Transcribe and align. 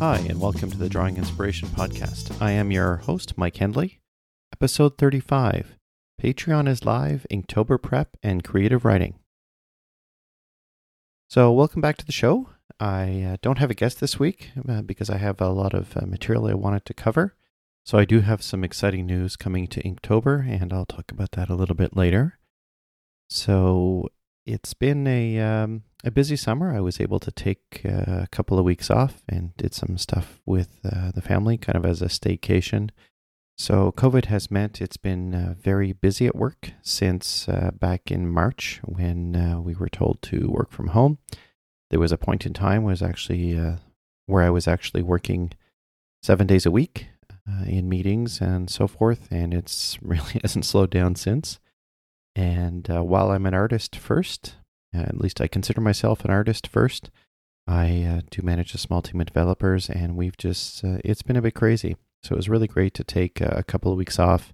Hi, 0.00 0.16
and 0.30 0.40
welcome 0.40 0.70
to 0.70 0.78
the 0.78 0.88
Drawing 0.88 1.18
Inspiration 1.18 1.68
Podcast. 1.68 2.34
I 2.40 2.52
am 2.52 2.70
your 2.70 2.96
host, 2.96 3.36
Mike 3.36 3.56
Hendley. 3.56 3.98
Episode 4.50 4.96
35 4.96 5.76
Patreon 6.18 6.66
is 6.70 6.86
live, 6.86 7.26
Inktober 7.30 7.80
prep, 7.80 8.16
and 8.22 8.42
creative 8.42 8.86
writing. 8.86 9.18
So, 11.28 11.52
welcome 11.52 11.82
back 11.82 11.98
to 11.98 12.06
the 12.06 12.12
show. 12.12 12.48
I 12.80 13.24
uh, 13.24 13.36
don't 13.42 13.58
have 13.58 13.70
a 13.70 13.74
guest 13.74 14.00
this 14.00 14.18
week 14.18 14.52
uh, 14.66 14.80
because 14.80 15.10
I 15.10 15.18
have 15.18 15.38
a 15.38 15.50
lot 15.50 15.74
of 15.74 15.94
uh, 15.94 16.06
material 16.06 16.46
I 16.46 16.54
wanted 16.54 16.86
to 16.86 16.94
cover. 16.94 17.36
So, 17.84 17.98
I 17.98 18.06
do 18.06 18.22
have 18.22 18.42
some 18.42 18.64
exciting 18.64 19.04
news 19.04 19.36
coming 19.36 19.66
to 19.66 19.82
Inktober, 19.82 20.48
and 20.48 20.72
I'll 20.72 20.86
talk 20.86 21.12
about 21.12 21.32
that 21.32 21.50
a 21.50 21.54
little 21.54 21.76
bit 21.76 21.94
later. 21.94 22.38
So, 23.28 24.08
it's 24.50 24.74
been 24.74 25.06
a 25.06 25.38
um, 25.38 25.82
a 26.04 26.10
busy 26.10 26.36
summer. 26.36 26.74
I 26.74 26.80
was 26.80 27.00
able 27.00 27.20
to 27.20 27.30
take 27.30 27.82
uh, 27.84 28.22
a 28.22 28.28
couple 28.30 28.58
of 28.58 28.64
weeks 28.64 28.90
off 28.90 29.22
and 29.28 29.56
did 29.56 29.74
some 29.74 29.96
stuff 29.98 30.40
with 30.44 30.80
uh, 30.84 31.12
the 31.12 31.22
family, 31.22 31.56
kind 31.56 31.76
of 31.76 31.86
as 31.86 32.02
a 32.02 32.06
staycation. 32.06 32.90
So, 33.56 33.92
COVID 33.92 34.26
has 34.26 34.50
meant 34.50 34.80
it's 34.80 34.96
been 34.96 35.34
uh, 35.34 35.54
very 35.58 35.92
busy 35.92 36.26
at 36.26 36.34
work 36.34 36.72
since 36.82 37.48
uh, 37.48 37.70
back 37.72 38.10
in 38.10 38.28
March 38.28 38.80
when 38.84 39.36
uh, 39.36 39.60
we 39.60 39.74
were 39.74 39.88
told 39.88 40.22
to 40.22 40.48
work 40.50 40.72
from 40.72 40.88
home. 40.88 41.18
There 41.90 42.00
was 42.00 42.12
a 42.12 42.18
point 42.18 42.46
in 42.46 42.54
time 42.54 42.84
was 42.84 43.02
actually 43.02 43.58
where 44.26 44.44
I 44.44 44.50
was 44.50 44.68
actually 44.68 45.02
working 45.02 45.52
seven 46.22 46.46
days 46.46 46.64
a 46.64 46.70
week 46.70 47.08
in 47.66 47.88
meetings 47.88 48.40
and 48.40 48.70
so 48.70 48.86
forth, 48.86 49.28
and 49.30 49.52
it's 49.52 49.98
really 50.02 50.40
hasn't 50.42 50.64
slowed 50.64 50.90
down 50.90 51.16
since. 51.16 51.58
And 52.36 52.86
while 52.88 53.30
I'm 53.30 53.46
an 53.46 53.54
artist 53.54 53.96
first, 53.96 54.56
at 54.94 55.20
least 55.20 55.40
I 55.40 55.48
consider 55.48 55.80
myself 55.80 56.24
an 56.24 56.30
artist 56.30 56.66
first. 56.66 57.10
I 57.66 58.02
uh, 58.02 58.20
do 58.30 58.42
manage 58.42 58.74
a 58.74 58.78
small 58.78 59.02
team 59.02 59.20
of 59.20 59.26
developers, 59.26 59.88
and 59.88 60.16
we've 60.16 60.36
just, 60.36 60.84
uh, 60.84 60.98
it's 61.04 61.22
been 61.22 61.36
a 61.36 61.42
bit 61.42 61.54
crazy. 61.54 61.96
So 62.22 62.34
it 62.34 62.36
was 62.36 62.48
really 62.48 62.66
great 62.66 62.94
to 62.94 63.04
take 63.04 63.40
a 63.40 63.62
couple 63.62 63.92
of 63.92 63.98
weeks 63.98 64.18
off 64.18 64.52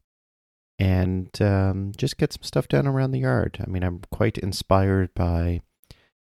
and 0.78 1.30
um, 1.40 1.92
just 1.96 2.18
get 2.18 2.32
some 2.32 2.42
stuff 2.42 2.68
done 2.68 2.86
around 2.86 3.12
the 3.12 3.20
yard. 3.20 3.58
I 3.66 3.70
mean, 3.70 3.82
I'm 3.82 4.02
quite 4.12 4.38
inspired 4.38 5.14
by 5.14 5.62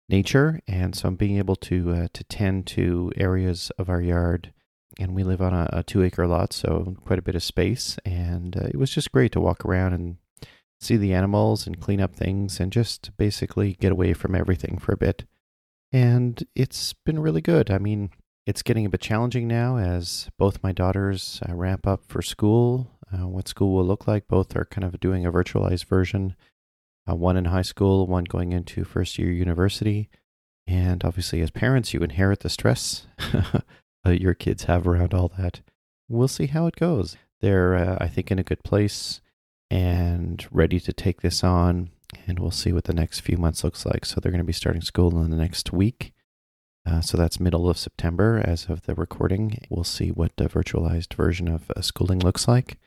nature, 0.08 0.60
and 0.68 0.94
so 0.94 1.08
I'm 1.08 1.16
being 1.16 1.38
able 1.38 1.56
to 1.56 1.90
uh, 1.92 2.08
to 2.12 2.24
tend 2.24 2.66
to 2.68 3.12
areas 3.16 3.70
of 3.78 3.88
our 3.88 4.00
yard. 4.00 4.52
And 4.98 5.14
we 5.14 5.24
live 5.24 5.42
on 5.42 5.52
a, 5.52 5.68
a 5.72 5.82
two 5.82 6.02
acre 6.02 6.26
lot, 6.26 6.52
so 6.52 6.96
quite 7.04 7.18
a 7.18 7.22
bit 7.22 7.34
of 7.34 7.42
space. 7.42 7.98
And 8.04 8.56
uh, 8.56 8.68
it 8.68 8.76
was 8.76 8.90
just 8.90 9.12
great 9.12 9.32
to 9.32 9.40
walk 9.40 9.64
around 9.64 9.92
and 9.92 10.16
see 10.80 10.96
the 10.96 11.14
animals 11.14 11.66
and 11.66 11.80
clean 11.80 12.00
up 12.00 12.14
things 12.14 12.60
and 12.60 12.72
just 12.72 13.10
basically 13.16 13.74
get 13.74 13.92
away 13.92 14.12
from 14.12 14.34
everything 14.34 14.78
for 14.78 14.92
a 14.92 14.96
bit. 14.96 15.24
And 15.92 16.44
it's 16.54 16.92
been 16.92 17.18
really 17.18 17.40
good. 17.40 17.70
I 17.70 17.78
mean, 17.78 18.10
it's 18.46 18.62
getting 18.62 18.86
a 18.86 18.90
bit 18.90 19.00
challenging 19.00 19.48
now 19.48 19.78
as 19.78 20.28
both 20.38 20.62
my 20.62 20.72
daughters 20.72 21.40
uh, 21.48 21.54
ramp 21.54 21.86
up 21.86 22.02
for 22.06 22.22
school, 22.22 22.90
uh, 23.12 23.26
what 23.26 23.48
school 23.48 23.74
will 23.74 23.86
look 23.86 24.06
like. 24.06 24.28
Both 24.28 24.54
are 24.56 24.64
kind 24.64 24.84
of 24.84 25.00
doing 25.00 25.24
a 25.24 25.32
virtualized 25.32 25.86
version, 25.86 26.36
uh, 27.08 27.14
one 27.14 27.36
in 27.36 27.46
high 27.46 27.62
school, 27.62 28.06
one 28.06 28.24
going 28.24 28.52
into 28.52 28.84
first 28.84 29.18
year 29.18 29.30
university. 29.30 30.08
And 30.66 31.04
obviously, 31.04 31.40
as 31.40 31.50
parents, 31.50 31.94
you 31.94 32.00
inherit 32.00 32.40
the 32.40 32.50
stress 32.50 33.06
your 34.04 34.34
kids 34.34 34.64
have 34.64 34.86
around 34.86 35.14
all 35.14 35.32
that. 35.38 35.60
We'll 36.08 36.28
see 36.28 36.46
how 36.46 36.66
it 36.66 36.76
goes. 36.76 37.16
They're, 37.40 37.74
uh, 37.74 37.98
I 38.00 38.08
think, 38.08 38.30
in 38.30 38.38
a 38.38 38.44
good 38.44 38.62
place 38.62 39.20
and 39.70 40.46
ready 40.50 40.80
to 40.80 40.92
take 40.92 41.20
this 41.20 41.42
on. 41.42 41.90
And 42.26 42.38
we'll 42.38 42.50
see 42.50 42.72
what 42.72 42.84
the 42.84 42.94
next 42.94 43.20
few 43.20 43.36
months 43.36 43.64
looks 43.64 43.84
like. 43.84 44.04
So 44.04 44.20
they're 44.20 44.32
going 44.32 44.38
to 44.38 44.44
be 44.44 44.52
starting 44.52 44.82
school 44.82 45.20
in 45.22 45.30
the 45.30 45.36
next 45.36 45.72
week. 45.72 46.12
Uh, 46.88 47.00
so 47.00 47.16
that's 47.16 47.40
middle 47.40 47.68
of 47.68 47.76
September 47.76 48.40
as 48.44 48.66
of 48.66 48.82
the 48.82 48.94
recording. 48.94 49.58
We'll 49.68 49.84
see 49.84 50.10
what 50.10 50.32
a 50.38 50.48
virtualized 50.48 51.14
version 51.14 51.48
of 51.48 51.70
uh, 51.74 51.80
schooling 51.80 52.20
looks 52.20 52.46
like. 52.46 52.78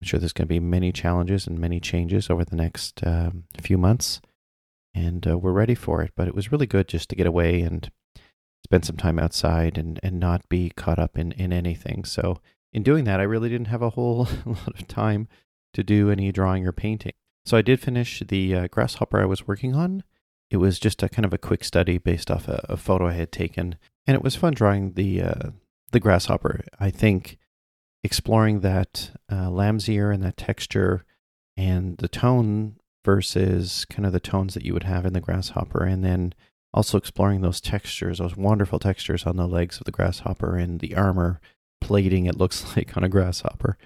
I'm 0.00 0.06
sure 0.06 0.20
there's 0.20 0.34
going 0.34 0.48
to 0.48 0.54
be 0.54 0.60
many 0.60 0.92
challenges 0.92 1.46
and 1.46 1.58
many 1.58 1.80
changes 1.80 2.28
over 2.28 2.44
the 2.44 2.56
next 2.56 3.00
um, 3.06 3.44
few 3.60 3.78
months. 3.78 4.20
And 4.94 5.26
uh, 5.26 5.38
we're 5.38 5.52
ready 5.52 5.74
for 5.74 6.02
it. 6.02 6.12
But 6.14 6.28
it 6.28 6.34
was 6.34 6.52
really 6.52 6.66
good 6.66 6.88
just 6.88 7.08
to 7.08 7.16
get 7.16 7.26
away 7.26 7.62
and 7.62 7.90
spend 8.64 8.84
some 8.84 8.96
time 8.96 9.18
outside 9.18 9.78
and, 9.78 9.98
and 10.02 10.20
not 10.20 10.46
be 10.50 10.70
caught 10.70 10.98
up 10.98 11.16
in, 11.16 11.32
in 11.32 11.52
anything. 11.54 12.04
So 12.04 12.40
in 12.72 12.82
doing 12.82 13.04
that, 13.04 13.20
I 13.20 13.24
really 13.24 13.48
didn't 13.48 13.68
have 13.68 13.82
a 13.82 13.90
whole 13.90 14.28
lot 14.46 14.80
of 14.80 14.86
time 14.88 15.28
to 15.74 15.82
do 15.82 16.10
any 16.10 16.32
drawing 16.32 16.66
or 16.66 16.72
painting. 16.72 17.12
So 17.44 17.56
I 17.56 17.62
did 17.62 17.80
finish 17.80 18.22
the 18.26 18.54
uh, 18.54 18.66
grasshopper 18.68 19.20
I 19.20 19.26
was 19.26 19.46
working 19.46 19.74
on. 19.74 20.04
It 20.50 20.58
was 20.58 20.78
just 20.78 21.02
a 21.02 21.08
kind 21.08 21.24
of 21.24 21.32
a 21.32 21.38
quick 21.38 21.64
study 21.64 21.98
based 21.98 22.30
off 22.30 22.46
a, 22.46 22.64
a 22.68 22.76
photo 22.76 23.08
I 23.08 23.12
had 23.14 23.32
taken, 23.32 23.76
and 24.06 24.14
it 24.14 24.22
was 24.22 24.36
fun 24.36 24.54
drawing 24.54 24.92
the 24.92 25.22
uh, 25.22 25.50
the 25.90 26.00
grasshopper. 26.00 26.64
I 26.78 26.90
think 26.90 27.38
exploring 28.04 28.60
that 28.60 29.12
uh, 29.30 29.50
lamb's 29.50 29.88
ear 29.88 30.10
and 30.10 30.22
that 30.22 30.36
texture 30.36 31.04
and 31.56 31.96
the 31.98 32.08
tone 32.08 32.76
versus 33.04 33.84
kind 33.86 34.06
of 34.06 34.12
the 34.12 34.20
tones 34.20 34.54
that 34.54 34.64
you 34.64 34.72
would 34.74 34.82
have 34.84 35.06
in 35.06 35.12
the 35.12 35.20
grasshopper, 35.20 35.84
and 35.84 36.04
then 36.04 36.34
also 36.74 36.96
exploring 36.98 37.40
those 37.40 37.60
textures, 37.60 38.18
those 38.18 38.36
wonderful 38.36 38.78
textures 38.78 39.24
on 39.24 39.36
the 39.36 39.48
legs 39.48 39.78
of 39.78 39.84
the 39.84 39.90
grasshopper 39.90 40.56
and 40.56 40.80
the 40.80 40.94
armor 40.94 41.40
plating 41.80 42.26
it 42.26 42.38
looks 42.38 42.76
like 42.76 42.96
on 42.96 43.04
a 43.04 43.08
grasshopper 43.08 43.76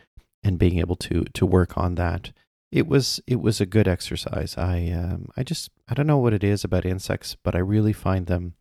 and 0.47 0.61
being 0.61 0.79
able 0.79 0.95
to 0.95 1.25
to 1.35 1.45
work 1.45 1.77
on 1.77 1.97
that. 1.97 2.31
It 2.71 2.87
was 2.87 3.21
it 3.27 3.41
was 3.41 3.61
a 3.61 3.67
good 3.67 3.89
exercise. 3.89 4.57
I 4.57 4.91
um, 4.91 5.29
I 5.37 5.43
just 5.43 5.71
I 5.89 5.95
don't 5.95 6.07
know 6.07 6.19
what 6.19 6.33
it 6.35 6.45
is 6.45 6.63
about 6.63 6.87
insects, 6.87 7.37
but 7.43 7.57
I 7.57 7.59
really 7.59 7.93
find 7.93 8.27
them 8.27 8.55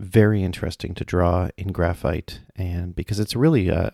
very 0.00 0.42
interesting 0.42 0.94
to 0.94 1.04
draw 1.04 1.50
in 1.58 1.72
graphite, 1.72 2.40
and 2.56 2.96
because 2.96 3.20
it's 3.20 3.36
really 3.36 3.68
a, 3.68 3.92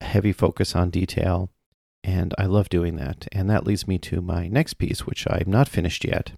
heavy 0.00 0.32
focus 0.32 0.76
on 0.76 0.90
detail, 0.90 1.50
and 2.04 2.32
I 2.38 2.46
love 2.46 2.68
doing 2.68 2.94
that. 2.96 3.26
And 3.32 3.50
that 3.50 3.66
leads 3.66 3.88
me 3.88 3.98
to 3.98 4.20
my 4.20 4.46
next 4.46 4.74
piece, 4.74 5.04
which 5.06 5.26
I'm 5.28 5.50
not 5.50 5.68
finished 5.68 6.04
yet, 6.04 6.32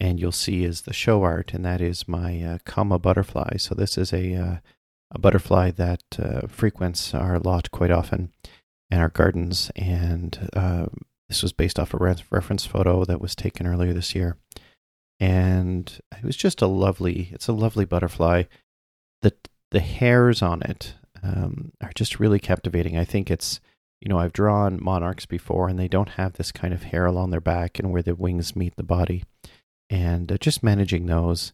and 0.00 0.18
you'll 0.18 0.32
see 0.32 0.64
is 0.64 0.82
the 0.82 0.92
show 0.92 1.22
art, 1.22 1.54
and 1.54 1.64
that 1.64 1.80
is 1.80 2.08
my 2.08 2.42
uh, 2.42 2.58
comma 2.64 2.98
butterfly. 2.98 3.58
So 3.58 3.76
this 3.76 3.96
is 3.96 4.12
a 4.12 4.34
uh, 4.34 4.56
a 5.12 5.18
butterfly 5.18 5.70
that 5.72 6.02
uh, 6.18 6.46
frequents 6.48 7.14
our 7.14 7.38
lot 7.38 7.70
quite 7.70 7.90
often 7.92 8.32
and 8.90 9.00
our 9.00 9.08
gardens. 9.08 9.70
And 9.76 10.50
uh, 10.54 10.86
this 11.28 11.42
was 11.42 11.52
based 11.52 11.78
off 11.78 11.94
a 11.94 12.16
reference 12.30 12.66
photo 12.66 13.04
that 13.04 13.20
was 13.20 13.34
taken 13.34 13.66
earlier 13.66 13.92
this 13.92 14.14
year. 14.14 14.36
And 15.18 16.00
it 16.16 16.24
was 16.24 16.36
just 16.36 16.62
a 16.62 16.66
lovely, 16.66 17.28
it's 17.32 17.48
a 17.48 17.52
lovely 17.52 17.84
butterfly. 17.84 18.44
The, 19.22 19.34
the 19.70 19.80
hairs 19.80 20.42
on 20.42 20.62
it 20.62 20.94
um, 21.22 21.72
are 21.82 21.92
just 21.94 22.18
really 22.18 22.38
captivating. 22.38 22.96
I 22.96 23.04
think 23.04 23.30
it's, 23.30 23.60
you 24.00 24.08
know, 24.08 24.18
I've 24.18 24.32
drawn 24.32 24.82
monarchs 24.82 25.26
before 25.26 25.68
and 25.68 25.78
they 25.78 25.88
don't 25.88 26.10
have 26.10 26.34
this 26.34 26.50
kind 26.52 26.72
of 26.72 26.84
hair 26.84 27.04
along 27.04 27.30
their 27.30 27.40
back 27.40 27.78
and 27.78 27.92
where 27.92 28.02
the 28.02 28.14
wings 28.14 28.56
meet 28.56 28.76
the 28.76 28.82
body. 28.82 29.24
And 29.90 30.32
uh, 30.32 30.38
just 30.38 30.62
managing 30.62 31.06
those 31.06 31.52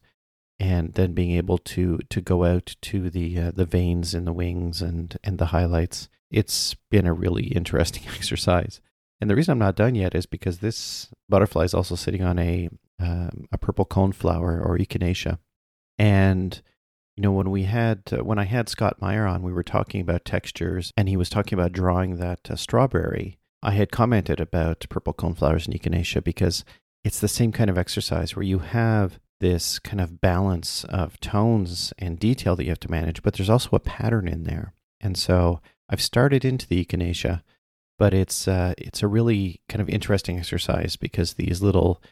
and 0.58 0.94
then 0.94 1.12
being 1.12 1.32
able 1.32 1.58
to 1.58 1.98
to 2.08 2.20
go 2.20 2.44
out 2.44 2.76
to 2.80 3.10
the 3.10 3.38
uh, 3.38 3.50
the 3.54 3.66
veins 3.66 4.14
in 4.14 4.24
the 4.24 4.32
wings 4.32 4.80
and 4.80 5.18
and 5.22 5.38
the 5.38 5.46
highlights 5.46 6.08
it's 6.30 6.74
been 6.90 7.06
a 7.06 7.12
really 7.12 7.44
interesting 7.44 8.04
exercise. 8.14 8.80
And 9.20 9.30
the 9.30 9.36
reason 9.36 9.52
I'm 9.52 9.58
not 9.58 9.76
done 9.76 9.94
yet 9.94 10.14
is 10.14 10.26
because 10.26 10.58
this 10.58 11.08
butterfly 11.28 11.64
is 11.64 11.74
also 11.74 11.94
sitting 11.94 12.22
on 12.22 12.38
a 12.38 12.68
um, 12.98 13.46
a 13.52 13.58
purple 13.58 13.84
coneflower 13.84 14.64
or 14.64 14.78
echinacea. 14.78 15.38
And 15.98 16.60
you 17.16 17.22
know 17.22 17.32
when 17.32 17.50
we 17.50 17.64
had 17.64 18.02
uh, 18.12 18.24
when 18.24 18.38
I 18.38 18.44
had 18.44 18.68
Scott 18.68 19.00
Maier 19.00 19.30
on, 19.30 19.42
we 19.42 19.52
were 19.52 19.62
talking 19.62 20.00
about 20.00 20.24
textures, 20.24 20.92
and 20.96 21.08
he 21.08 21.16
was 21.16 21.30
talking 21.30 21.58
about 21.58 21.72
drawing 21.72 22.16
that 22.16 22.50
uh, 22.50 22.56
strawberry. 22.56 23.38
I 23.62 23.72
had 23.72 23.90
commented 23.90 24.38
about 24.38 24.86
purple 24.90 25.14
coneflowers 25.14 25.66
and 25.66 25.74
echinacea 25.74 26.22
because 26.22 26.64
it's 27.04 27.20
the 27.20 27.28
same 27.28 27.52
kind 27.52 27.70
of 27.70 27.78
exercise 27.78 28.36
where 28.36 28.42
you 28.42 28.58
have 28.58 29.18
this 29.40 29.78
kind 29.78 30.00
of 30.00 30.20
balance 30.20 30.84
of 30.84 31.18
tones 31.20 31.92
and 31.98 32.18
detail 32.18 32.56
that 32.56 32.64
you 32.64 32.70
have 32.70 32.80
to 32.80 32.90
manage, 32.90 33.22
but 33.22 33.34
there's 33.34 33.50
also 33.50 33.70
a 33.72 33.80
pattern 33.80 34.28
in 34.28 34.44
there. 34.44 34.72
And 35.00 35.16
so 35.16 35.60
I've 35.88 36.02
started 36.02 36.44
into 36.44 36.66
the 36.66 36.84
echinacea, 36.84 37.42
but 37.98 38.12
it's 38.12 38.48
uh, 38.48 38.74
it's 38.78 39.02
a 39.02 39.08
really 39.08 39.60
kind 39.68 39.80
of 39.80 39.88
interesting 39.88 40.38
exercise 40.38 40.96
because 40.96 41.34
these 41.34 41.62
little 41.62 42.02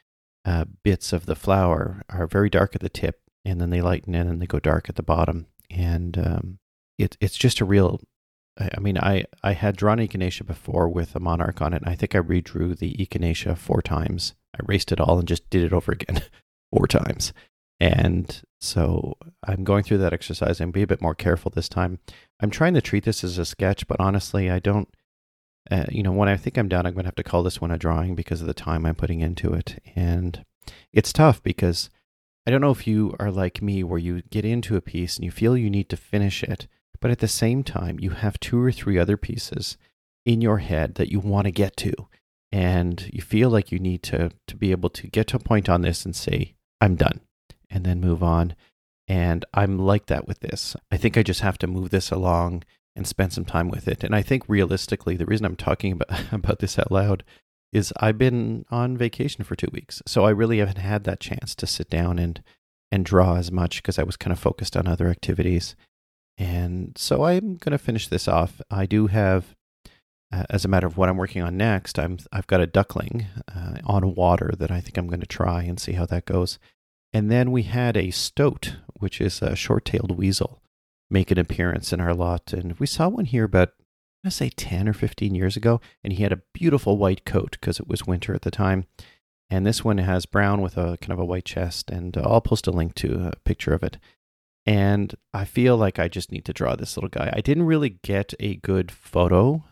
uh, 0.44 0.64
bits 0.82 1.12
of 1.12 1.26
the 1.26 1.36
flower 1.36 2.02
are 2.08 2.26
very 2.26 2.50
dark 2.50 2.74
at 2.74 2.80
the 2.80 2.88
tip, 2.88 3.20
and 3.44 3.60
then 3.60 3.70
they 3.70 3.80
lighten 3.80 4.14
and 4.14 4.28
then 4.28 4.38
they 4.38 4.46
go 4.46 4.60
dark 4.60 4.88
at 4.88 4.96
the 4.96 5.02
bottom, 5.02 5.46
and 5.70 6.18
um, 6.18 6.58
it, 6.98 7.16
it's 7.20 7.36
just 7.36 7.60
a 7.60 7.64
real. 7.64 8.00
I 8.56 8.78
mean, 8.78 8.96
I, 8.96 9.24
I 9.42 9.52
had 9.54 9.76
drawn 9.76 9.98
echinacea 9.98 10.46
before 10.46 10.88
with 10.88 11.16
a 11.16 11.20
monarch 11.20 11.60
on 11.60 11.74
it, 11.74 11.82
and 11.82 11.90
I 11.90 11.96
think 11.96 12.14
I 12.14 12.20
redrew 12.20 12.78
the 12.78 12.94
echinacea 12.94 13.58
four 13.58 13.82
times. 13.82 14.34
I 14.54 14.62
erased 14.62 14.92
it 14.92 15.00
all 15.00 15.18
and 15.18 15.26
just 15.26 15.50
did 15.50 15.64
it 15.64 15.72
over 15.72 15.90
again 15.90 16.22
four 16.72 16.86
times. 16.86 17.32
And 17.80 18.42
so 18.60 19.14
I'm 19.46 19.64
going 19.64 19.82
through 19.82 19.98
that 19.98 20.12
exercise 20.12 20.60
and 20.60 20.72
be 20.72 20.82
a 20.82 20.86
bit 20.86 21.02
more 21.02 21.14
careful 21.14 21.50
this 21.54 21.68
time. 21.68 21.98
I'm 22.40 22.50
trying 22.50 22.74
to 22.74 22.80
treat 22.80 23.04
this 23.04 23.24
as 23.24 23.38
a 23.38 23.44
sketch, 23.44 23.86
but 23.86 24.00
honestly, 24.00 24.50
I 24.50 24.58
don't. 24.58 24.88
Uh, 25.70 25.86
you 25.90 26.02
know, 26.02 26.12
when 26.12 26.28
I 26.28 26.36
think 26.36 26.58
I'm 26.58 26.68
done, 26.68 26.84
I'm 26.84 26.92
going 26.92 27.04
to 27.04 27.08
have 27.08 27.14
to 27.14 27.22
call 27.22 27.42
this 27.42 27.58
one 27.58 27.70
a 27.70 27.78
drawing 27.78 28.14
because 28.14 28.42
of 28.42 28.46
the 28.46 28.52
time 28.54 28.84
I'm 28.84 28.94
putting 28.94 29.20
into 29.20 29.54
it. 29.54 29.82
And 29.96 30.44
it's 30.92 31.12
tough 31.12 31.42
because 31.42 31.88
I 32.46 32.50
don't 32.50 32.60
know 32.60 32.70
if 32.70 32.86
you 32.86 33.14
are 33.18 33.30
like 33.30 33.62
me, 33.62 33.82
where 33.82 33.98
you 33.98 34.22
get 34.22 34.44
into 34.44 34.76
a 34.76 34.82
piece 34.82 35.16
and 35.16 35.24
you 35.24 35.30
feel 35.30 35.56
you 35.56 35.70
need 35.70 35.88
to 35.88 35.96
finish 35.96 36.42
it, 36.42 36.68
but 37.00 37.10
at 37.10 37.20
the 37.20 37.28
same 37.28 37.64
time, 37.64 37.98
you 37.98 38.10
have 38.10 38.38
two 38.40 38.62
or 38.62 38.72
three 38.72 38.98
other 38.98 39.16
pieces 39.16 39.78
in 40.26 40.40
your 40.40 40.58
head 40.58 40.96
that 40.96 41.10
you 41.10 41.20
want 41.20 41.46
to 41.46 41.50
get 41.50 41.76
to. 41.78 41.92
And 42.52 43.10
you 43.12 43.22
feel 43.22 43.50
like 43.50 43.72
you 43.72 43.78
need 43.78 44.02
to, 44.04 44.30
to 44.46 44.56
be 44.56 44.70
able 44.70 44.90
to 44.90 45.08
get 45.08 45.28
to 45.28 45.36
a 45.36 45.40
point 45.40 45.68
on 45.68 45.80
this 45.80 46.04
and 46.04 46.14
say, 46.14 46.54
I'm 46.80 46.96
done, 46.96 47.20
and 47.74 47.84
then 47.84 48.00
move 48.00 48.22
on. 48.22 48.54
And 49.06 49.44
I'm 49.52 49.78
like 49.78 50.06
that 50.06 50.26
with 50.26 50.40
this. 50.40 50.76
I 50.90 50.96
think 50.96 51.18
I 51.18 51.22
just 51.22 51.42
have 51.42 51.58
to 51.58 51.66
move 51.66 51.90
this 51.90 52.10
along 52.10 52.62
and 52.96 53.06
spend 53.06 53.32
some 53.32 53.44
time 53.44 53.68
with 53.68 53.88
it. 53.88 54.04
And 54.04 54.14
I 54.14 54.22
think 54.22 54.44
realistically, 54.48 55.16
the 55.16 55.26
reason 55.26 55.44
I'm 55.44 55.56
talking 55.56 55.92
about, 55.92 56.08
about 56.32 56.60
this 56.60 56.78
out 56.78 56.90
loud 56.90 57.24
is 57.72 57.92
I've 57.98 58.16
been 58.16 58.64
on 58.70 58.96
vacation 58.96 59.44
for 59.44 59.56
two 59.56 59.68
weeks. 59.72 60.00
So 60.06 60.24
I 60.24 60.30
really 60.30 60.58
haven't 60.58 60.78
had 60.78 61.04
that 61.04 61.20
chance 61.20 61.54
to 61.56 61.66
sit 61.66 61.90
down 61.90 62.18
and 62.18 62.42
and 62.92 63.04
draw 63.04 63.34
as 63.34 63.50
much 63.50 63.82
because 63.82 63.98
I 63.98 64.04
was 64.04 64.16
kind 64.16 64.32
of 64.32 64.38
focused 64.38 64.76
on 64.76 64.86
other 64.86 65.08
activities. 65.08 65.74
And 66.38 66.96
so 66.96 67.24
I'm 67.24 67.56
going 67.56 67.72
to 67.72 67.78
finish 67.78 68.06
this 68.06 68.28
off. 68.28 68.60
I 68.70 68.86
do 68.86 69.08
have, 69.08 69.56
uh, 70.32 70.44
as 70.48 70.64
a 70.64 70.68
matter 70.68 70.86
of 70.86 70.96
what 70.96 71.08
I'm 71.08 71.16
working 71.16 71.42
on 71.42 71.56
next, 71.56 71.98
I'm 71.98 72.18
I've 72.32 72.46
got 72.46 72.60
a 72.60 72.68
duckling 72.68 73.26
uh, 73.52 73.78
on 73.84 74.14
water 74.14 74.52
that 74.58 74.70
I 74.70 74.80
think 74.80 74.96
I'm 74.96 75.08
going 75.08 75.20
to 75.20 75.26
try 75.26 75.62
and 75.62 75.80
see 75.80 75.92
how 75.92 76.06
that 76.06 76.24
goes. 76.24 76.60
And 77.14 77.30
then 77.30 77.52
we 77.52 77.62
had 77.62 77.96
a 77.96 78.10
stoat, 78.10 78.76
which 78.94 79.20
is 79.20 79.40
a 79.40 79.54
short-tailed 79.54 80.18
weasel, 80.18 80.60
make 81.08 81.30
an 81.30 81.38
appearance 81.38 81.92
in 81.92 82.00
our 82.00 82.12
lot, 82.12 82.52
and 82.52 82.78
we 82.80 82.86
saw 82.86 83.08
one 83.08 83.24
here 83.24 83.44
about 83.44 83.70
I 84.26 84.30
say 84.30 84.48
10 84.48 84.88
or 84.88 84.94
15 84.94 85.34
years 85.34 85.56
ago, 85.56 85.80
and 86.02 86.12
he 86.12 86.22
had 86.22 86.32
a 86.32 86.42
beautiful 86.54 86.96
white 86.96 87.24
coat 87.24 87.52
because 87.52 87.78
it 87.78 87.86
was 87.86 88.06
winter 88.06 88.34
at 88.34 88.42
the 88.42 88.50
time. 88.50 88.86
And 89.50 89.66
this 89.66 89.84
one 89.84 89.98
has 89.98 90.24
brown 90.24 90.62
with 90.62 90.78
a 90.78 90.96
kind 91.00 91.12
of 91.12 91.18
a 91.18 91.24
white 91.24 91.44
chest, 91.44 91.90
and 91.90 92.16
uh, 92.16 92.22
I'll 92.24 92.40
post 92.40 92.66
a 92.66 92.70
link 92.70 92.94
to 92.96 93.30
a 93.32 93.36
picture 93.44 93.74
of 93.74 93.82
it. 93.82 93.98
And 94.64 95.14
I 95.34 95.44
feel 95.44 95.76
like 95.76 95.98
I 95.98 96.08
just 96.08 96.32
need 96.32 96.46
to 96.46 96.54
draw 96.54 96.74
this 96.74 96.96
little 96.96 97.10
guy. 97.10 97.30
I 97.36 97.42
didn't 97.42 97.64
really 97.66 97.90
get 98.02 98.32
a 98.40 98.56
good 98.56 98.90
photo 98.90 99.62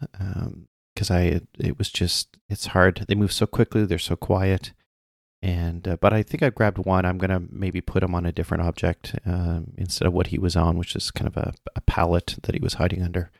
because 0.94 1.10
um, 1.10 1.16
I 1.16 1.40
it 1.58 1.78
was 1.78 1.90
just 1.90 2.36
it's 2.50 2.66
hard. 2.66 3.06
They 3.08 3.14
move 3.14 3.32
so 3.32 3.46
quickly. 3.46 3.86
They're 3.86 3.98
so 3.98 4.16
quiet. 4.16 4.74
And 5.42 5.88
uh, 5.88 5.96
but 6.00 6.12
I 6.12 6.22
think 6.22 6.42
I 6.42 6.50
grabbed 6.50 6.78
one. 6.78 7.04
I'm 7.04 7.18
gonna 7.18 7.42
maybe 7.50 7.80
put 7.80 8.02
him 8.02 8.14
on 8.14 8.24
a 8.24 8.32
different 8.32 8.62
object 8.62 9.16
um, 9.26 9.72
instead 9.76 10.06
of 10.06 10.12
what 10.12 10.28
he 10.28 10.38
was 10.38 10.54
on, 10.54 10.78
which 10.78 10.94
is 10.94 11.10
kind 11.10 11.26
of 11.26 11.36
a, 11.36 11.52
a 11.74 11.80
pallet 11.80 12.36
that 12.44 12.54
he 12.54 12.60
was 12.60 12.74
hiding 12.74 13.02
under 13.02 13.30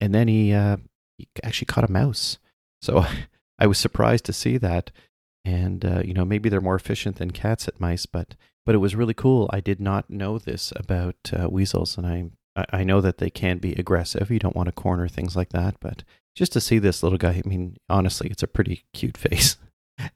and 0.00 0.14
then 0.14 0.28
he, 0.28 0.52
uh, 0.52 0.76
he 1.16 1.28
actually 1.42 1.66
caught 1.66 1.88
a 1.88 1.92
mouse. 1.92 2.38
So 2.82 3.06
I 3.58 3.66
was 3.66 3.78
surprised 3.78 4.24
to 4.26 4.32
see 4.32 4.58
that. 4.58 4.90
And 5.46 5.84
uh, 5.84 6.02
you 6.04 6.14
know, 6.14 6.24
maybe 6.24 6.48
they're 6.48 6.60
more 6.60 6.74
efficient 6.74 7.16
than 7.16 7.30
cats 7.30 7.68
at 7.68 7.80
mice, 7.80 8.06
but 8.06 8.34
but 8.64 8.74
it 8.74 8.78
was 8.78 8.96
really 8.96 9.12
cool. 9.12 9.50
I 9.52 9.60
did 9.60 9.78
not 9.78 10.08
know 10.08 10.38
this 10.38 10.72
about 10.74 11.16
uh, 11.38 11.48
weasels, 11.50 11.98
and 11.98 12.06
I 12.06 12.30
I 12.72 12.82
know 12.82 13.02
that 13.02 13.18
they 13.18 13.28
can 13.28 13.58
be 13.58 13.74
aggressive. 13.74 14.30
You 14.30 14.38
don't 14.38 14.56
want 14.56 14.68
to 14.68 14.72
corner 14.72 15.06
things 15.06 15.36
like 15.36 15.50
that, 15.50 15.76
but 15.80 16.02
just 16.34 16.52
to 16.52 16.62
see 16.62 16.78
this 16.78 17.02
little 17.02 17.18
guy, 17.18 17.42
I 17.44 17.46
mean, 17.46 17.76
honestly, 17.90 18.28
it's 18.30 18.42
a 18.42 18.46
pretty 18.46 18.84
cute 18.94 19.18
face. 19.18 19.58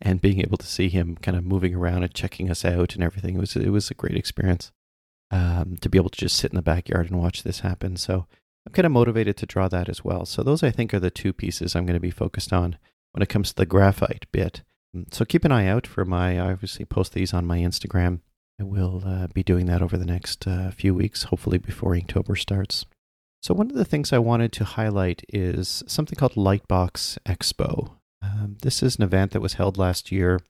And 0.00 0.20
being 0.20 0.40
able 0.40 0.58
to 0.58 0.66
see 0.66 0.88
him 0.88 1.16
kind 1.16 1.36
of 1.36 1.44
moving 1.44 1.74
around 1.74 2.02
and 2.02 2.14
checking 2.14 2.50
us 2.50 2.64
out 2.64 2.94
and 2.94 3.02
everything, 3.02 3.36
it 3.36 3.40
was 3.40 3.56
it 3.56 3.70
was 3.70 3.90
a 3.90 3.94
great 3.94 4.16
experience. 4.16 4.72
Um, 5.30 5.76
to 5.82 5.90
be 5.90 5.98
able 5.98 6.08
to 6.08 6.18
just 6.18 6.36
sit 6.38 6.52
in 6.52 6.56
the 6.56 6.62
backyard 6.62 7.10
and 7.10 7.20
watch 7.20 7.42
this 7.42 7.60
happen. 7.60 7.96
So 7.96 8.26
I'm 8.66 8.72
kind 8.72 8.86
of 8.86 8.92
motivated 8.92 9.36
to 9.38 9.46
draw 9.46 9.68
that 9.68 9.88
as 9.88 10.02
well. 10.02 10.24
So 10.24 10.42
those 10.42 10.62
I 10.62 10.70
think 10.70 10.94
are 10.94 11.00
the 11.00 11.10
two 11.10 11.34
pieces 11.34 11.76
I'm 11.76 11.84
going 11.84 11.94
to 11.94 12.00
be 12.00 12.10
focused 12.10 12.52
on 12.52 12.78
when 13.12 13.22
it 13.22 13.28
comes 13.28 13.50
to 13.50 13.54
the 13.56 13.66
graphite 13.66 14.26
bit. 14.32 14.62
Mm, 14.96 15.12
so 15.12 15.24
keep 15.24 15.44
an 15.44 15.52
eye 15.52 15.66
out 15.66 15.86
for 15.86 16.04
my, 16.04 16.38
I 16.38 16.52
obviously 16.52 16.84
post 16.86 17.12
these 17.12 17.34
on 17.34 17.46
my 17.46 17.58
Instagram. 17.58 18.20
I 18.60 18.64
will 18.64 19.02
uh, 19.06 19.26
be 19.28 19.42
doing 19.42 19.66
that 19.66 19.82
over 19.82 19.96
the 19.96 20.06
next 20.06 20.46
uh, 20.46 20.70
few 20.70 20.94
weeks, 20.94 21.24
hopefully 21.24 21.58
before 21.58 21.92
Inktober 21.94 22.36
starts. 22.38 22.86
So 23.42 23.54
one 23.54 23.70
of 23.70 23.76
the 23.76 23.84
things 23.84 24.12
I 24.12 24.18
wanted 24.18 24.52
to 24.52 24.64
highlight 24.64 25.22
is 25.28 25.84
something 25.86 26.16
called 26.16 26.34
Lightbox 26.34 27.18
Expo. 27.24 27.97
Um, 28.38 28.56
this 28.62 28.82
is 28.82 28.96
an 28.96 29.02
event 29.02 29.32
that 29.32 29.40
was 29.40 29.54
held 29.54 29.78
last 29.78 30.12
year. 30.12 30.40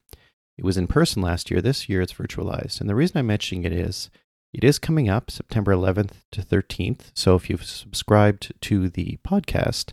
It 0.56 0.64
was 0.64 0.76
in 0.76 0.87
person 0.87 1.23
last 1.23 1.50
year. 1.50 1.61
This 1.61 1.88
year 1.88 2.00
it's 2.00 2.12
virtualized. 2.12 2.81
And 2.81 2.90
the 2.90 2.94
reason 2.94 3.19
I'm 3.19 3.26
mentioning 3.26 3.64
it 3.64 3.73
is 3.73 4.11
it 4.52 4.64
is 4.64 4.79
coming 4.79 5.08
up 5.08 5.31
September 5.31 5.73
11th 5.73 6.12
to 6.32 6.43
13th. 6.43 7.11
So 7.14 7.35
if 7.37 7.49
you've 7.49 7.64
subscribed 7.64 8.52
to 8.62 8.88
the 8.88 9.19
podcast, 9.26 9.93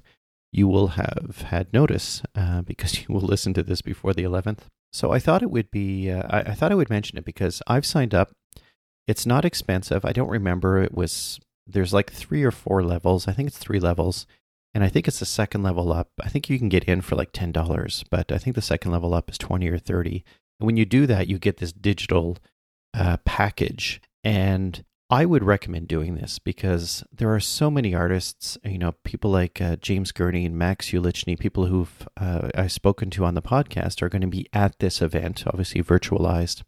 you 0.51 0.67
will 0.67 0.89
have 0.89 1.45
had 1.49 1.73
notice 1.73 2.23
uh, 2.35 2.61
because 2.61 2.99
you 3.07 3.13
will 3.13 3.21
listen 3.21 3.53
to 3.53 3.63
this 3.63 3.81
before 3.81 4.13
the 4.13 4.23
11th. 4.23 4.59
So 4.91 5.11
I 5.11 5.19
thought 5.19 5.43
it 5.43 5.51
would 5.51 5.69
be, 5.71 6.09
uh, 6.09 6.23
I, 6.29 6.39
I, 6.51 6.53
thought 6.53 6.71
I 6.71 6.75
would 6.75 6.89
mention 6.89 7.17
it 7.17 7.25
because 7.25 7.61
I've 7.67 7.85
signed 7.85 8.13
up. 8.15 8.31
It's 9.07 9.25
not 9.25 9.45
expensive. 9.45 10.05
I 10.05 10.13
don't 10.13 10.29
remember. 10.29 10.81
It 10.81 10.93
was, 10.95 11.39
there's 11.67 11.93
like 11.93 12.11
three 12.11 12.43
or 12.43 12.51
four 12.51 12.81
levels. 12.81 13.27
I 13.27 13.33
think 13.33 13.47
it's 13.47 13.57
three 13.57 13.79
levels. 13.79 14.25
And 14.75 14.83
I 14.83 14.89
think 14.89 15.07
it's 15.07 15.19
the 15.19 15.25
second 15.25 15.63
level 15.63 15.93
up. 15.93 16.09
I 16.21 16.27
think 16.27 16.49
you 16.49 16.59
can 16.59 16.67
get 16.67 16.83
in 16.83 16.99
for 16.99 17.15
like 17.15 17.31
$10, 17.31 18.03
but 18.11 18.29
I 18.29 18.37
think 18.37 18.57
the 18.57 18.61
second 18.61 18.91
level 18.91 19.13
up 19.13 19.29
is 19.29 19.37
20 19.37 19.69
or 19.69 19.77
30. 19.77 20.25
And 20.59 20.67
when 20.67 20.75
you 20.75 20.83
do 20.83 21.07
that, 21.07 21.27
you 21.29 21.39
get 21.39 21.57
this 21.57 21.71
digital 21.71 22.37
uh, 22.93 23.15
package 23.23 24.01
and 24.21 24.83
I 25.09 25.25
would 25.25 25.43
recommend 25.43 25.87
doing 25.87 26.15
this 26.15 26.39
because 26.39 27.03
there 27.09 27.33
are 27.33 27.39
so 27.39 27.71
many 27.71 27.93
artists, 27.93 28.57
you 28.65 28.77
know, 28.77 28.93
people 29.03 29.31
like 29.31 29.61
uh, 29.61 29.77
James 29.77 30.11
Gurney 30.11 30.45
and 30.45 30.57
Max 30.57 30.87
Ulichney, 30.87 31.39
people 31.39 31.67
who've 31.67 32.07
uh, 32.17 32.49
I've 32.55 32.71
spoken 32.71 33.09
to 33.11 33.23
on 33.23 33.35
the 33.35 33.41
podcast 33.41 34.01
are 34.01 34.09
going 34.09 34.23
to 34.23 34.27
be 34.27 34.47
at 34.51 34.79
this 34.79 35.01
event, 35.01 35.43
obviously 35.47 35.83
virtualized. 35.83 36.63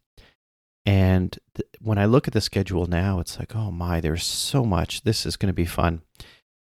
And 0.85 1.37
th- 1.55 1.67
when 1.81 1.97
I 1.97 2.05
look 2.05 2.27
at 2.27 2.33
the 2.33 2.41
schedule 2.41 2.85
now, 2.85 3.19
it's 3.19 3.39
like, 3.39 3.55
oh 3.55 3.71
my, 3.71 3.99
there's 3.99 4.23
so 4.23 4.63
much. 4.63 5.01
This 5.01 5.25
is 5.25 5.35
going 5.35 5.47
to 5.47 5.53
be 5.53 5.65
fun. 5.65 6.03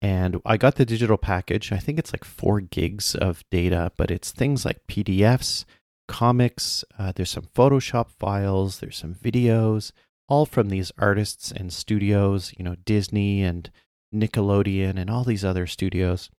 And 0.01 0.41
I 0.45 0.57
got 0.57 0.75
the 0.75 0.85
digital 0.85 1.17
package. 1.17 1.71
I 1.71 1.77
think 1.77 1.99
it's 1.99 2.13
like 2.13 2.23
four 2.23 2.61
gigs 2.61 3.15
of 3.15 3.43
data, 3.51 3.91
but 3.97 4.09
it's 4.09 4.31
things 4.31 4.63
like 4.63 4.87
PDFs, 4.87 5.65
comics, 6.07 6.85
uh, 6.97 7.11
there's 7.13 7.31
some 7.31 7.49
Photoshop 7.53 8.09
files, 8.11 8.79
there's 8.79 8.97
some 8.97 9.13
videos 9.13 9.91
all 10.29 10.45
from 10.45 10.69
these 10.69 10.91
artists 10.97 11.51
and 11.51 11.73
studios, 11.73 12.53
you 12.57 12.63
know, 12.63 12.75
Disney 12.85 13.43
and 13.43 13.69
Nickelodeon 14.15 14.97
and 14.97 15.09
all 15.09 15.23
these 15.23 15.43
other 15.43 15.67
studios 15.67 16.29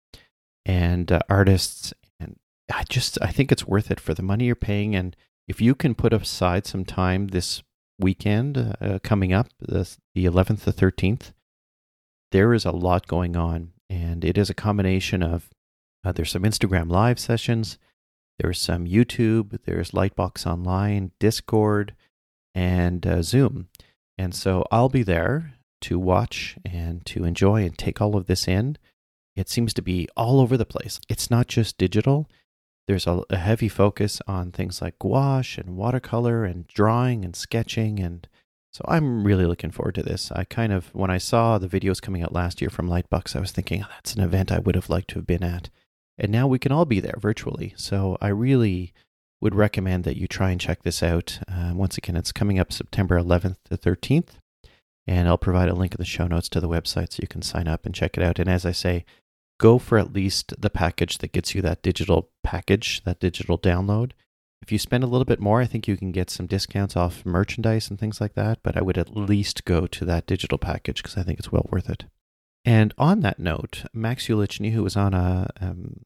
and 0.65 1.11
uh, 1.11 1.19
artists. 1.29 1.93
And 2.21 2.37
I 2.73 2.85
just, 2.89 3.19
I 3.21 3.33
think 3.33 3.51
it's 3.51 3.67
worth 3.67 3.91
it 3.91 4.01
for 4.01 4.15
the 4.15 4.23
money 4.23 4.47
you're 4.47 4.55
paying. 4.55 4.95
And 4.95 5.17
if 5.49 5.61
you 5.61 5.75
can 5.75 5.95
put 5.95 6.13
aside 6.13 6.67
some 6.67 6.85
time 6.85 7.29
this 7.29 7.63
weekend 7.99 8.77
uh, 8.81 9.01
coming 9.03 9.33
up, 9.33 9.49
the, 9.59 9.97
the 10.15 10.25
11th 10.25 10.61
the 10.61 10.73
13th, 10.73 11.33
there 12.33 12.55
is 12.55 12.65
a 12.65 12.71
lot 12.71 13.07
going 13.07 13.37
on. 13.37 13.73
And 13.89 14.25
it 14.25 14.39
is 14.39 14.51
a 14.51 14.55
combination 14.55 15.23
of 15.23 15.51
uh, 16.05 16.13
there's 16.13 16.31
some 16.31 16.45
Instagram 16.45 16.91
live 16.91 17.19
sessions, 17.19 17.77
there's 18.39 18.61
some 18.61 18.87
YouTube, 18.87 19.59
there's 19.65 19.91
Lightbox 19.91 20.47
Online, 20.47 21.11
Discord, 21.19 21.95
and 22.55 23.07
uh, 23.07 23.23
Zoom. 23.23 23.69
And 24.17 24.35
so 24.35 24.65
I'll 24.71 24.89
be 24.89 25.03
there 25.03 25.55
to 25.83 25.99
watch 25.99 26.57
and 26.65 27.05
to 27.07 27.25
enjoy 27.25 27.65
and 27.65 27.77
take 27.77 28.01
all 28.01 28.17
of 28.17 28.27
this 28.27 28.47
in. 28.47 28.77
It 29.37 29.49
seems 29.49 29.75
to 29.75 29.83
be 29.83 30.09
all 30.17 30.41
over 30.41 30.57
the 30.57 30.65
place. 30.65 31.01
It's 31.09 31.31
not 31.31 31.49
just 31.49 31.79
digital. 31.79 32.29
There's 32.87 33.07
a, 33.07 33.23
a 33.31 33.37
heavy 33.37 33.69
focus 33.69 34.21
on 34.27 34.53
things 34.53 34.83
like 34.83 34.99
gouache 34.99 35.61
and 35.61 35.77
watercolor 35.77 36.45
and 36.45 36.67
drawing 36.67 37.25
and 37.25 37.37
sketching. 37.37 38.01
And 38.01 38.27
so 38.73 38.85
I'm 38.87 39.25
really 39.25 39.47
looking 39.47 39.71
forward 39.71 39.97
to 39.97 40.03
this. 40.03 40.31
I 40.33 40.45
kind 40.45 40.73
of, 40.73 40.95
when 40.95 41.11
I 41.11 41.19
saw 41.19 41.59
the 41.59 41.69
videos 41.69 42.01
coming 42.01 42.23
out 42.23 42.33
last 42.33 42.61
year 42.61 42.71
from 42.71 42.89
Lightbox, 42.89 43.35
I 43.35 43.41
was 43.41 43.51
thinking, 43.51 43.83
oh, 43.83 43.89
that's 43.91 44.15
an 44.15 44.23
event 44.23 44.53
I 44.53 44.61
would 44.61 44.77
have 44.77 44.89
liked 44.89 45.09
to 45.11 45.17
have 45.17 45.27
been 45.27 45.43
at. 45.43 45.71
And 46.17 46.31
now 46.31 46.47
we 46.47 46.59
can 46.59 46.71
all 46.71 46.85
be 46.85 47.01
there 47.01 47.17
virtually. 47.19 47.75
So 47.77 48.17
I 48.21 48.29
really 48.29 48.93
would 49.41 49.55
recommend 49.55 50.05
that 50.05 50.17
you 50.17 50.29
try 50.29 50.51
and 50.51 50.61
check 50.61 50.83
this 50.83 51.03
out. 51.03 51.41
Uh, 51.49 51.73
once 51.75 51.97
again, 51.97 52.17
it's 52.17 52.33
coming 52.33 52.59
up 52.59 52.73
September 52.73 53.19
11th 53.19 53.57
to 53.71 53.77
13th, 53.77 54.35
and 55.07 55.27
I'll 55.27 55.39
provide 55.39 55.69
a 55.69 55.75
link 55.75 55.95
in 55.95 55.99
the 55.99 56.05
show 56.05 56.27
notes 56.27 56.49
to 56.51 56.61
the 56.61 56.69
website 56.69 57.13
so 57.13 57.21
you 57.23 57.29
can 57.29 57.43
sign 57.43 57.67
up 57.67 57.87
and 57.87 57.95
check 57.95 58.17
it 58.17 58.23
out. 58.23 58.39
And 58.39 58.49
as 58.49 58.67
I 58.67 58.73
say, 58.73 59.05
go 59.59 59.79
for 59.79 59.99
at 59.99 60.13
least 60.13 60.61
the 60.61 60.71
package 60.71 61.19
that 61.19 61.33
gets 61.33 61.55
you 61.55 61.63
that 61.63 61.83
digital 61.83 62.31
package, 62.45 63.03
that 63.05 63.19
digital 63.19 63.59
download. 63.59 64.13
If 64.63 64.71
you 64.71 64.79
spend 64.79 65.03
a 65.03 65.07
little 65.07 65.25
bit 65.25 65.41
more, 65.41 65.61
I 65.61 65.67
think 65.67 65.89
you 65.89 65.97
can 65.97 66.13
get 66.13 66.31
some 66.31 66.47
discounts 66.47 66.97
off 66.97 67.25
merchandise 67.25 67.89
and 67.89 67.99
things 67.99 68.21
like 68.21 68.35
that, 68.35 68.59
but 68.63 68.77
I 68.77 68.83
would 68.83 68.99
at 68.99 69.17
least 69.17 69.65
go 69.65 69.87
to 69.87 70.05
that 70.05 70.27
digital 70.27 70.59
package 70.59 71.03
because 71.03 71.17
I 71.17 71.23
think 71.23 71.39
it's 71.39 71.51
well 71.51 71.67
worth 71.71 71.89
it. 71.89 72.05
And 72.65 72.93
on 72.99 73.21
that 73.21 73.39
note, 73.39 73.85
Max 73.95 74.27
Ulichney, 74.27 74.73
who 74.73 74.83
was 74.83 74.97
on 74.97 75.15
a, 75.15 75.49
um, 75.61 76.05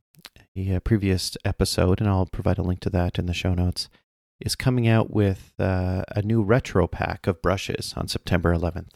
a 0.57 0.79
previous 0.81 1.37
episode, 1.45 2.01
and 2.01 2.09
I'll 2.09 2.27
provide 2.27 2.59
a 2.59 2.63
link 2.63 2.81
to 2.81 2.91
that 2.91 3.19
in 3.19 3.27
the 3.27 3.35
show 3.35 3.55
notes, 3.55 3.89
is 4.41 4.55
coming 4.55 4.87
out 4.87 5.11
with 5.11 5.53
uh, 5.59 6.05
a 6.09 6.23
new 6.23 6.43
retro 6.43 6.87
pack 6.87 7.27
of 7.27 7.43
brushes 7.43 7.95
on 7.97 8.07
September 8.07 8.55
11th. 8.55 8.91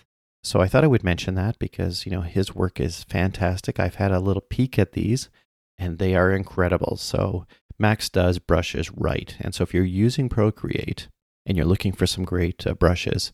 So 0.44 0.60
I 0.60 0.68
thought 0.68 0.84
I 0.84 0.88
would 0.88 1.04
mention 1.04 1.34
that 1.34 1.58
because, 1.58 2.06
you 2.06 2.12
know, 2.12 2.20
his 2.20 2.54
work 2.54 2.78
is 2.80 3.02
fantastic. 3.04 3.80
I've 3.80 3.96
had 3.96 4.12
a 4.12 4.20
little 4.20 4.40
peek 4.40 4.78
at 4.78 4.92
these 4.92 5.28
and 5.78 5.98
they 5.98 6.14
are 6.14 6.32
incredible. 6.32 6.96
So 6.96 7.46
Max 7.78 8.08
does 8.08 8.38
brushes 8.38 8.90
right. 8.90 9.36
And 9.40 9.54
so 9.54 9.62
if 9.62 9.72
you're 9.72 9.84
using 9.84 10.28
Procreate 10.28 11.08
and 11.46 11.56
you're 11.56 11.66
looking 11.66 11.92
for 11.92 12.06
some 12.06 12.24
great 12.24 12.66
uh, 12.66 12.74
brushes, 12.74 13.32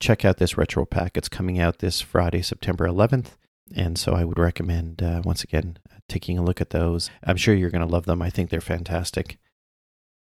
check 0.00 0.24
out 0.24 0.38
this 0.38 0.56
retro 0.56 0.84
pack. 0.84 1.16
It's 1.16 1.28
coming 1.28 1.58
out 1.58 1.78
this 1.78 2.00
Friday, 2.00 2.42
September 2.42 2.86
11th. 2.86 3.36
And 3.74 3.98
so 3.98 4.12
I 4.12 4.24
would 4.24 4.38
recommend, 4.38 5.02
uh, 5.02 5.22
once 5.24 5.44
again, 5.44 5.78
taking 6.08 6.38
a 6.38 6.42
look 6.42 6.60
at 6.60 6.70
those. 6.70 7.10
I'm 7.24 7.36
sure 7.36 7.54
you're 7.54 7.70
going 7.70 7.86
to 7.86 7.92
love 7.92 8.06
them. 8.06 8.22
I 8.22 8.30
think 8.30 8.50
they're 8.50 8.60
fantastic. 8.60 9.38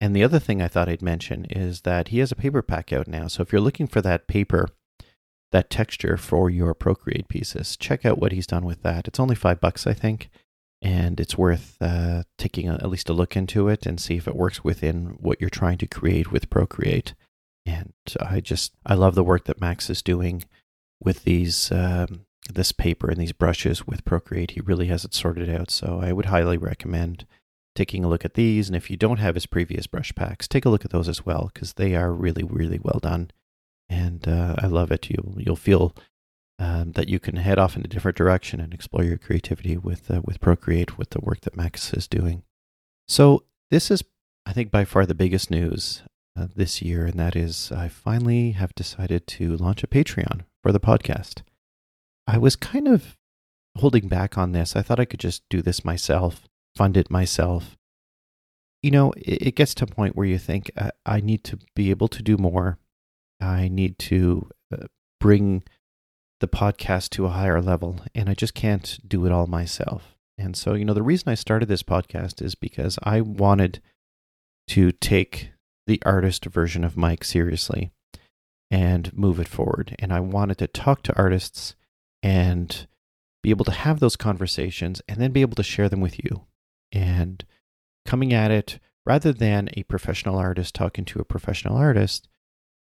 And 0.01 0.15
the 0.15 0.23
other 0.23 0.39
thing 0.39 0.63
I 0.63 0.69
thought 0.69 0.89
I'd 0.89 1.03
mention 1.03 1.45
is 1.47 1.81
that 1.83 2.09
he 2.09 2.19
has 2.19 2.31
a 2.31 2.37
paper 2.37 2.63
pack 2.63 2.93
out 2.93 3.09
now. 3.09 3.27
So 3.27 3.43
if 3.43 3.53
you're 3.53 3.61
looking 3.61 3.87
for 3.87 4.01
that 4.03 4.29
paper, 4.29 4.69
that 5.51 5.71
texture 5.71 6.17
for 6.17 6.51
your 6.51 6.75
Procreate 6.75 7.29
pieces, 7.29 7.77
check 7.77 8.05
out 8.05 8.19
what 8.19 8.33
he's 8.33 8.47
done 8.47 8.65
with 8.65 8.83
that. 8.83 9.09
It's 9.09 9.19
only 9.19 9.35
five 9.35 9.61
bucks, 9.61 9.87
I 9.87 9.95
think, 9.95 10.31
and 10.81 11.19
it's 11.19 11.37
worth 11.37 11.77
uh, 11.81 12.23
taking 12.37 12.69
a, 12.69 12.75
at 12.75 12.89
least 12.89 13.09
a 13.09 13.13
look 13.15 13.37
into 13.37 13.69
it 13.69 13.87
and 13.87 14.01
see 14.01 14.17
if 14.17 14.29
it 14.29 14.37
works 14.37 14.63
within 14.63 15.17
what 15.21 15.41
you're 15.41 15.51
trying 15.51 15.79
to 15.79 15.87
create 15.87 16.31
with 16.31 16.51
Procreate. 16.51 17.15
And 17.67 17.93
I 18.21 18.41
just 18.41 18.73
I 18.87 18.95
love 18.95 19.15
the 19.15 19.25
work 19.25 19.45
that 19.45 19.61
Max 19.61 19.91
is 19.91 20.03
doing 20.03 20.45
with 21.03 21.25
these 21.25 21.71
um, 21.73 22.27
this 22.53 22.73
paper 22.73 23.11
and 23.11 23.21
these 23.21 23.33
brushes 23.33 23.87
with 23.87 24.05
Procreate. 24.05 24.53
He 24.53 24.61
really 24.61 24.87
has 24.87 25.05
it 25.05 25.15
sorted 25.15 25.51
out. 25.51 25.71
So 25.71 26.01
I 26.03 26.13
would 26.13 26.27
highly 26.27 26.57
recommend 26.57 27.27
taking 27.75 28.05
a 28.05 28.09
look 28.09 28.25
at 28.25 28.35
these. 28.35 28.69
And 28.69 28.77
if 28.77 28.91
you 28.91 28.97
don't 28.97 29.19
have 29.19 29.35
his 29.35 29.47
previous 29.47 29.87
brush 29.87 30.15
packs, 30.15 30.49
take 30.49 30.65
a 30.65 30.69
look 30.69 30.85
at 30.85 30.91
those 30.91 31.09
as 31.09 31.27
well 31.27 31.51
because 31.53 31.75
they 31.75 31.95
are 31.95 32.13
really, 32.13 32.43
really 32.43 32.81
well 32.83 33.01
done. 33.01 33.31
And 33.89 34.27
uh, 34.27 34.57
I 34.59 34.67
love 34.67 34.91
it. 34.91 35.11
You'll 35.11 35.35
you'll 35.39 35.57
feel 35.57 35.95
um, 36.59 36.93
that 36.93 37.09
you 37.09 37.21
can 37.21 37.37
head 37.37 37.59
off 37.59 37.77
in 37.77 37.85
a 37.85 37.89
different 37.89 38.17
direction 38.17 38.61
and 38.61 38.75
explore 38.75 39.05
your 39.05 39.19
creativity 39.19 39.77
with 39.77 40.11
uh, 40.11 40.21
with 40.25 40.41
Procreate 40.41 40.99
with 40.99 41.11
the 41.11 41.21
work 41.21 41.43
that 41.43 41.57
Max 41.57 41.93
is 41.93 42.09
doing. 42.09 42.43
So 43.07 43.45
this 43.71 43.91
is, 43.91 44.03
I 44.45 44.53
think, 44.53 44.71
by 44.71 44.85
far 44.85 45.07
the 45.07 45.15
biggest 45.15 45.51
news 45.51 46.03
uh, 46.37 46.49
this 46.55 46.83
year, 46.83 47.07
and 47.07 47.19
that 47.19 47.37
is 47.37 47.73
I 47.73 47.89
finally 47.89 48.53
have 48.53 48.75
decided 48.75 49.27
to 49.29 49.57
launch 49.57 49.83
a 49.83 49.89
Patreon 49.89 50.43
for 50.63 50.73
the 50.73 50.81
podcast. 50.81 51.43
I 52.27 52.39
was 52.39 52.57
kind 52.57 52.89
of 52.89 53.17
holding 53.79 54.09
back 54.09 54.37
on 54.37 54.53
this. 54.53 54.77
I 54.77 54.83
thought 54.83 55.01
I 55.01 55.05
could 55.05 55.21
just 55.21 55.43
do 55.49 55.63
this 55.63 55.85
myself, 55.85 56.49
fund 56.77 56.97
it 56.97 57.11
myself. 57.11 57.77
You 58.83 58.91
know, 58.91 59.13
it, 59.13 59.49
it 59.49 59.55
gets 59.55 59.75
to 59.75 59.85
a 59.85 59.89
point 59.89 60.17
where 60.17 60.27
you 60.27 60.39
think, 60.39 60.71
I, 60.77 60.91
I, 61.07 61.21
need 61.21 61.43
to 61.45 61.59
be 61.75 61.91
able 61.91 62.09
to 62.09 62.23
do 62.23 62.37
more. 62.37 62.79
I 63.41 63.69
need 63.69 63.99
to 64.01 64.51
uh, 64.73 64.87
bring 65.21 65.63
the 66.41 66.49
podcast 66.49 67.11
to 67.11 67.27
a 67.27 67.31
higher 67.31 67.61
level, 67.61 68.01
and 68.15 68.29
I 68.29 68.35
just 68.35 68.55
can't 68.55 68.99
do 69.07 69.27
it 69.27 69.33
all 69.33 69.47
myself. 69.47 70.17
And 70.37 70.57
so, 70.57 70.75
you 70.75 70.85
know, 70.85 70.95
the 70.95 71.03
reason 71.03 71.29
I 71.29 71.35
started 71.35 71.67
this 71.67 71.83
podcast 71.83 72.41
is 72.41 72.55
because 72.55 72.99
I 73.03 73.21
wanted 73.21 73.83
to 74.69 74.93
take 74.93 75.51
the 75.87 76.01
artist 76.05 76.45
version 76.45 76.85
of 76.85 76.97
Mike 76.97 77.25
seriously 77.25 77.91
and 78.71 79.13
move 79.17 79.41
it 79.41 79.49
forward. 79.49 79.97
And 79.99 80.13
I 80.13 80.21
wanted 80.21 80.59
to 80.59 80.67
talk 80.67 81.03
to 81.05 81.17
artists 81.17 81.75
and 82.23 82.87
be 83.43 83.51
able 83.51 83.65
to 83.65 83.73
have 83.73 83.99
those 83.99 84.17
conversations 84.17 85.03
and 85.09 85.21
then 85.21 85.33
be 85.33 85.41
able 85.41 85.57
to 85.57 85.63
share 85.63 85.89
them 85.89 86.01
with 86.01 86.23
you. 86.23 86.45
And 86.93 87.45
coming 88.07 88.33
at 88.33 88.51
it 88.51 88.79
rather 89.07 89.33
than 89.33 89.71
a 89.73 89.83
professional 89.85 90.39
artist 90.39 90.75
talking 90.75 91.05
to 91.07 91.19
a 91.19 91.25
professional 91.25 91.77
artist, 91.77 92.29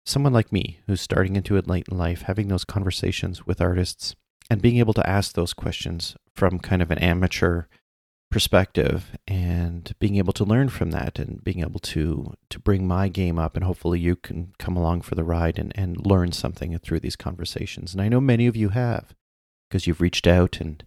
someone 0.04 0.32
like 0.32 0.52
me 0.52 0.80
who's 0.86 1.00
starting 1.00 1.36
into 1.36 1.56
it 1.56 1.68
late 1.68 1.88
in 1.90 1.96
life, 1.96 2.22
having 2.22 2.48
those 2.48 2.64
conversations 2.64 3.46
with 3.46 3.60
artists 3.60 4.16
and 4.50 4.62
being 4.62 4.78
able 4.78 4.94
to 4.94 5.08
ask 5.08 5.34
those 5.34 5.54
questions 5.54 6.16
from 6.34 6.58
kind 6.58 6.82
of 6.82 6.90
an 6.90 6.98
amateur 6.98 7.64
perspective 8.30 9.16
and 9.28 9.94
being 9.98 10.16
able 10.16 10.32
to 10.32 10.44
learn 10.44 10.68
from 10.68 10.90
that 10.90 11.18
and 11.18 11.44
being 11.44 11.60
able 11.60 11.78
to 11.78 12.32
to 12.48 12.58
bring 12.58 12.88
my 12.88 13.06
game 13.06 13.38
up 13.38 13.54
and 13.54 13.64
hopefully 13.64 14.00
you 14.00 14.16
can 14.16 14.54
come 14.58 14.74
along 14.74 15.02
for 15.02 15.14
the 15.14 15.22
ride 15.22 15.58
and, 15.58 15.70
and 15.74 16.06
learn 16.06 16.32
something 16.32 16.76
through 16.78 16.98
these 16.98 17.14
conversations. 17.14 17.92
And 17.92 18.00
I 18.00 18.08
know 18.08 18.22
many 18.22 18.46
of 18.46 18.56
you 18.56 18.70
have 18.70 19.14
because 19.68 19.86
you've 19.86 20.00
reached 20.00 20.26
out 20.26 20.60
and 20.60 20.82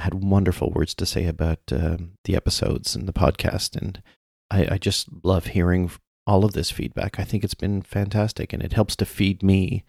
had 0.00 0.14
wonderful 0.14 0.70
words 0.70 0.94
to 0.94 1.06
say 1.06 1.26
about 1.26 1.60
um, 1.72 2.12
the 2.24 2.34
episodes 2.34 2.96
and 2.96 3.06
the 3.06 3.12
podcast. 3.12 3.76
And 3.76 4.02
I, 4.50 4.68
I 4.72 4.78
just 4.78 5.08
love 5.22 5.46
hearing 5.46 5.90
all 6.30 6.44
of 6.44 6.52
this 6.52 6.70
feedback. 6.70 7.18
I 7.18 7.24
think 7.24 7.42
it's 7.42 7.54
been 7.54 7.82
fantastic 7.82 8.52
and 8.52 8.62
it 8.62 8.72
helps 8.72 8.94
to 8.96 9.04
feed 9.04 9.42
me 9.42 9.82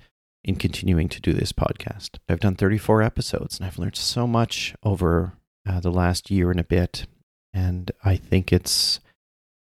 in 0.43 0.55
continuing 0.55 1.07
to 1.07 1.21
do 1.21 1.33
this 1.33 1.51
podcast. 1.51 2.17
I've 2.27 2.39
done 2.39 2.55
34 2.55 3.03
episodes 3.03 3.59
and 3.59 3.67
I've 3.67 3.77
learned 3.77 3.95
so 3.95 4.25
much 4.25 4.73
over 4.81 5.33
uh, 5.69 5.79
the 5.79 5.91
last 5.91 6.31
year 6.31 6.49
and 6.49 6.59
a 6.59 6.63
bit. 6.63 7.05
And 7.53 7.91
I 8.03 8.15
think 8.15 8.51
it's, 8.51 8.99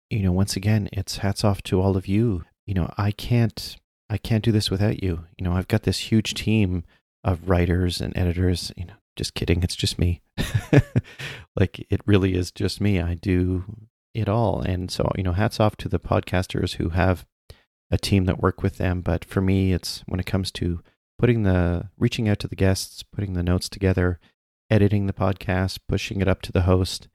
you 0.08 0.22
know, 0.22 0.30
once 0.30 0.54
again, 0.54 0.88
it's 0.92 1.16
hats 1.16 1.42
off 1.42 1.62
to 1.64 1.80
all 1.80 1.96
of 1.96 2.06
you. 2.06 2.44
You 2.64 2.74
know, 2.74 2.94
I 2.96 3.10
can't, 3.10 3.76
I 4.08 4.16
can't 4.16 4.44
do 4.44 4.52
this 4.52 4.70
without 4.70 5.02
you. 5.02 5.24
You 5.36 5.44
know, 5.44 5.54
I've 5.54 5.66
got 5.66 5.82
this 5.82 6.12
huge 6.12 6.34
team 6.34 6.84
of 7.24 7.48
writers 7.48 8.00
and 8.00 8.16
editors. 8.16 8.70
You 8.76 8.84
know, 8.84 8.94
just 9.16 9.34
kidding. 9.34 9.64
It's 9.64 9.74
just 9.74 9.98
me. 9.98 10.20
like 11.56 11.84
it 11.90 12.02
really 12.06 12.34
is 12.34 12.52
just 12.52 12.80
me. 12.80 13.00
I 13.00 13.14
do 13.14 13.64
it 14.18 14.28
all. 14.28 14.60
And 14.60 14.90
so, 14.90 15.10
you 15.16 15.22
know, 15.22 15.32
hats 15.32 15.60
off 15.60 15.76
to 15.78 15.88
the 15.88 15.98
podcasters 15.98 16.74
who 16.74 16.90
have 16.90 17.24
a 17.90 17.98
team 17.98 18.24
that 18.26 18.42
work 18.42 18.62
with 18.62 18.76
them. 18.76 19.00
But 19.00 19.24
for 19.24 19.40
me, 19.40 19.72
it's 19.72 20.02
when 20.06 20.20
it 20.20 20.26
comes 20.26 20.50
to 20.52 20.80
putting 21.18 21.42
the 21.42 21.88
reaching 21.98 22.28
out 22.28 22.38
to 22.40 22.48
the 22.48 22.56
guests, 22.56 23.02
putting 23.02 23.32
the 23.32 23.42
notes 23.42 23.68
together, 23.68 24.18
editing 24.70 25.06
the 25.06 25.12
podcast, 25.12 25.78
pushing 25.88 26.20
it 26.20 26.28
up 26.28 26.42
to 26.42 26.52
the 26.52 26.62
host, 26.62 27.08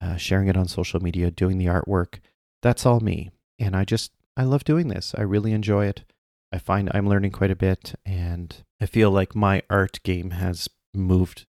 uh, 0.00 0.16
sharing 0.16 0.48
it 0.48 0.56
on 0.56 0.68
social 0.68 1.00
media, 1.00 1.30
doing 1.30 1.58
the 1.58 1.66
artwork. 1.66 2.18
That's 2.62 2.84
all 2.84 3.00
me. 3.00 3.30
And 3.58 3.76
I 3.76 3.84
just, 3.84 4.12
I 4.36 4.42
love 4.42 4.64
doing 4.64 4.88
this. 4.88 5.14
I 5.16 5.22
really 5.22 5.52
enjoy 5.52 5.86
it. 5.86 6.04
I 6.52 6.58
find 6.58 6.90
I'm 6.92 7.08
learning 7.08 7.32
quite 7.32 7.50
a 7.50 7.56
bit, 7.56 7.94
and 8.04 8.54
I 8.80 8.86
feel 8.86 9.10
like 9.10 9.34
my 9.34 9.62
art 9.68 10.00
game 10.04 10.30
has 10.30 10.68
moved 10.94 11.44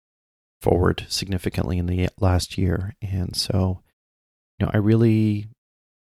forward 0.61 1.05
significantly 1.07 1.77
in 1.77 1.85
the 1.85 2.09
last 2.19 2.57
year. 2.57 2.95
And 3.01 3.35
so, 3.35 3.81
you 4.59 4.65
know, 4.65 4.71
I 4.73 4.77
really 4.77 5.47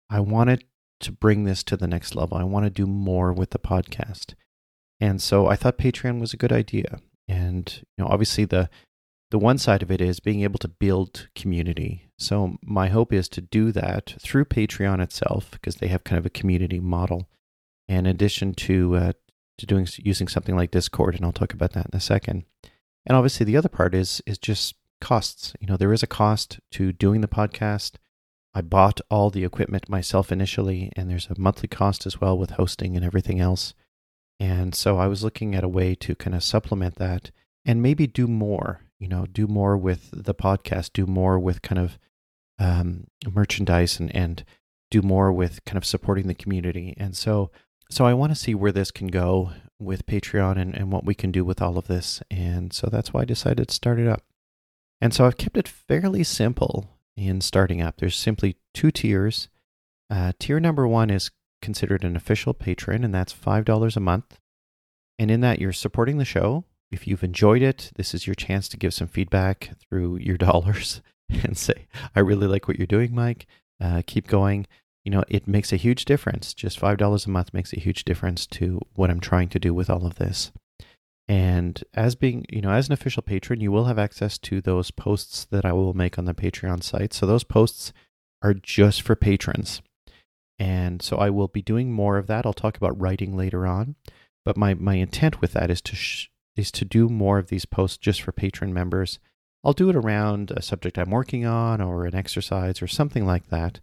I 0.09 0.19
wanted 0.19 0.63
to 1.01 1.11
bring 1.11 1.43
this 1.43 1.63
to 1.63 1.77
the 1.77 1.87
next 1.87 2.15
level. 2.15 2.37
I 2.37 2.43
want 2.43 2.65
to 2.65 2.69
do 2.69 2.85
more 2.85 3.33
with 3.33 3.51
the 3.51 3.59
podcast. 3.59 4.33
And 4.99 5.21
so 5.21 5.47
I 5.47 5.55
thought 5.55 5.77
Patreon 5.77 6.19
was 6.19 6.33
a 6.33 6.37
good 6.37 6.53
idea. 6.53 6.99
And 7.27 7.71
you 7.97 8.03
know, 8.03 8.09
obviously 8.09 8.45
the 8.45 8.69
the 9.31 9.39
one 9.39 9.57
side 9.57 9.81
of 9.81 9.91
it 9.91 10.01
is 10.01 10.19
being 10.19 10.43
able 10.43 10.59
to 10.59 10.67
build 10.67 11.27
community. 11.35 12.09
So 12.17 12.57
my 12.63 12.89
hope 12.89 13.11
is 13.11 13.27
to 13.29 13.41
do 13.41 13.71
that 13.71 14.15
through 14.21 14.45
Patreon 14.45 15.01
itself 15.01 15.51
because 15.51 15.77
they 15.77 15.87
have 15.87 16.03
kind 16.03 16.19
of 16.19 16.25
a 16.25 16.29
community 16.29 16.79
model 16.79 17.27
in 17.87 18.05
addition 18.05 18.53
to 18.53 18.95
uh, 18.95 19.11
to 19.57 19.65
doing 19.65 19.87
using 19.97 20.27
something 20.27 20.55
like 20.55 20.71
Discord, 20.71 21.15
and 21.15 21.25
I'll 21.25 21.31
talk 21.31 21.53
about 21.53 21.73
that 21.73 21.87
in 21.91 21.97
a 21.97 22.01
second. 22.01 22.43
And 23.05 23.15
obviously, 23.15 23.45
the 23.45 23.57
other 23.57 23.69
part 23.69 23.93
is 23.93 24.21
is 24.25 24.37
just 24.37 24.75
costs. 25.01 25.53
You 25.59 25.67
know, 25.67 25.77
there 25.77 25.93
is 25.93 26.03
a 26.03 26.07
cost 26.07 26.59
to 26.71 26.91
doing 26.91 27.21
the 27.21 27.27
podcast. 27.27 27.93
I 28.57 28.61
bought 28.61 29.01
all 29.11 29.29
the 29.29 29.43
equipment 29.43 29.89
myself 29.89 30.31
initially, 30.31 30.89
and 30.95 31.09
there's 31.09 31.27
a 31.27 31.37
monthly 31.37 31.67
cost 31.67 32.05
as 32.05 32.21
well 32.21 32.37
with 32.37 32.51
hosting 32.51 32.95
and 32.95 33.03
everything 33.03 33.41
else. 33.41 33.73
And 34.39 34.73
so 34.73 34.97
I 34.97 35.07
was 35.07 35.25
looking 35.25 35.53
at 35.53 35.63
a 35.65 35.69
way 35.69 35.93
to 35.95 36.15
kind 36.15 36.33
of 36.33 36.41
supplement 36.41 36.95
that 36.95 37.31
and 37.65 37.81
maybe 37.81 38.07
do 38.07 38.27
more. 38.27 38.79
You 38.97 39.09
know, 39.09 39.25
do 39.25 39.45
more 39.45 39.75
with 39.75 40.09
the 40.13 40.33
podcast, 40.33 40.93
do 40.93 41.05
more 41.05 41.37
with 41.37 41.61
kind 41.61 41.79
of 41.79 41.99
um, 42.57 43.07
merchandise, 43.29 43.99
and 43.99 44.15
and 44.15 44.45
do 44.89 45.01
more 45.01 45.33
with 45.33 45.63
kind 45.65 45.77
of 45.77 45.83
supporting 45.83 46.27
the 46.27 46.33
community. 46.33 46.93
And 46.97 47.15
so 47.15 47.51
so 47.91 48.05
I 48.05 48.13
want 48.13 48.31
to 48.31 48.39
see 48.39 48.55
where 48.55 48.71
this 48.71 48.89
can 48.89 49.07
go 49.07 49.51
with 49.79 50.05
Patreon 50.05 50.57
and, 50.57 50.73
and 50.73 50.93
what 50.93 51.05
we 51.05 51.13
can 51.13 51.31
do 51.31 51.43
with 51.43 51.61
all 51.61 51.77
of 51.77 51.87
this. 51.87 52.21
And 52.31 52.71
so 52.71 52.87
that's 52.87 53.13
why 53.13 53.21
I 53.21 53.25
decided 53.25 53.67
to 53.67 53.75
start 53.75 53.99
it 53.99 54.07
up. 54.07 54.23
And 55.01 55.13
so 55.13 55.25
I've 55.25 55.37
kept 55.37 55.57
it 55.57 55.67
fairly 55.67 56.23
simple 56.23 56.94
in 57.17 57.41
starting 57.41 57.81
up. 57.81 57.97
There's 57.97 58.15
simply 58.15 58.57
two 58.73 58.91
tiers. 58.91 59.49
Uh, 60.09 60.33
tier 60.39 60.59
number 60.59 60.87
one 60.87 61.09
is 61.09 61.31
considered 61.61 62.03
an 62.03 62.15
official 62.15 62.53
patron, 62.53 63.03
and 63.03 63.13
that's 63.13 63.33
$5 63.33 63.95
a 63.95 63.99
month. 63.99 64.39
And 65.17 65.31
in 65.31 65.41
that, 65.41 65.59
you're 65.59 65.73
supporting 65.73 66.17
the 66.17 66.25
show. 66.25 66.65
If 66.91 67.07
you've 67.07 67.23
enjoyed 67.23 67.61
it, 67.61 67.91
this 67.95 68.13
is 68.13 68.27
your 68.27 68.35
chance 68.35 68.67
to 68.69 68.77
give 68.77 68.93
some 68.93 69.07
feedback 69.07 69.71
through 69.79 70.17
your 70.17 70.37
dollars 70.49 71.01
and 71.29 71.57
say, 71.57 71.87
I 72.15 72.19
really 72.19 72.47
like 72.47 72.67
what 72.67 72.77
you're 72.77 72.87
doing, 72.87 73.15
Mike. 73.15 73.47
Uh, 73.81 74.01
keep 74.05 74.27
going 74.27 74.67
you 75.05 75.11
know, 75.11 75.23
it 75.29 75.47
makes 75.47 75.71
a 75.71 75.77
huge 75.77 76.03
difference. 76.03 76.53
Just 76.53 76.81
$5 76.81 77.25
a 77.25 77.29
month 77.29 77.53
makes 77.53 77.71
a 77.71 77.79
huge 77.79 78.03
difference 78.03 78.47
to 78.47 78.81
what 78.95 79.11
I'm 79.11 79.19
trying 79.19 79.49
to 79.49 79.59
do 79.59 79.73
with 79.73 79.89
all 79.89 80.05
of 80.05 80.15
this. 80.15 80.51
And 81.27 81.83
as 81.93 82.15
being, 82.15 82.45
you 82.49 82.61
know, 82.61 82.71
as 82.71 82.87
an 82.87 82.93
official 82.93 83.23
patron, 83.23 83.59
you 83.59 83.71
will 83.71 83.85
have 83.85 83.97
access 83.97 84.37
to 84.39 84.61
those 84.61 84.91
posts 84.91 85.45
that 85.45 85.65
I 85.65 85.73
will 85.73 85.93
make 85.93 86.19
on 86.19 86.25
the 86.25 86.35
Patreon 86.35 86.83
site. 86.83 87.13
So 87.13 87.25
those 87.25 87.43
posts 87.43 87.93
are 88.43 88.53
just 88.53 89.01
for 89.01 89.15
patrons. 89.15 89.81
And 90.59 91.01
so 91.01 91.17
I 91.17 91.31
will 91.31 91.47
be 91.47 91.61
doing 91.61 91.91
more 91.91 92.17
of 92.17 92.27
that. 92.27 92.45
I'll 92.45 92.53
talk 92.53 92.77
about 92.77 92.99
writing 92.99 93.35
later 93.35 93.65
on. 93.65 93.95
But 94.43 94.55
my, 94.55 94.75
my 94.75 94.95
intent 94.95 95.41
with 95.41 95.53
that 95.53 95.71
is 95.71 95.81
to 95.81 95.95
sh- 95.95 96.29
is 96.55 96.71
to 96.71 96.85
do 96.85 97.09
more 97.09 97.37
of 97.37 97.47
these 97.47 97.65
posts 97.65 97.97
just 97.97 98.21
for 98.21 98.31
patron 98.31 98.73
members. 98.73 99.19
I'll 99.63 99.73
do 99.73 99.89
it 99.89 99.95
around 99.95 100.51
a 100.51 100.61
subject 100.61 100.97
I'm 100.97 101.09
working 101.09 101.45
on 101.45 101.81
or 101.81 102.05
an 102.05 102.15
exercise 102.15 102.81
or 102.81 102.87
something 102.87 103.25
like 103.25 103.49
that 103.49 103.81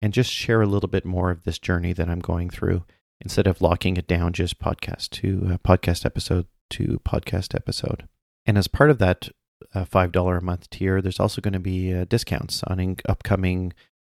and 0.00 0.12
just 0.12 0.30
share 0.30 0.62
a 0.62 0.66
little 0.66 0.88
bit 0.88 1.04
more 1.04 1.30
of 1.30 1.42
this 1.42 1.58
journey 1.58 1.92
that 1.92 2.08
I'm 2.08 2.20
going 2.20 2.48
through 2.48 2.84
instead 3.20 3.46
of 3.46 3.60
locking 3.60 3.96
it 3.96 4.06
down 4.06 4.32
just 4.32 4.58
podcast 4.58 5.10
to 5.10 5.50
uh, 5.52 5.58
podcast 5.58 6.06
episode 6.06 6.46
to 6.70 7.00
podcast 7.04 7.54
episode. 7.54 8.08
And 8.46 8.58
as 8.58 8.68
part 8.68 8.90
of 8.90 8.98
that 8.98 9.28
uh, 9.74 9.84
$5 9.84 10.38
a 10.38 10.40
month 10.40 10.70
tier, 10.70 11.00
there's 11.00 11.20
also 11.20 11.40
going 11.40 11.52
to 11.54 11.60
be 11.60 11.92
uh, 11.92 12.04
discounts 12.04 12.62
on 12.64 12.80
in- 12.80 12.96
upcoming. 13.08 13.72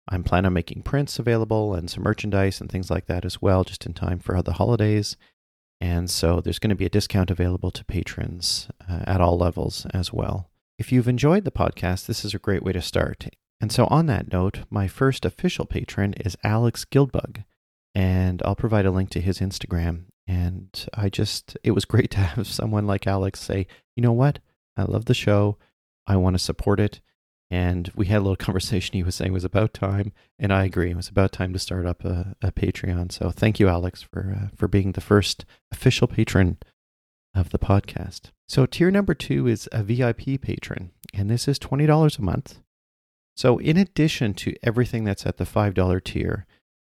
I'm 0.08 0.24
planning 0.24 0.46
on 0.46 0.52
making 0.52 0.82
prints 0.82 1.18
available 1.18 1.74
and 1.74 1.90
some 1.90 2.02
merchandise 2.02 2.60
and 2.60 2.70
things 2.70 2.90
like 2.90 3.06
that 3.06 3.24
as 3.24 3.40
well, 3.40 3.64
just 3.64 3.86
in 3.86 3.94
time 3.94 4.18
for 4.18 4.40
the 4.42 4.54
holidays. 4.54 5.16
And 5.80 6.10
so 6.10 6.40
there's 6.40 6.58
going 6.58 6.70
to 6.70 6.76
be 6.76 6.86
a 6.86 6.90
discount 6.90 7.30
available 7.30 7.70
to 7.70 7.84
patrons 7.84 8.68
uh, 8.88 9.04
at 9.06 9.20
all 9.20 9.38
levels 9.38 9.86
as 9.94 10.12
well. 10.12 10.50
If 10.78 10.92
you've 10.92 11.08
enjoyed 11.08 11.44
the 11.44 11.50
podcast, 11.50 12.06
this 12.06 12.24
is 12.24 12.34
a 12.34 12.38
great 12.38 12.62
way 12.62 12.72
to 12.72 12.82
start. 12.82 13.26
And 13.60 13.70
so, 13.70 13.86
on 13.86 14.06
that 14.06 14.32
note, 14.32 14.60
my 14.70 14.88
first 14.88 15.26
official 15.26 15.66
patron 15.66 16.14
is 16.14 16.36
Alex 16.42 16.86
Gildbug, 16.86 17.44
and 17.94 18.40
I'll 18.44 18.56
provide 18.56 18.86
a 18.86 18.90
link 18.90 19.10
to 19.10 19.20
his 19.20 19.40
Instagram. 19.40 20.04
And 20.30 20.86
I 20.94 21.08
just, 21.08 21.56
it 21.64 21.72
was 21.72 21.84
great 21.84 22.10
to 22.12 22.18
have 22.18 22.46
someone 22.46 22.86
like 22.86 23.06
Alex 23.06 23.40
say, 23.40 23.66
you 23.96 24.02
know 24.02 24.12
what? 24.12 24.38
I 24.76 24.84
love 24.84 25.06
the 25.06 25.14
show. 25.14 25.58
I 26.06 26.16
want 26.16 26.34
to 26.34 26.38
support 26.38 26.78
it. 26.78 27.00
And 27.50 27.90
we 27.96 28.06
had 28.06 28.18
a 28.18 28.20
little 28.20 28.36
conversation. 28.46 28.94
He 28.94 29.02
was 29.02 29.16
saying 29.16 29.32
it 29.32 29.34
was 29.34 29.44
about 29.44 29.74
time, 29.74 30.12
and 30.38 30.52
I 30.52 30.64
agree. 30.64 30.90
It 30.90 30.96
was 30.96 31.08
about 31.08 31.32
time 31.32 31.52
to 31.52 31.58
start 31.58 31.84
up 31.84 32.04
a, 32.04 32.36
a 32.40 32.52
Patreon. 32.52 33.10
So 33.10 33.30
thank 33.30 33.58
you, 33.58 33.68
Alex, 33.68 34.02
for 34.02 34.36
uh, 34.40 34.48
for 34.56 34.68
being 34.68 34.92
the 34.92 35.00
first 35.00 35.44
official 35.72 36.06
patron 36.06 36.58
of 37.34 37.50
the 37.50 37.58
podcast. 37.58 38.30
So 38.46 38.66
tier 38.66 38.92
number 38.92 39.14
two 39.14 39.48
is 39.48 39.68
a 39.72 39.82
VIP 39.82 40.40
patron, 40.40 40.92
and 41.12 41.28
this 41.28 41.48
is 41.48 41.58
twenty 41.58 41.86
dollars 41.86 42.18
a 42.18 42.22
month. 42.22 42.60
So 43.36 43.58
in 43.58 43.76
addition 43.76 44.34
to 44.34 44.54
everything 44.62 45.02
that's 45.02 45.26
at 45.26 45.38
the 45.38 45.46
five 45.46 45.74
dollar 45.74 45.98
tier, 45.98 46.46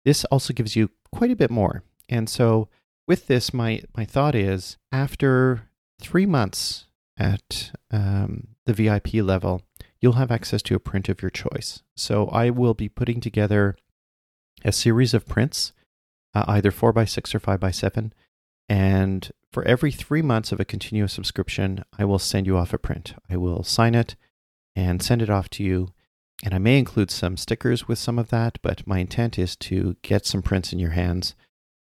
this 0.04 0.24
also 0.26 0.54
gives 0.54 0.76
you 0.76 0.90
quite 1.12 1.32
a 1.32 1.36
bit 1.36 1.50
more. 1.50 1.82
And 2.08 2.28
so 2.28 2.68
with 3.06 3.26
this, 3.26 3.52
my 3.52 3.82
my 3.96 4.04
thought 4.04 4.34
is 4.34 4.76
after 4.92 5.68
three 6.00 6.26
months 6.26 6.86
at 7.16 7.72
um, 7.90 8.48
the 8.66 8.72
VIP 8.72 9.14
level, 9.14 9.62
you'll 10.00 10.14
have 10.14 10.30
access 10.30 10.62
to 10.62 10.74
a 10.74 10.80
print 10.80 11.08
of 11.08 11.22
your 11.22 11.30
choice. 11.30 11.82
So 11.96 12.26
I 12.28 12.50
will 12.50 12.74
be 12.74 12.88
putting 12.88 13.20
together 13.20 13.76
a 14.64 14.72
series 14.72 15.14
of 15.14 15.26
prints, 15.26 15.72
uh, 16.34 16.44
either 16.48 16.70
4x6 16.70 17.34
or 17.34 17.40
5x7. 17.40 18.12
And 18.68 19.30
for 19.52 19.64
every 19.64 19.92
three 19.92 20.22
months 20.22 20.50
of 20.50 20.58
a 20.58 20.64
continuous 20.64 21.12
subscription, 21.12 21.84
I 21.98 22.04
will 22.04 22.18
send 22.18 22.46
you 22.46 22.56
off 22.56 22.72
a 22.72 22.78
print. 22.78 23.14
I 23.30 23.36
will 23.36 23.62
sign 23.62 23.94
it 23.94 24.16
and 24.74 25.02
send 25.02 25.22
it 25.22 25.30
off 25.30 25.48
to 25.50 25.62
you. 25.62 25.88
And 26.42 26.54
I 26.54 26.58
may 26.58 26.78
include 26.78 27.10
some 27.10 27.36
stickers 27.36 27.86
with 27.86 27.98
some 27.98 28.18
of 28.18 28.30
that, 28.30 28.58
but 28.62 28.86
my 28.86 28.98
intent 28.98 29.38
is 29.38 29.54
to 29.56 29.96
get 30.02 30.26
some 30.26 30.42
prints 30.42 30.72
in 30.72 30.78
your 30.78 30.90
hands 30.90 31.34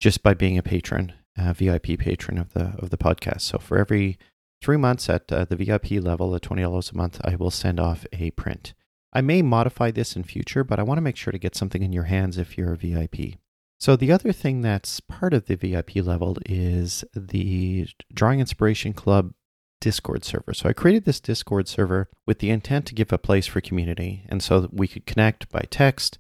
just 0.02 0.24
by 0.24 0.34
being 0.34 0.58
a 0.58 0.64
patron, 0.64 1.14
a 1.38 1.54
VIP 1.54 1.98
patron 1.98 2.38
of 2.38 2.52
the 2.54 2.74
of 2.80 2.90
the 2.90 2.98
podcast. 2.98 3.42
So 3.42 3.60
for 3.60 3.78
every 3.78 4.18
three 4.62 4.78
months 4.78 5.10
at 5.10 5.32
uh, 5.32 5.46
the 5.46 5.56
VIP 5.56 5.92
level 5.92 6.36
at 6.36 6.42
$20 6.42 6.92
a 6.92 6.98
month, 6.98 7.22
I 7.24 7.36
will 7.36 7.52
send 7.52 7.80
off 7.80 8.06
a 8.12 8.32
print. 8.32 8.74
I 9.14 9.22
may 9.22 9.42
modify 9.42 9.92
this 9.92 10.16
in 10.16 10.24
future, 10.24 10.64
but 10.64 10.80
I 10.80 10.84
want 10.84 10.98
to 10.98 11.02
make 11.02 11.18
sure 11.18 11.32
to 11.32 11.40
get 11.40 11.56
something 11.56 11.84
in 11.84 11.94
your 11.94 12.06
hands 12.06 12.38
if 12.38 12.58
you're 12.58 12.74
a 12.74 12.78
VIP. 12.78 13.38
So, 13.80 13.96
the 13.96 14.12
other 14.12 14.32
thing 14.32 14.62
that's 14.62 15.00
part 15.00 15.34
of 15.34 15.46
the 15.46 15.56
VIP 15.56 15.96
level 15.98 16.38
is 16.46 17.04
the 17.16 17.88
Drawing 18.14 18.40
Inspiration 18.40 18.94
Club 18.94 19.34
Discord 19.80 20.24
server. 20.24 20.54
So, 20.54 20.70
I 20.70 20.74
created 20.74 21.06
this 21.06 21.20
Discord 21.20 21.68
server 21.68 22.10
with 22.28 22.40
the 22.40 22.52
intent 22.52 22.86
to 22.88 22.96
give 22.96 23.12
a 23.12 23.18
place 23.18 23.48
for 23.48 23.60
community. 23.60 24.24
And 24.30 24.42
so 24.44 24.70
we 24.72 24.88
could 24.88 25.08
connect 25.08 25.50
by 25.50 25.66
text, 25.70 26.20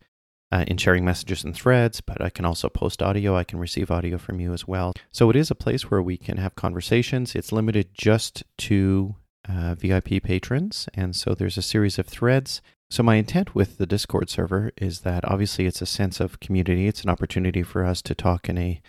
uh, 0.51 0.65
in 0.67 0.77
sharing 0.77 1.05
messages 1.05 1.43
and 1.43 1.55
threads, 1.55 2.01
but 2.01 2.21
I 2.21 2.29
can 2.29 2.45
also 2.45 2.67
post 2.69 3.01
audio. 3.01 3.35
I 3.35 3.43
can 3.43 3.59
receive 3.59 3.89
audio 3.89 4.17
from 4.17 4.39
you 4.39 4.53
as 4.53 4.67
well. 4.67 4.93
So 5.11 5.29
it 5.29 5.35
is 5.35 5.49
a 5.49 5.55
place 5.55 5.89
where 5.89 6.01
we 6.01 6.17
can 6.17 6.37
have 6.37 6.55
conversations. 6.55 7.35
It's 7.35 7.51
limited 7.51 7.93
just 7.93 8.43
to 8.59 9.15
uh, 9.47 9.75
VIP 9.75 10.21
patrons. 10.23 10.89
And 10.93 11.15
so 11.15 11.33
there's 11.33 11.57
a 11.57 11.61
series 11.61 11.97
of 11.97 12.07
threads. 12.07 12.61
So 12.89 13.03
my 13.03 13.15
intent 13.15 13.55
with 13.55 13.77
the 13.77 13.85
Discord 13.85 14.29
server 14.29 14.71
is 14.77 15.01
that 15.01 15.23
obviously 15.25 15.65
it's 15.65 15.81
a 15.81 15.85
sense 15.85 16.19
of 16.19 16.41
community. 16.41 16.87
It's 16.87 17.03
an 17.03 17.09
opportunity 17.09 17.63
for 17.63 17.85
us 17.85 18.01
to 18.03 18.13
talk 18.13 18.49
in 18.49 18.57
a, 18.57 18.81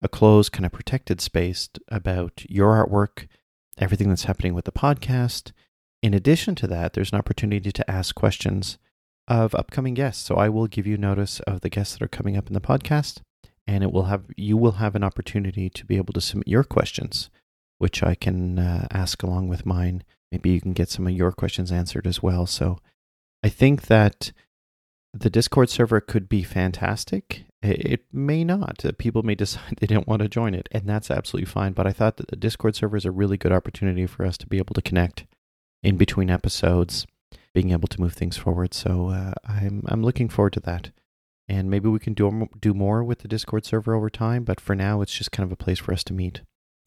a 0.00 0.08
closed, 0.08 0.52
kind 0.52 0.64
of 0.64 0.72
protected 0.72 1.20
space 1.20 1.68
about 1.88 2.44
your 2.48 2.74
artwork, 2.74 3.26
everything 3.76 4.08
that's 4.08 4.24
happening 4.24 4.54
with 4.54 4.64
the 4.64 4.72
podcast. 4.72 5.50
In 6.00 6.14
addition 6.14 6.54
to 6.56 6.68
that, 6.68 6.92
there's 6.92 7.10
an 7.10 7.18
opportunity 7.18 7.72
to 7.72 7.90
ask 7.90 8.14
questions 8.14 8.78
of 9.28 9.54
upcoming 9.54 9.94
guests. 9.94 10.24
So 10.24 10.36
I 10.36 10.48
will 10.48 10.66
give 10.66 10.86
you 10.86 10.96
notice 10.96 11.40
of 11.40 11.60
the 11.60 11.68
guests 11.68 11.94
that 11.94 12.02
are 12.02 12.08
coming 12.08 12.36
up 12.36 12.48
in 12.48 12.54
the 12.54 12.60
podcast, 12.60 13.20
and 13.66 13.84
it 13.84 13.92
will 13.92 14.04
have 14.04 14.24
you 14.36 14.56
will 14.56 14.72
have 14.72 14.96
an 14.96 15.04
opportunity 15.04 15.68
to 15.70 15.84
be 15.84 15.96
able 15.96 16.14
to 16.14 16.20
submit 16.20 16.48
your 16.48 16.64
questions, 16.64 17.30
which 17.76 18.02
I 18.02 18.14
can 18.14 18.58
uh, 18.58 18.88
ask 18.90 19.22
along 19.22 19.48
with 19.48 19.66
mine. 19.66 20.02
Maybe 20.32 20.50
you 20.50 20.60
can 20.60 20.72
get 20.72 20.88
some 20.88 21.06
of 21.06 21.12
your 21.12 21.32
questions 21.32 21.70
answered 21.70 22.06
as 22.06 22.22
well. 22.22 22.46
So 22.46 22.78
I 23.42 23.50
think 23.50 23.82
that 23.82 24.32
the 25.14 25.30
Discord 25.30 25.70
server 25.70 26.00
could 26.00 26.28
be 26.28 26.42
fantastic. 26.42 27.44
It 27.62 28.04
may 28.12 28.44
not. 28.44 28.84
People 28.98 29.22
may 29.22 29.34
decide 29.36 29.76
they 29.78 29.86
don't 29.86 30.08
want 30.08 30.22
to 30.22 30.28
join 30.28 30.54
it, 30.54 30.68
and 30.72 30.88
that's 30.88 31.10
absolutely 31.10 31.50
fine. 31.50 31.72
But 31.72 31.86
I 31.86 31.92
thought 31.92 32.16
that 32.16 32.28
the 32.28 32.36
Discord 32.36 32.76
server 32.76 32.96
is 32.96 33.04
a 33.04 33.10
really 33.10 33.36
good 33.36 33.52
opportunity 33.52 34.06
for 34.06 34.24
us 34.24 34.38
to 34.38 34.46
be 34.46 34.58
able 34.58 34.74
to 34.74 34.82
connect 34.82 35.26
in 35.82 35.96
between 35.96 36.30
episodes 36.30 37.06
being 37.54 37.70
able 37.70 37.88
to 37.88 38.00
move 38.00 38.14
things 38.14 38.36
forward. 38.36 38.74
So 38.74 39.08
uh, 39.08 39.32
I'm 39.46 39.82
I'm 39.86 40.02
looking 40.02 40.28
forward 40.28 40.52
to 40.54 40.60
that, 40.60 40.90
and 41.48 41.70
maybe 41.70 41.88
we 41.88 41.98
can 41.98 42.14
do 42.14 42.48
do 42.60 42.74
more 42.74 43.02
with 43.02 43.20
the 43.20 43.28
Discord 43.28 43.64
server 43.64 43.94
over 43.94 44.10
time. 44.10 44.44
But 44.44 44.60
for 44.60 44.74
now, 44.74 45.00
it's 45.00 45.14
just 45.14 45.32
kind 45.32 45.46
of 45.46 45.52
a 45.52 45.56
place 45.56 45.78
for 45.78 45.92
us 45.92 46.04
to 46.04 46.12
meet. 46.12 46.42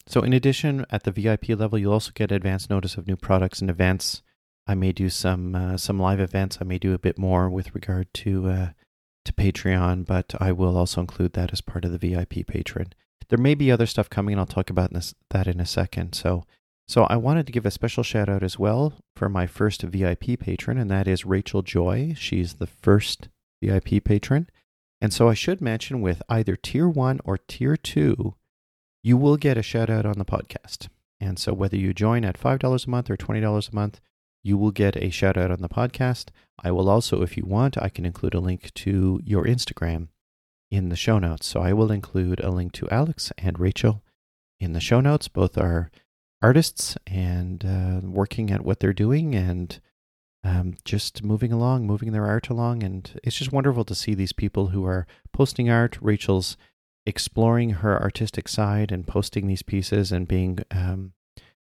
So 0.06 0.22
in 0.22 0.32
addition, 0.32 0.84
at 0.90 1.04
the 1.04 1.12
VIP 1.12 1.50
level, 1.50 1.78
you'll 1.78 1.92
also 1.92 2.12
get 2.14 2.32
advance 2.32 2.68
notice 2.68 2.96
of 2.96 3.06
new 3.06 3.16
products 3.16 3.60
and 3.60 3.70
events. 3.70 4.22
I 4.66 4.74
may 4.74 4.92
do 4.92 5.08
some 5.08 5.54
uh, 5.54 5.76
some 5.76 5.98
live 5.98 6.20
events. 6.20 6.58
I 6.60 6.64
may 6.64 6.78
do 6.78 6.94
a 6.94 6.98
bit 6.98 7.18
more 7.18 7.50
with 7.50 7.74
regard 7.74 8.12
to 8.14 8.48
uh, 8.48 8.68
to 9.24 9.32
Patreon, 9.32 10.06
but 10.06 10.34
I 10.40 10.52
will 10.52 10.76
also 10.76 11.00
include 11.00 11.32
that 11.34 11.52
as 11.52 11.60
part 11.60 11.84
of 11.84 11.92
the 11.92 11.98
VIP 11.98 12.46
patron. 12.46 12.92
There 13.28 13.38
may 13.38 13.54
be 13.54 13.70
other 13.70 13.86
stuff 13.86 14.10
coming, 14.10 14.34
and 14.34 14.40
I'll 14.40 14.46
talk 14.46 14.70
about 14.70 14.92
this, 14.92 15.14
that 15.30 15.46
in 15.46 15.60
a 15.60 15.66
second. 15.66 16.14
So 16.14 16.44
so 16.88 17.04
I 17.04 17.16
wanted 17.16 17.46
to 17.46 17.52
give 17.52 17.66
a 17.66 17.70
special 17.70 18.02
shout 18.02 18.28
out 18.28 18.42
as 18.42 18.58
well 18.58 18.94
for 19.16 19.28
my 19.28 19.46
first 19.46 19.82
VIP 19.82 20.38
patron, 20.38 20.78
and 20.78 20.90
that 20.90 21.08
is 21.08 21.24
Rachel 21.24 21.62
Joy. 21.62 22.14
She's 22.16 22.54
the 22.54 22.66
first 22.66 23.28
VIP 23.62 24.04
patron. 24.04 24.48
And 25.00 25.12
so 25.12 25.28
I 25.28 25.34
should 25.34 25.60
mention 25.60 26.00
with 26.00 26.22
either 26.28 26.54
tier 26.54 26.88
one 26.88 27.20
or 27.24 27.38
tier 27.38 27.76
two, 27.76 28.34
you 29.02 29.16
will 29.16 29.36
get 29.36 29.58
a 29.58 29.62
shout 29.62 29.90
out 29.90 30.06
on 30.06 30.18
the 30.18 30.24
podcast. 30.24 30.88
And 31.20 31.38
so 31.38 31.52
whether 31.52 31.76
you 31.76 31.92
join 31.92 32.24
at 32.24 32.38
$5 32.38 32.86
a 32.86 32.90
month 32.90 33.10
or 33.10 33.16
$20 33.16 33.70
a 33.70 33.74
month, 33.74 34.00
you 34.44 34.56
will 34.56 34.72
get 34.72 34.96
a 34.96 35.10
shout 35.10 35.36
out 35.36 35.50
on 35.50 35.62
the 35.62 35.68
podcast. 35.68 36.30
I 36.62 36.72
will 36.72 36.88
also, 36.88 37.22
if 37.22 37.36
you 37.36 37.44
want, 37.44 37.80
I 37.80 37.88
can 37.88 38.04
include 38.04 38.34
a 38.34 38.40
link 38.40 38.74
to 38.74 39.20
your 39.24 39.44
Instagram 39.44 40.08
in 40.70 40.88
the 40.88 40.96
show 40.96 41.18
notes. 41.18 41.46
So 41.46 41.60
I 41.60 41.72
will 41.72 41.92
include 41.92 42.40
a 42.40 42.50
link 42.50 42.72
to 42.72 42.88
Alex 42.90 43.32
and 43.38 43.58
Rachel 43.58 44.02
in 44.58 44.72
the 44.72 44.80
show 44.80 45.00
notes. 45.00 45.28
Both 45.28 45.56
are 45.56 45.90
artists 46.42 46.96
and 47.06 47.64
uh, 47.64 48.06
working 48.06 48.50
at 48.50 48.64
what 48.64 48.80
they're 48.80 48.92
doing 48.92 49.34
and 49.34 49.80
um, 50.44 50.74
just 50.84 51.22
moving 51.22 51.52
along, 51.52 51.86
moving 51.86 52.12
their 52.12 52.26
art 52.26 52.48
along. 52.48 52.82
And 52.82 53.20
it's 53.22 53.36
just 53.36 53.52
wonderful 53.52 53.84
to 53.84 53.94
see 53.94 54.14
these 54.14 54.32
people 54.32 54.68
who 54.68 54.84
are 54.84 55.06
posting 55.32 55.70
art. 55.70 55.98
Rachel's 56.00 56.56
exploring 57.06 57.70
her 57.70 58.00
artistic 58.00 58.48
side 58.48 58.92
and 58.92 59.06
posting 59.06 59.46
these 59.46 59.62
pieces 59.62 60.12
and 60.12 60.28
being 60.28 60.58
um, 60.70 61.12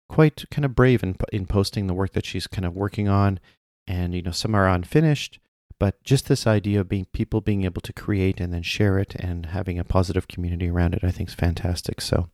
quite 0.08 0.44
kind 0.50 0.64
of 0.64 0.74
brave 0.74 1.02
in, 1.02 1.16
in 1.32 1.46
posting 1.46 1.86
the 1.86 1.94
work 1.94 2.12
that 2.12 2.26
she's 2.26 2.46
kind 2.46 2.64
of 2.64 2.74
working 2.74 3.08
on. 3.08 3.38
And, 3.86 4.14
you 4.14 4.22
know, 4.22 4.30
some 4.30 4.54
are 4.54 4.68
unfinished, 4.68 5.38
but 5.78 6.02
just 6.04 6.28
this 6.28 6.46
idea 6.46 6.80
of 6.80 6.88
being 6.88 7.06
people 7.06 7.40
being 7.40 7.64
able 7.64 7.80
to 7.82 7.92
create 7.92 8.40
and 8.40 8.52
then 8.52 8.62
share 8.62 8.98
it 8.98 9.14
and 9.16 9.46
having 9.46 9.78
a 9.78 9.84
positive 9.84 10.28
community 10.28 10.68
around 10.68 10.94
it, 10.94 11.02
I 11.02 11.10
think 11.10 11.30
is 11.30 11.34
fantastic. 11.34 12.00
So, 12.00 12.28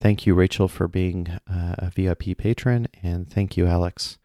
Thank 0.00 0.26
you, 0.26 0.34
Rachel, 0.34 0.68
for 0.68 0.88
being 0.88 1.28
uh, 1.50 1.74
a 1.78 1.90
VIP 1.90 2.36
patron, 2.36 2.86
and 3.02 3.30
thank 3.30 3.56
you, 3.56 3.66
Alex, 3.66 4.18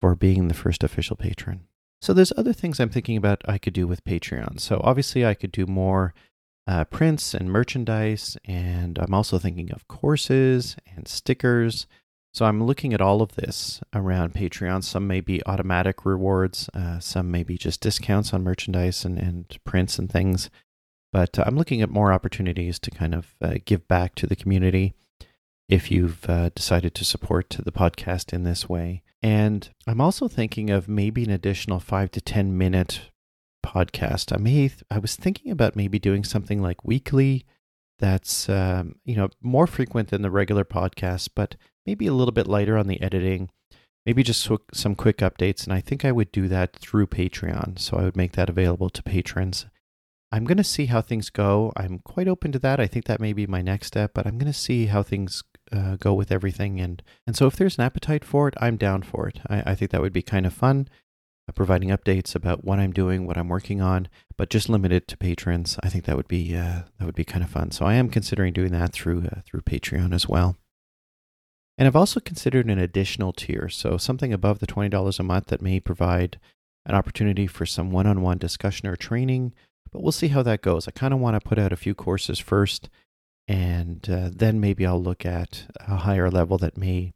for 0.00 0.14
being 0.14 0.48
the 0.48 0.54
first 0.54 0.82
official 0.82 1.16
patron. 1.16 1.66
So 2.00 2.14
there's 2.14 2.32
other 2.36 2.54
things 2.54 2.80
I'm 2.80 2.88
thinking 2.88 3.16
about 3.16 3.42
I 3.46 3.58
could 3.58 3.74
do 3.74 3.86
with 3.86 4.04
Patreon. 4.04 4.58
So 4.58 4.80
obviously 4.82 5.26
I 5.26 5.34
could 5.34 5.52
do 5.52 5.66
more 5.66 6.14
uh, 6.66 6.84
prints 6.84 7.34
and 7.34 7.50
merchandise, 7.50 8.38
and 8.46 8.98
I'm 8.98 9.12
also 9.12 9.38
thinking 9.38 9.70
of 9.72 9.86
courses 9.88 10.76
and 10.96 11.06
stickers. 11.06 11.86
So 12.32 12.46
I'm 12.46 12.62
looking 12.62 12.94
at 12.94 13.02
all 13.02 13.20
of 13.20 13.34
this 13.34 13.80
around 13.92 14.32
Patreon. 14.32 14.84
Some 14.84 15.06
may 15.06 15.20
be 15.20 15.44
automatic 15.44 16.06
rewards, 16.06 16.70
uh, 16.72 17.00
some 17.00 17.30
may 17.30 17.42
be 17.42 17.58
just 17.58 17.80
discounts 17.82 18.32
on 18.32 18.44
merchandise 18.44 19.04
and, 19.04 19.18
and 19.18 19.58
prints 19.64 19.98
and 19.98 20.10
things. 20.10 20.48
But 21.12 21.38
uh, 21.38 21.44
I'm 21.46 21.56
looking 21.56 21.82
at 21.82 21.90
more 21.90 22.12
opportunities 22.12 22.78
to 22.78 22.90
kind 22.90 23.14
of 23.14 23.34
uh, 23.42 23.54
give 23.64 23.86
back 23.88 24.14
to 24.14 24.26
the 24.26 24.36
community 24.36 24.94
if 25.70 25.90
you've 25.90 26.28
uh, 26.28 26.50
decided 26.50 26.94
to 26.96 27.04
support 27.04 27.56
the 27.58 27.72
podcast 27.72 28.32
in 28.32 28.42
this 28.42 28.68
way. 28.68 29.02
And 29.22 29.68
I'm 29.86 30.00
also 30.00 30.26
thinking 30.28 30.68
of 30.70 30.88
maybe 30.88 31.22
an 31.24 31.30
additional 31.30 31.78
five 31.78 32.10
to 32.12 32.20
10 32.20 32.58
minute 32.58 33.10
podcast. 33.64 34.34
I 34.34 34.38
may, 34.38 34.70
I 34.90 34.98
was 34.98 35.14
thinking 35.14 35.52
about 35.52 35.76
maybe 35.76 35.98
doing 35.98 36.24
something 36.24 36.60
like 36.60 36.84
weekly 36.84 37.44
that's, 37.98 38.48
um, 38.48 38.96
you 39.04 39.14
know, 39.14 39.28
more 39.42 39.66
frequent 39.66 40.08
than 40.08 40.22
the 40.22 40.30
regular 40.30 40.64
podcast, 40.64 41.28
but 41.34 41.54
maybe 41.86 42.06
a 42.06 42.14
little 42.14 42.32
bit 42.32 42.46
lighter 42.46 42.76
on 42.76 42.88
the 42.88 43.00
editing. 43.00 43.50
maybe 44.06 44.22
just 44.22 44.48
some 44.72 44.94
quick 44.94 45.18
updates. 45.18 45.64
And 45.64 45.72
I 45.72 45.80
think 45.80 46.04
I 46.04 46.12
would 46.12 46.32
do 46.32 46.48
that 46.48 46.74
through 46.76 47.06
Patreon. 47.06 47.78
So 47.78 47.98
I 47.98 48.02
would 48.02 48.16
make 48.16 48.32
that 48.32 48.48
available 48.48 48.90
to 48.90 49.02
patrons. 49.02 49.66
I'm 50.32 50.44
going 50.44 50.56
to 50.58 50.64
see 50.64 50.86
how 50.86 51.00
things 51.00 51.28
go. 51.28 51.72
I'm 51.76 51.98
quite 51.98 52.28
open 52.28 52.52
to 52.52 52.58
that. 52.60 52.80
I 52.80 52.86
think 52.86 53.04
that 53.06 53.20
may 53.20 53.32
be 53.32 53.46
my 53.46 53.62
next 53.62 53.88
step, 53.88 54.12
but 54.14 54.26
I'm 54.26 54.38
going 54.38 54.52
to 54.52 54.58
see 54.58 54.86
how 54.86 55.02
things 55.02 55.42
uh, 55.72 55.96
go 55.96 56.14
with 56.14 56.32
everything. 56.32 56.80
And, 56.80 57.02
and 57.26 57.36
so 57.36 57.46
if 57.46 57.56
there's 57.56 57.78
an 57.78 57.84
appetite 57.84 58.24
for 58.24 58.48
it, 58.48 58.54
I'm 58.60 58.76
down 58.76 59.02
for 59.02 59.28
it. 59.28 59.40
I, 59.48 59.72
I 59.72 59.74
think 59.74 59.90
that 59.90 60.00
would 60.00 60.12
be 60.12 60.22
kind 60.22 60.46
of 60.46 60.52
fun, 60.52 60.88
uh, 61.48 61.52
providing 61.52 61.90
updates 61.90 62.34
about 62.34 62.64
what 62.64 62.78
I'm 62.78 62.92
doing, 62.92 63.26
what 63.26 63.38
I'm 63.38 63.48
working 63.48 63.80
on, 63.80 64.08
but 64.36 64.50
just 64.50 64.68
limited 64.68 65.08
to 65.08 65.16
patrons. 65.16 65.78
I 65.82 65.88
think 65.88 66.04
that 66.04 66.16
would 66.16 66.28
be 66.28 66.56
uh, 66.56 66.82
that 66.98 67.06
would 67.06 67.14
be 67.14 67.24
kind 67.24 67.44
of 67.44 67.50
fun. 67.50 67.70
So 67.70 67.84
I 67.84 67.94
am 67.94 68.08
considering 68.08 68.52
doing 68.52 68.72
that 68.72 68.92
through 68.92 69.26
uh, 69.26 69.40
through 69.46 69.62
Patreon 69.62 70.14
as 70.14 70.28
well. 70.28 70.56
And 71.80 71.86
I've 71.86 71.96
also 71.96 72.20
considered 72.20 72.66
an 72.66 72.78
additional 72.78 73.32
tier, 73.32 73.70
so 73.70 73.96
something 73.96 74.34
above 74.34 74.58
the 74.58 74.66
$20 74.66 75.18
a 75.18 75.22
month 75.22 75.46
that 75.46 75.62
may 75.62 75.80
provide 75.80 76.38
an 76.84 76.94
opportunity 76.94 77.46
for 77.46 77.64
some 77.64 77.90
one 77.90 78.06
on 78.06 78.20
one 78.20 78.36
discussion 78.36 78.86
or 78.86 78.96
training, 78.96 79.54
but 79.90 80.02
we'll 80.02 80.12
see 80.12 80.28
how 80.28 80.42
that 80.42 80.60
goes. 80.60 80.86
I 80.86 80.90
kind 80.90 81.14
of 81.14 81.20
want 81.20 81.40
to 81.40 81.48
put 81.48 81.58
out 81.58 81.72
a 81.72 81.76
few 81.76 81.94
courses 81.94 82.38
first, 82.38 82.90
and 83.50 84.08
uh, 84.08 84.30
then 84.32 84.60
maybe 84.60 84.86
I'll 84.86 85.02
look 85.02 85.26
at 85.26 85.64
a 85.88 85.96
higher 85.96 86.30
level 86.30 86.56
that 86.58 86.76
may 86.76 87.12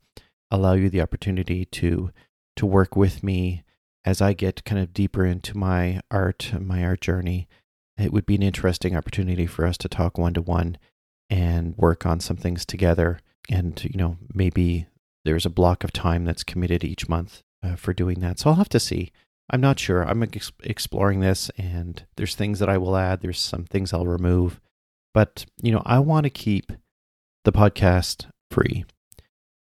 allow 0.51 0.73
you 0.73 0.91
the 0.91 1.01
opportunity 1.01 1.65
to 1.65 2.11
to 2.57 2.67
work 2.67 2.97
with 2.97 3.23
me 3.23 3.63
as 4.05 4.21
I 4.21 4.33
get 4.33 4.65
kind 4.65 4.81
of 4.81 4.93
deeper 4.93 5.25
into 5.25 5.57
my 5.57 6.01
art, 6.11 6.53
my 6.61 6.85
art 6.85 7.01
journey. 7.01 7.49
It 7.97 8.13
would 8.13 8.27
be 8.27 8.35
an 8.35 8.43
interesting 8.43 8.97
opportunity 8.97 9.47
for 9.47 9.65
us 9.65 9.79
to 9.79 9.89
talk 9.89 10.19
one 10.19 10.35
to 10.35 10.43
one 10.43 10.77
and 11.31 11.77
work 11.77 12.05
on 12.05 12.19
some 12.19 12.37
things 12.37 12.67
together 12.67 13.21
and 13.49 13.83
you 13.85 13.97
know 13.97 14.17
maybe 14.33 14.87
there's 15.25 15.47
a 15.47 15.51
block 15.51 15.85
of 15.85 15.93
time 15.93 16.25
that's 16.25 16.43
committed 16.43 16.83
each 16.83 17.09
month 17.09 17.43
uh, 17.63 17.77
for 17.77 17.93
doing 17.93 18.19
that. 18.21 18.41
So 18.41 18.51
I'll 18.51 18.57
have 18.57 18.69
to 18.71 18.81
see. 18.81 19.13
I'm 19.51 19.61
not 19.61 19.79
sure. 19.79 20.03
I'm 20.03 20.23
ex- 20.23 20.51
exploring 20.65 21.21
this, 21.21 21.51
and 21.57 22.05
there's 22.17 22.35
things 22.35 22.59
that 22.59 22.69
I 22.69 22.77
will 22.77 22.97
add. 22.97 23.21
There's 23.21 23.41
some 23.41 23.65
things 23.65 23.93
I'll 23.93 24.07
remove, 24.07 24.61
but 25.15 25.47
you 25.63 25.73
know 25.73 25.83
I 25.87 26.01
want 26.01 26.25
to 26.25 26.31
keep 26.31 26.73
the 27.45 27.53
podcast 27.53 28.27
free, 28.51 28.85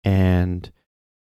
and 0.05 0.71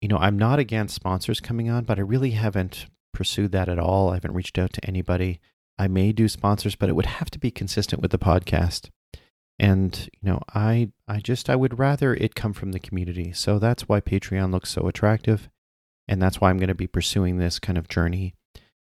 you 0.02 0.08
know 0.08 0.18
I'm 0.18 0.38
not 0.38 0.60
against 0.60 0.96
sponsors 0.96 1.42
coming 1.42 1.70
on, 1.70 1.84
but 1.84 1.98
I 1.98 2.04
really 2.04 2.32
haven't 2.32 2.86
pursued 3.14 3.52
that 3.52 3.68
at 3.68 3.80
all. 3.80 4.12
I 4.12 4.16
haven't 4.16 4.36
reached 4.36 4.58
out 4.58 4.72
to 4.74 4.86
anybody. 4.86 5.42
I 5.78 5.88
may 5.88 6.12
do 6.12 6.28
sponsors, 6.28 6.76
but 6.76 6.90
it 6.90 6.96
would 6.96 7.08
have 7.08 7.32
to 7.32 7.40
be 7.40 7.52
consistent 7.52 8.02
with 8.02 8.12
the 8.12 8.20
podcast. 8.20 8.90
And 9.60 10.10
you 10.22 10.30
know 10.30 10.42
i 10.54 10.90
i 11.08 11.20
just 11.20 11.48
i 11.48 11.56
would 11.56 11.78
rather 11.78 12.16
it 12.16 12.36
come 12.36 12.54
from 12.54 12.72
the 12.72 12.80
community. 12.80 13.34
So 13.34 13.60
that's 13.60 13.90
why 13.90 14.02
patreon 14.02 14.52
looks 14.52 14.72
so 14.72 14.88
attractive. 14.88 15.50
And 16.08 16.22
that's 16.22 16.42
why 16.42 16.50
i'm 16.50 16.58
going 16.58 16.70
to 16.70 16.76
be 16.76 16.88
pursuing 16.88 17.38
this 17.38 17.60
kind 17.60 17.78
of 17.78 17.88
journey. 17.88 18.34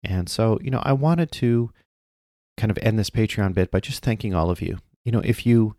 And 0.04 0.28
so 0.28 0.58
you 0.62 0.70
know 0.70 0.82
i 0.84 0.92
wanted 0.92 1.32
to 1.32 1.72
kind 2.56 2.70
of 2.70 2.78
end 2.78 2.98
this 2.98 3.10
patreon 3.10 3.54
bit 3.54 3.70
by 3.70 3.80
just 3.80 4.04
thanking 4.04 4.34
all 4.34 4.50
of 4.50 4.62
you 4.62 4.78
you 5.04 5.12
know 5.12 5.20
if 5.24 5.46
you 5.46 5.76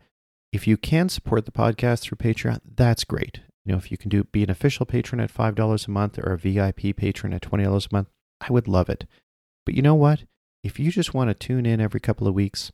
if 0.51 0.67
you 0.67 0.77
can 0.77 1.09
support 1.09 1.45
the 1.45 1.51
podcast 1.51 2.01
through 2.01 2.17
patreon 2.17 2.59
that's 2.75 3.03
great 3.03 3.41
you 3.65 3.71
know 3.71 3.77
if 3.77 3.91
you 3.91 3.97
can 3.97 4.09
do 4.09 4.23
be 4.25 4.43
an 4.43 4.49
official 4.49 4.85
patron 4.85 5.19
at 5.19 5.33
$5 5.33 5.87
a 5.87 5.91
month 5.91 6.19
or 6.19 6.33
a 6.33 6.37
vip 6.37 6.95
patron 6.97 7.33
at 7.33 7.41
$20 7.41 7.65
a 7.65 7.95
month 7.95 8.09
i 8.41 8.51
would 8.51 8.67
love 8.67 8.89
it 8.89 9.05
but 9.65 9.75
you 9.75 9.81
know 9.81 9.95
what 9.95 10.23
if 10.63 10.79
you 10.79 10.91
just 10.91 11.13
want 11.13 11.29
to 11.29 11.33
tune 11.33 11.65
in 11.65 11.81
every 11.81 11.99
couple 11.99 12.27
of 12.27 12.33
weeks 12.33 12.71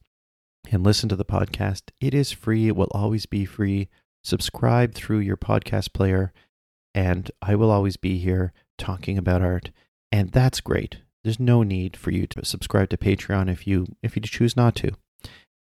and 0.72 0.84
listen 0.84 1.10
to 1.10 1.16
the 1.16 1.26
podcast. 1.26 1.84
It 2.00 2.14
is 2.14 2.32
free, 2.32 2.68
it 2.68 2.76
will 2.76 2.92
always 2.92 3.26
be 3.26 3.46
free. 3.46 3.90
Subscribe 4.24 4.94
through 4.94 5.20
your 5.20 5.38
podcast 5.38 5.94
player, 5.94 6.34
and 6.94 7.32
I 7.42 7.56
will 7.56 7.72
always 7.72 7.98
be 7.98 8.18
here 8.18 8.54
talking 8.78 9.18
about 9.18 9.42
art. 9.42 9.72
And 10.12 10.32
that's 10.32 10.60
great. 10.60 10.98
There's 11.24 11.40
no 11.40 11.64
need 11.64 11.96
for 11.96 12.12
you 12.12 12.28
to 12.28 12.46
subscribe 12.46 12.90
to 12.90 12.98
Patreon 12.98 13.50
if 13.50 13.68
you 13.68 13.88
if 14.02 14.16
you 14.16 14.22
choose 14.22 14.56
not 14.56 14.76
to. 14.76 14.92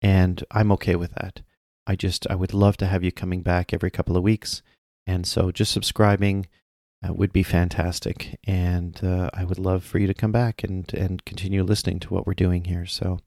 And 0.01 0.43
I'm 0.51 0.71
okay 0.73 0.95
with 0.95 1.13
that. 1.15 1.41
I 1.87 1.95
just 1.95 2.27
I 2.29 2.35
would 2.35 2.53
love 2.53 2.77
to 2.77 2.87
have 2.87 3.03
you 3.03 3.11
coming 3.11 3.41
back 3.41 3.73
every 3.73 3.91
couple 3.91 4.17
of 4.17 4.23
weeks. 4.23 4.61
And 5.07 5.27
so 5.27 5.51
just 5.51 5.71
subscribing 5.71 6.47
uh, 7.07 7.13
would 7.13 7.31
be 7.31 7.43
fantastic. 7.43 8.39
And 8.45 9.03
uh, 9.03 9.29
I 9.33 9.43
would 9.43 9.59
love 9.59 9.83
for 9.83 9.99
you 9.99 10.07
to 10.07 10.13
come 10.13 10.31
back 10.31 10.63
and 10.63 10.91
and 10.93 11.23
continue 11.25 11.63
listening 11.63 11.99
to 12.01 12.13
what 12.13 12.25
we're 12.25 12.33
doing 12.33 12.65
here. 12.65 12.85
So 12.85 13.19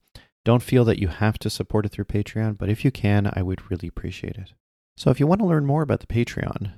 don't 0.45 0.63
feel 0.63 0.85
that 0.87 0.99
you 0.99 1.09
have 1.09 1.39
to 1.41 1.51
support 1.51 1.85
it 1.87 1.91
through 1.91 2.07
Patreon, 2.07 2.57
but 2.59 2.71
if 2.71 2.85
you 2.85 2.91
can, 2.91 3.31
I 3.35 3.43
would 3.43 3.71
really 3.71 3.89
appreciate 3.89 4.37
it. 4.37 4.53
So 4.97 5.11
if 5.11 5.21
you 5.21 5.27
want 5.27 5.41
to 5.41 5.47
learn 5.47 5.67
more 5.67 5.83
about 5.83 6.01
the 6.01 6.07
Patreon, 6.07 6.73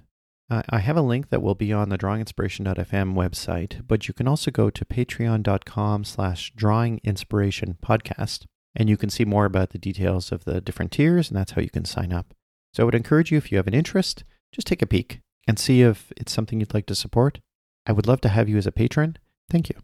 I 0.50 0.80
have 0.80 0.96
a 0.96 1.02
link 1.02 1.30
that 1.30 1.42
will 1.42 1.54
be 1.54 1.72
on 1.72 1.90
the 1.90 1.96
drawinginspiration.fm 1.96 3.14
website, 3.14 3.86
but 3.86 4.08
you 4.08 4.14
can 4.14 4.26
also 4.26 4.50
go 4.50 4.68
to 4.68 4.84
patreon.com 4.84 6.02
slash 6.02 6.52
drawinginspiration 6.54 7.76
podcast, 7.78 8.46
and 8.74 8.88
you 8.88 8.96
can 8.96 9.10
see 9.10 9.24
more 9.24 9.44
about 9.44 9.70
the 9.70 9.78
details 9.78 10.32
of 10.32 10.44
the 10.44 10.60
different 10.60 10.92
tiers, 10.92 11.28
and 11.28 11.36
that's 11.36 11.52
how 11.52 11.62
you 11.62 11.70
can 11.70 11.84
sign 11.84 12.12
up. 12.12 12.34
So 12.72 12.82
I 12.82 12.84
would 12.84 12.94
encourage 12.94 13.32
you, 13.32 13.38
if 13.38 13.50
you 13.50 13.58
have 13.58 13.66
an 13.66 13.74
interest, 13.74 14.24
just 14.52 14.66
take 14.66 14.82
a 14.82 14.86
peek 14.86 15.20
and 15.46 15.58
see 15.58 15.82
if 15.82 16.12
it's 16.16 16.32
something 16.32 16.60
you'd 16.60 16.74
like 16.74 16.86
to 16.86 16.94
support. 16.94 17.40
I 17.86 17.92
would 17.92 18.06
love 18.06 18.20
to 18.22 18.28
have 18.28 18.48
you 18.48 18.56
as 18.56 18.66
a 18.66 18.72
patron. 18.72 19.16
Thank 19.48 19.68
you. 19.68 19.76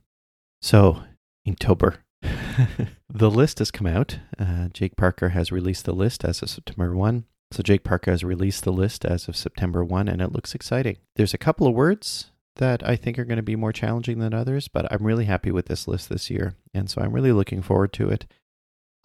So, 0.62 1.02
Inktober. 1.46 1.98
the 3.08 3.30
list 3.30 3.58
has 3.58 3.70
come 3.70 3.86
out. 3.86 4.18
Uh, 4.38 4.68
Jake 4.72 4.96
Parker 4.96 5.30
has 5.30 5.52
released 5.52 5.84
the 5.84 5.92
list 5.92 6.24
as 6.24 6.42
of 6.42 6.50
September 6.50 6.94
1. 6.94 7.24
So 7.52 7.62
Jake 7.62 7.84
Parker 7.84 8.10
has 8.10 8.24
released 8.24 8.64
the 8.64 8.72
list 8.72 9.04
as 9.04 9.28
of 9.28 9.36
September 9.36 9.84
1, 9.84 10.08
and 10.08 10.20
it 10.20 10.32
looks 10.32 10.54
exciting. 10.54 10.96
There's 11.14 11.34
a 11.34 11.38
couple 11.38 11.66
of 11.66 11.74
words 11.74 12.30
that 12.56 12.86
I 12.86 12.96
think 12.96 13.18
are 13.18 13.24
going 13.24 13.36
to 13.36 13.42
be 13.42 13.56
more 13.56 13.72
challenging 13.72 14.18
than 14.18 14.34
others, 14.34 14.68
but 14.68 14.90
I'm 14.90 15.06
really 15.06 15.26
happy 15.26 15.50
with 15.50 15.66
this 15.66 15.86
list 15.86 16.08
this 16.08 16.30
year, 16.30 16.54
and 16.74 16.90
so 16.90 17.00
I'm 17.00 17.12
really 17.12 17.32
looking 17.32 17.62
forward 17.62 17.92
to 17.94 18.08
it. 18.08 18.26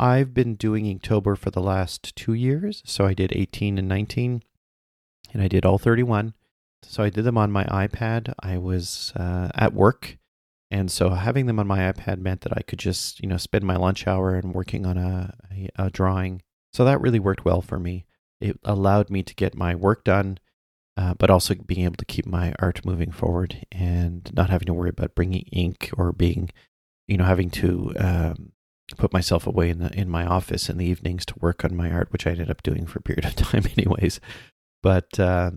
I've 0.01 0.33
been 0.33 0.55
doing 0.55 0.85
Inktober 0.85 1.37
for 1.37 1.51
the 1.51 1.61
last 1.61 2.15
two 2.15 2.33
years, 2.33 2.81
so 2.85 3.05
I 3.05 3.13
did 3.13 3.31
18 3.35 3.77
and 3.77 3.87
19, 3.87 4.43
and 5.31 5.41
I 5.41 5.47
did 5.47 5.65
all 5.65 5.77
31. 5.77 6.33
So 6.83 7.03
I 7.03 7.09
did 7.09 7.23
them 7.23 7.37
on 7.37 7.51
my 7.51 7.63
iPad. 7.65 8.33
I 8.41 8.57
was 8.57 9.13
uh, 9.15 9.49
at 9.53 9.73
work 9.73 10.17
and 10.71 10.89
so 10.89 11.09
having 11.09 11.47
them 11.47 11.59
on 11.59 11.67
my 11.67 11.79
iPad 11.91 12.19
meant 12.19 12.41
that 12.41 12.53
I 12.57 12.61
could 12.61 12.79
just, 12.79 13.19
you 13.19 13.27
know, 13.27 13.35
spend 13.35 13.65
my 13.65 13.75
lunch 13.75 14.07
hour 14.07 14.35
and 14.35 14.55
working 14.55 14.85
on 14.85 14.97
a, 14.97 15.35
a, 15.51 15.69
a 15.75 15.89
drawing. 15.89 16.41
So 16.71 16.85
that 16.85 17.01
really 17.01 17.19
worked 17.19 17.43
well 17.43 17.61
for 17.61 17.77
me. 17.77 18.05
It 18.39 18.57
allowed 18.63 19.09
me 19.09 19.21
to 19.21 19.35
get 19.35 19.53
my 19.53 19.75
work 19.75 20.05
done, 20.05 20.39
uh, 20.95 21.13
but 21.15 21.29
also 21.29 21.55
being 21.55 21.83
able 21.83 21.97
to 21.97 22.05
keep 22.05 22.25
my 22.25 22.53
art 22.59 22.85
moving 22.85 23.11
forward 23.11 23.65
and 23.69 24.31
not 24.33 24.49
having 24.49 24.67
to 24.67 24.73
worry 24.73 24.89
about 24.89 25.13
bringing 25.13 25.41
ink 25.51 25.89
or 25.97 26.13
being, 26.13 26.49
you 27.05 27.17
know, 27.17 27.25
having 27.25 27.49
to 27.49 27.93
um, 27.99 28.53
put 28.95 29.13
myself 29.13 29.47
away 29.47 29.69
in 29.69 29.80
the 29.80 29.91
in 29.97 30.10
my 30.10 30.25
office 30.25 30.69
in 30.69 30.77
the 30.77 30.86
evenings 30.86 31.25
to 31.27 31.36
work 31.39 31.63
on 31.63 31.75
my 31.75 31.89
art, 31.91 32.12
which 32.12 32.25
I 32.25 32.32
ended 32.32 32.49
up 32.49 32.63
doing 32.63 32.86
for 32.86 32.99
a 32.99 33.04
period 33.04 33.25
of 33.25 33.36
time, 33.36 33.63
anyways. 33.77 34.19
But 34.84 35.19
uh, 35.19 35.51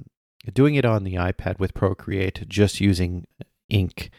doing 0.53 0.75
it 0.75 0.85
on 0.85 1.05
the 1.05 1.14
iPad 1.14 1.59
with 1.59 1.75
Procreate, 1.75 2.49
just 2.49 2.81
using 2.81 3.27
ink 3.68 4.11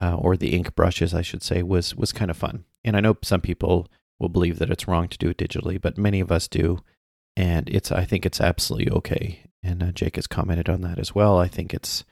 uh, 0.00 0.16
or 0.16 0.36
the 0.36 0.54
ink 0.54 0.74
brushes, 0.74 1.14
I 1.14 1.22
should 1.22 1.42
say, 1.42 1.62
was 1.62 1.94
was 1.94 2.12
kind 2.12 2.30
of 2.30 2.36
fun. 2.36 2.64
And 2.84 2.96
I 2.96 3.00
know 3.00 3.16
some 3.22 3.40
people 3.40 3.88
will 4.18 4.28
believe 4.28 4.58
that 4.58 4.70
it's 4.70 4.88
wrong 4.88 5.08
to 5.08 5.18
do 5.18 5.30
it 5.30 5.38
digitally, 5.38 5.80
but 5.80 5.98
many 5.98 6.20
of 6.20 6.32
us 6.32 6.48
do, 6.48 6.80
and 7.36 7.68
it's 7.68 7.92
I 7.92 8.04
think 8.04 8.24
it's 8.24 8.40
absolutely 8.40 8.90
okay. 8.92 9.40
And 9.62 9.82
uh, 9.82 9.92
Jake 9.92 10.16
has 10.16 10.26
commented 10.26 10.68
on 10.68 10.80
that 10.82 10.98
as 10.98 11.14
well. 11.14 11.38
I 11.38 11.48
think 11.48 11.74
it's 11.74 12.04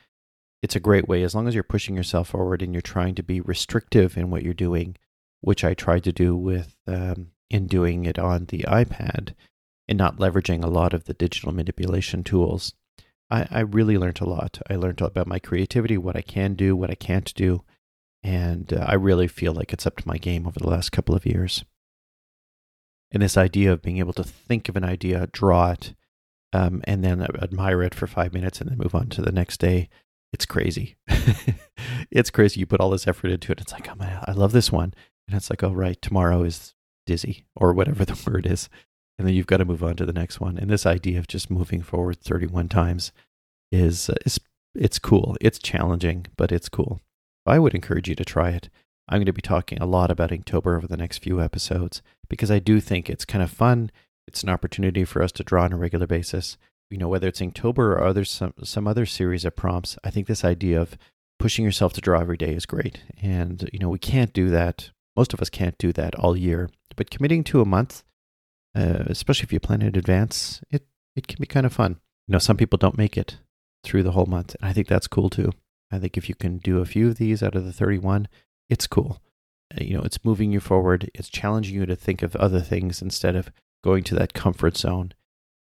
it's 0.63 0.77
a 0.77 0.81
great 0.81 1.09
way 1.09 1.23
as 1.23 1.35
long 1.35 1.47
as 1.47 1.55
you're 1.55 1.63
pushing 1.63 1.97
yourself 1.97 2.29
forward 2.29 2.63
and 2.63 2.75
you're 2.75 2.83
trying 2.83 3.15
to 3.15 3.23
be 3.23 3.41
restrictive 3.41 4.17
in 4.17 4.31
what 4.31 4.43
you're 4.43 4.55
doing, 4.55 4.97
which 5.41 5.65
I 5.65 5.75
tried 5.75 6.05
to 6.05 6.13
do 6.13 6.37
with 6.37 6.77
um, 6.87 7.29
in 7.51 7.67
doing 7.67 8.05
it 8.05 8.19
on 8.19 8.47
the 8.47 8.65
iPad 8.69 9.35
and 9.89 9.97
not 9.97 10.19
leveraging 10.19 10.63
a 10.63 10.69
lot 10.69 10.93
of 10.93 11.05
the 11.05 11.15
digital 11.15 11.53
manipulation 11.53 12.23
tools. 12.23 12.75
I, 13.31 13.47
I 13.51 13.61
really 13.61 13.99
learned 13.99 14.21
a 14.21 14.29
lot. 14.29 14.61
I 14.69 14.77
learned 14.77 15.01
about 15.01 15.27
my 15.27 15.39
creativity, 15.39 15.97
what 15.97 16.17
I 16.17 16.23
can 16.23 16.55
do, 16.55 16.77
what 16.77 16.91
I 16.91 16.95
can't 16.95 17.33
do, 17.35 17.63
and 18.23 18.73
uh, 18.73 18.85
I 18.87 18.95
really 18.95 19.29
feel 19.29 19.53
like 19.53 19.73
it's 19.73 19.87
up 19.87 19.97
to 19.99 20.09
my 20.09 20.19
game 20.19 20.47
over 20.47 20.59
the 20.59 20.69
last 20.69 20.93
couple 20.93 21.15
of 21.15 21.27
years. 21.27 21.65
And 23.11 23.23
this 23.23 23.37
idea 23.37 23.73
of 23.73 23.83
being 23.83 23.99
able 23.99 24.13
to 24.15 24.25
think 24.25 24.69
of 24.69 24.77
an 24.77 24.85
idea, 24.85 25.29
draw 25.33 25.71
it, 25.73 25.95
um, 26.53 26.83
and 26.85 27.05
then 27.05 27.23
admire 27.23 27.83
it 27.83 27.95
for 27.95 28.07
five 28.07 28.33
minutes 28.33 28.61
and 28.61 28.71
then 28.71 28.79
move 28.79 28.95
on 28.95 29.09
to 29.11 29.23
the 29.23 29.33
next 29.33 29.61
day, 29.61 29.89
it's 30.33 30.47
crazy. 30.47 30.97
it's 32.11 32.31
crazy. 32.31 32.61
You 32.61 32.67
put 32.67 32.81
all 32.81 32.91
this 32.91 33.07
effort 33.07 33.31
into 33.31 33.53
it. 33.53 33.61
It's 33.61 33.73
like, 33.73 33.89
oh 33.91 33.95
my, 33.97 34.19
I 34.27 34.33
love 34.33 34.53
this 34.53 34.71
one. 34.71 34.93
And 35.29 35.37
it's 35.37 35.51
like, 35.51 35.63
oh, 35.63 35.73
right, 35.73 36.01
tomorrow 36.01 36.43
is 36.43 36.75
dizzy 37.07 37.45
or 37.55 37.73
whatever 37.73 38.05
the 38.07 38.21
word 38.27 38.47
is. 38.47 38.69
And 39.19 39.27
then 39.27 39.35
you've 39.35 39.47
got 39.47 39.59
to 39.59 39.65
move 39.65 39.83
on 39.83 39.97
to 39.97 40.07
the 40.07 40.13
next 40.13 40.41
one. 40.41 40.59
And 40.59 40.71
this 40.71 40.87
idea 40.87 41.19
of 41.19 41.27
just 41.27 41.51
moving 41.51 41.83
forward 41.83 42.21
31 42.21 42.69
times 42.69 43.13
is, 43.71 44.09
uh, 44.09 44.15
is 44.25 44.41
it's 44.75 44.99
cool. 44.99 45.37
It's 45.41 45.59
challenging, 45.59 46.27
but 46.37 46.53
it's 46.53 46.69
cool. 46.69 47.01
I 47.47 47.59
would 47.59 47.75
encourage 47.75 48.09
you 48.09 48.15
to 48.15 48.25
try 48.25 48.51
it. 48.51 48.69
I'm 49.09 49.19
going 49.19 49.27
to 49.27 49.33
be 49.33 49.43
talking 49.43 49.79
a 49.79 49.87
lot 49.87 50.11
about 50.11 50.31
Inktober 50.31 50.77
over 50.77 50.87
the 50.87 50.97
next 50.97 51.19
few 51.19 51.41
episodes 51.41 52.03
because 52.29 52.51
I 52.51 52.59
do 52.59 52.79
think 52.79 53.09
it's 53.09 53.25
kind 53.25 53.43
of 53.43 53.51
fun. 53.51 53.91
It's 54.27 54.43
an 54.43 54.51
opportunity 54.51 55.05
for 55.05 55.23
us 55.23 55.33
to 55.33 55.43
draw 55.45 55.65
on 55.65 55.73
a 55.73 55.79
regular 55.79 56.07
basis. 56.07 56.59
You 56.91 56.99
know, 56.99 57.09
whether 57.09 57.27
it's 57.27 57.41
Inktober 57.41 57.79
or 57.79 58.05
other 58.05 58.25
some 58.25 58.53
some 58.63 58.87
other 58.87 59.07
series 59.07 59.45
of 59.45 59.57
prompts, 59.57 59.99
I 60.05 60.11
think 60.11 60.27
this 60.27 60.45
idea 60.45 60.81
of 60.81 60.97
pushing 61.39 61.65
yourself 61.65 61.93
to 61.95 62.01
draw 62.01 62.21
every 62.21 62.37
day 62.37 62.53
is 62.53 62.67
great. 62.67 63.01
And, 63.23 63.69
you 63.73 63.79
know, 63.79 63.89
we 63.89 63.99
can't 63.99 64.33
do 64.33 64.51
that. 64.51 64.91
Most 65.19 65.35
of 65.35 65.43
us 65.43 65.51
can't 65.51 65.77
do 65.79 65.93
that 65.95 66.15
all 66.15 66.37
year. 66.37 66.71
But 66.95 67.11
committing 67.11 67.43
to 67.45 67.61
a 67.61 67.65
month, 67.65 68.05
uh, 68.77 69.03
especially 69.07 69.47
if 69.47 69.53
you 69.53 69.59
plan 69.59 69.83
in 69.83 69.97
advance, 69.97 70.61
it, 70.71 70.87
it 71.17 71.27
can 71.27 71.39
be 71.41 71.47
kind 71.49 71.67
of 71.67 71.73
fun. 71.73 71.99
You 72.29 72.35
know, 72.35 72.39
some 72.39 72.57
people 72.57 72.77
don't 72.77 72.97
make 72.97 73.19
it 73.19 73.39
through 73.83 74.05
the 74.05 74.13
whole 74.13 74.27
month. 74.27 74.55
And 74.61 74.71
I 74.71 74.73
think 74.73 74.87
that's 74.87 75.09
cool 75.09 75.29
too. 75.29 75.51
I 75.91 75.99
think 75.99 76.17
if 76.17 76.29
you 76.29 76.37
can 76.37 76.59
do 76.59 76.79
a 76.79 76.85
few 76.85 77.09
of 77.09 77.17
these 77.17 77.43
out 77.43 77.57
of 77.57 77.65
the 77.65 77.73
31, 77.73 78.29
it's 78.71 78.87
cool. 78.87 79.21
Uh, 79.75 79.83
you 79.83 79.97
know, 79.97 80.05
it's 80.05 80.25
moving 80.25 80.53
you 80.53 80.61
forward. 80.61 81.11
It's 81.17 81.29
challenging 81.29 81.75
you 81.75 81.85
to 81.87 81.97
think 81.97 82.23
of 82.23 82.37
other 82.37 82.61
things 82.61 83.03
instead 83.03 83.35
of 83.35 83.51
going 83.83 84.05
to 84.05 84.15
that 84.15 84.35
comfort 84.35 84.77
zone. 84.77 85.15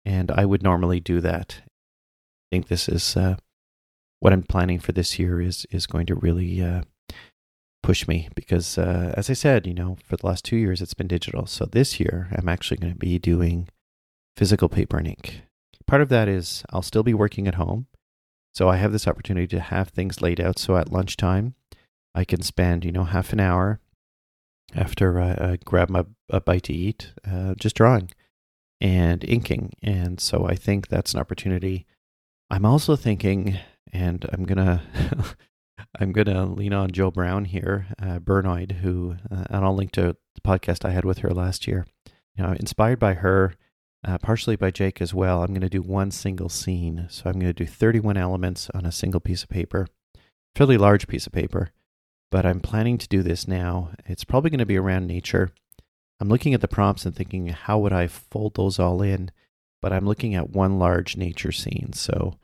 And 0.04 0.30
I 0.30 0.44
would 0.44 0.62
normally 0.62 1.00
do 1.00 1.22
that. 1.22 1.62
I 1.62 2.46
think 2.52 2.68
this 2.68 2.90
is 2.90 3.16
uh, 3.16 3.36
what 4.20 4.34
I'm 4.34 4.42
planning 4.42 4.80
for 4.80 4.92
this 4.92 5.18
year 5.18 5.40
is 5.40 5.66
is 5.70 5.86
going 5.86 6.04
to 6.06 6.14
really 6.14 6.60
uh, 6.60 6.82
push 7.86 8.08
me 8.08 8.28
because, 8.34 8.78
uh, 8.78 9.14
as 9.16 9.30
I 9.30 9.34
said, 9.34 9.64
you 9.64 9.72
know, 9.72 9.96
for 10.04 10.16
the 10.16 10.26
last 10.26 10.44
two 10.44 10.56
years 10.56 10.82
it's 10.82 10.92
been 10.92 11.06
digital. 11.06 11.46
So 11.46 11.66
this 11.66 12.00
year 12.00 12.28
I'm 12.36 12.48
actually 12.48 12.78
going 12.78 12.92
to 12.92 12.98
be 12.98 13.16
doing 13.20 13.68
physical 14.36 14.68
paper 14.68 14.98
and 14.98 15.06
ink. 15.06 15.42
Part 15.86 16.02
of 16.02 16.08
that 16.08 16.26
is 16.26 16.64
I'll 16.70 16.82
still 16.82 17.04
be 17.04 17.14
working 17.14 17.46
at 17.46 17.54
home, 17.54 17.86
so 18.52 18.68
I 18.68 18.74
have 18.78 18.90
this 18.90 19.06
opportunity 19.06 19.46
to 19.46 19.60
have 19.60 19.90
things 19.90 20.20
laid 20.20 20.40
out. 20.40 20.58
So 20.58 20.76
at 20.76 20.90
lunchtime, 20.90 21.54
I 22.12 22.24
can 22.24 22.42
spend 22.42 22.84
you 22.84 22.90
know 22.90 23.04
half 23.04 23.32
an 23.32 23.38
hour 23.38 23.78
after 24.74 25.20
I, 25.20 25.30
I 25.30 25.58
grab 25.64 25.88
my 25.88 26.06
a 26.28 26.40
bite 26.40 26.64
to 26.64 26.72
eat, 26.72 27.12
uh, 27.24 27.54
just 27.54 27.76
drawing 27.76 28.10
and 28.80 29.22
inking. 29.22 29.74
And 29.80 30.18
so 30.18 30.44
I 30.44 30.56
think 30.56 30.88
that's 30.88 31.14
an 31.14 31.20
opportunity. 31.20 31.86
I'm 32.50 32.66
also 32.66 32.96
thinking 32.96 33.60
and 33.92 34.26
I'm 34.32 34.42
gonna 34.42 34.82
I'm 35.98 36.12
gonna 36.12 36.46
lean 36.46 36.72
on 36.72 36.90
Jo 36.90 37.10
Brown 37.10 37.44
here, 37.44 37.86
uh, 37.98 38.18
who 38.18 39.16
uh, 39.30 39.44
and 39.50 39.64
I'll 39.64 39.74
link 39.74 39.92
to 39.92 40.16
the 40.34 40.40
podcast 40.40 40.84
I 40.84 40.90
had 40.90 41.04
with 41.04 41.18
her 41.18 41.30
last 41.30 41.66
year. 41.66 41.86
You 42.36 42.44
know, 42.44 42.52
inspired 42.52 42.98
by 42.98 43.14
her, 43.14 43.54
uh, 44.04 44.18
partially 44.18 44.56
by 44.56 44.70
Jake 44.70 45.00
as 45.00 45.14
well. 45.14 45.42
I'm 45.42 45.54
gonna 45.54 45.68
do 45.68 45.82
one 45.82 46.10
single 46.10 46.48
scene, 46.48 47.06
so 47.10 47.24
I'm 47.26 47.38
gonna 47.38 47.52
do 47.52 47.66
31 47.66 48.16
elements 48.16 48.70
on 48.74 48.84
a 48.84 48.92
single 48.92 49.20
piece 49.20 49.42
of 49.42 49.48
paper, 49.48 49.86
fairly 50.54 50.76
large 50.76 51.06
piece 51.08 51.26
of 51.26 51.32
paper. 51.32 51.70
But 52.30 52.44
I'm 52.44 52.60
planning 52.60 52.98
to 52.98 53.08
do 53.08 53.22
this 53.22 53.46
now. 53.46 53.90
It's 54.04 54.24
probably 54.24 54.50
going 54.50 54.58
to 54.58 54.66
be 54.66 54.76
around 54.76 55.06
nature. 55.06 55.50
I'm 56.20 56.28
looking 56.28 56.54
at 56.54 56.60
the 56.60 56.68
prompts 56.68 57.06
and 57.06 57.14
thinking, 57.14 57.48
how 57.48 57.78
would 57.78 57.92
I 57.92 58.06
fold 58.08 58.54
those 58.54 58.78
all 58.78 59.00
in? 59.02 59.30
But 59.80 59.92
I'm 59.92 60.06
looking 60.06 60.34
at 60.34 60.50
one 60.50 60.78
large 60.78 61.16
nature 61.16 61.52
scene. 61.52 61.92
So 61.92 62.34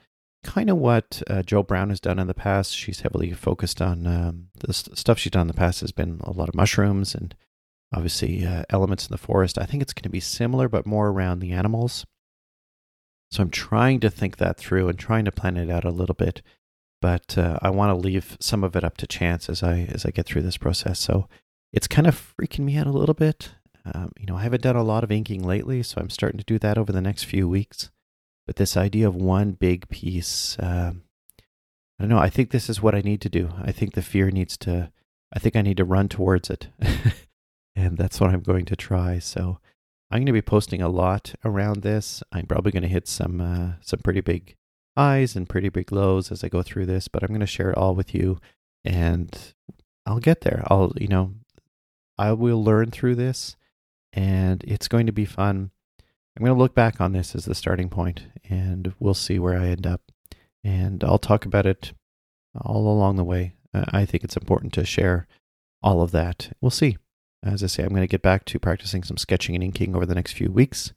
kind 0.44 0.70
of 0.70 0.76
what 0.76 1.22
uh, 1.28 1.42
Jo 1.42 1.62
Brown 1.62 1.90
has 1.90 2.00
done 2.00 2.18
in 2.18 2.26
the 2.26 2.34
past. 2.34 2.76
She's 2.76 3.00
heavily 3.00 3.32
focused 3.32 3.80
on 3.80 4.06
um, 4.06 4.48
the 4.58 4.72
st- 4.72 4.98
stuff 4.98 5.18
she's 5.18 5.32
done 5.32 5.42
in 5.42 5.48
the 5.48 5.54
past 5.54 5.80
has 5.80 5.92
been 5.92 6.20
a 6.24 6.32
lot 6.32 6.48
of 6.48 6.54
mushrooms 6.54 7.14
and 7.14 7.34
obviously 7.94 8.44
uh, 8.44 8.64
elements 8.70 9.06
in 9.06 9.12
the 9.12 9.18
forest. 9.18 9.58
I 9.58 9.64
think 9.64 9.82
it's 9.82 9.92
going 9.92 10.04
to 10.04 10.08
be 10.08 10.20
similar, 10.20 10.68
but 10.68 10.86
more 10.86 11.08
around 11.08 11.38
the 11.38 11.52
animals. 11.52 12.06
So 13.30 13.42
I'm 13.42 13.50
trying 13.50 14.00
to 14.00 14.10
think 14.10 14.36
that 14.36 14.58
through 14.58 14.88
and 14.88 14.98
trying 14.98 15.24
to 15.24 15.32
plan 15.32 15.56
it 15.56 15.70
out 15.70 15.84
a 15.84 15.90
little 15.90 16.14
bit, 16.14 16.42
but 17.00 17.38
uh, 17.38 17.58
I 17.62 17.70
want 17.70 17.90
to 17.90 17.94
leave 17.94 18.36
some 18.40 18.62
of 18.62 18.76
it 18.76 18.84
up 18.84 18.96
to 18.98 19.06
chance 19.06 19.48
as 19.48 19.62
I 19.62 19.88
as 19.90 20.04
I 20.04 20.10
get 20.10 20.26
through 20.26 20.42
this 20.42 20.58
process. 20.58 21.00
So 21.00 21.28
it's 21.72 21.88
kind 21.88 22.06
of 22.06 22.34
freaking 22.38 22.64
me 22.64 22.76
out 22.76 22.86
a 22.86 22.92
little 22.92 23.14
bit. 23.14 23.52
Um, 23.94 24.12
you 24.18 24.26
know, 24.26 24.36
I 24.36 24.42
haven't 24.42 24.62
done 24.62 24.76
a 24.76 24.82
lot 24.82 25.02
of 25.02 25.10
inking 25.10 25.42
lately, 25.42 25.82
so 25.82 26.00
I'm 26.00 26.10
starting 26.10 26.38
to 26.38 26.44
do 26.44 26.58
that 26.58 26.76
over 26.76 26.92
the 26.92 27.00
next 27.00 27.24
few 27.24 27.48
weeks. 27.48 27.90
But 28.46 28.56
this 28.56 28.76
idea 28.76 29.06
of 29.06 29.14
one 29.14 29.52
big 29.52 29.88
piece, 29.88 30.58
uh, 30.58 30.92
I 31.38 32.02
don't 32.02 32.08
know. 32.08 32.18
I 32.18 32.30
think 32.30 32.50
this 32.50 32.68
is 32.68 32.82
what 32.82 32.94
I 32.94 33.00
need 33.00 33.20
to 33.22 33.28
do. 33.28 33.50
I 33.62 33.72
think 33.72 33.94
the 33.94 34.02
fear 34.02 34.30
needs 34.30 34.56
to, 34.58 34.90
I 35.32 35.38
think 35.38 35.56
I 35.56 35.62
need 35.62 35.76
to 35.76 35.84
run 35.84 36.08
towards 36.08 36.50
it. 36.50 36.68
and 37.76 37.96
that's 37.96 38.20
what 38.20 38.30
I'm 38.30 38.40
going 38.42 38.64
to 38.66 38.76
try. 38.76 39.18
So 39.18 39.58
I'm 40.10 40.18
going 40.18 40.26
to 40.26 40.32
be 40.32 40.42
posting 40.42 40.82
a 40.82 40.88
lot 40.88 41.34
around 41.44 41.82
this. 41.82 42.22
I'm 42.32 42.46
probably 42.46 42.72
going 42.72 42.82
to 42.82 42.88
hit 42.88 43.06
some, 43.06 43.40
uh, 43.40 43.72
some 43.80 44.00
pretty 44.00 44.20
big 44.20 44.56
highs 44.96 45.36
and 45.36 45.48
pretty 45.48 45.68
big 45.68 45.92
lows 45.92 46.30
as 46.30 46.44
I 46.44 46.48
go 46.48 46.62
through 46.62 46.86
this, 46.86 47.08
but 47.08 47.22
I'm 47.22 47.28
going 47.28 47.40
to 47.40 47.46
share 47.46 47.70
it 47.70 47.78
all 47.78 47.94
with 47.94 48.14
you 48.14 48.40
and 48.84 49.54
I'll 50.04 50.20
get 50.20 50.42
there. 50.42 50.64
I'll, 50.66 50.92
you 50.96 51.08
know, 51.08 51.34
I 52.18 52.32
will 52.32 52.62
learn 52.62 52.90
through 52.90 53.14
this 53.14 53.56
and 54.12 54.62
it's 54.64 54.88
going 54.88 55.06
to 55.06 55.12
be 55.12 55.24
fun. 55.24 55.70
I'm 56.36 56.44
going 56.44 56.56
to 56.56 56.60
look 56.60 56.74
back 56.74 57.00
on 57.00 57.12
this 57.12 57.34
as 57.34 57.44
the 57.44 57.54
starting 57.54 57.88
point 57.88 58.26
and 58.48 58.94
we'll 58.98 59.14
see 59.14 59.38
where 59.38 59.58
I 59.58 59.68
end 59.68 59.86
up. 59.86 60.00
And 60.64 61.04
I'll 61.04 61.18
talk 61.18 61.44
about 61.44 61.66
it 61.66 61.92
all 62.60 62.88
along 62.88 63.16
the 63.16 63.24
way. 63.24 63.54
I 63.74 64.04
think 64.04 64.24
it's 64.24 64.36
important 64.36 64.72
to 64.74 64.84
share 64.84 65.26
all 65.82 66.02
of 66.02 66.10
that. 66.12 66.54
We'll 66.60 66.70
see. 66.70 66.98
As 67.42 67.62
I 67.62 67.66
say, 67.66 67.82
I'm 67.82 67.88
going 67.88 68.02
to 68.02 68.06
get 68.06 68.22
back 68.22 68.44
to 68.46 68.58
practicing 68.58 69.02
some 69.02 69.16
sketching 69.16 69.54
and 69.54 69.64
inking 69.64 69.96
over 69.96 70.06
the 70.06 70.14
next 70.14 70.32
few 70.32 70.50
weeks, 70.50 70.92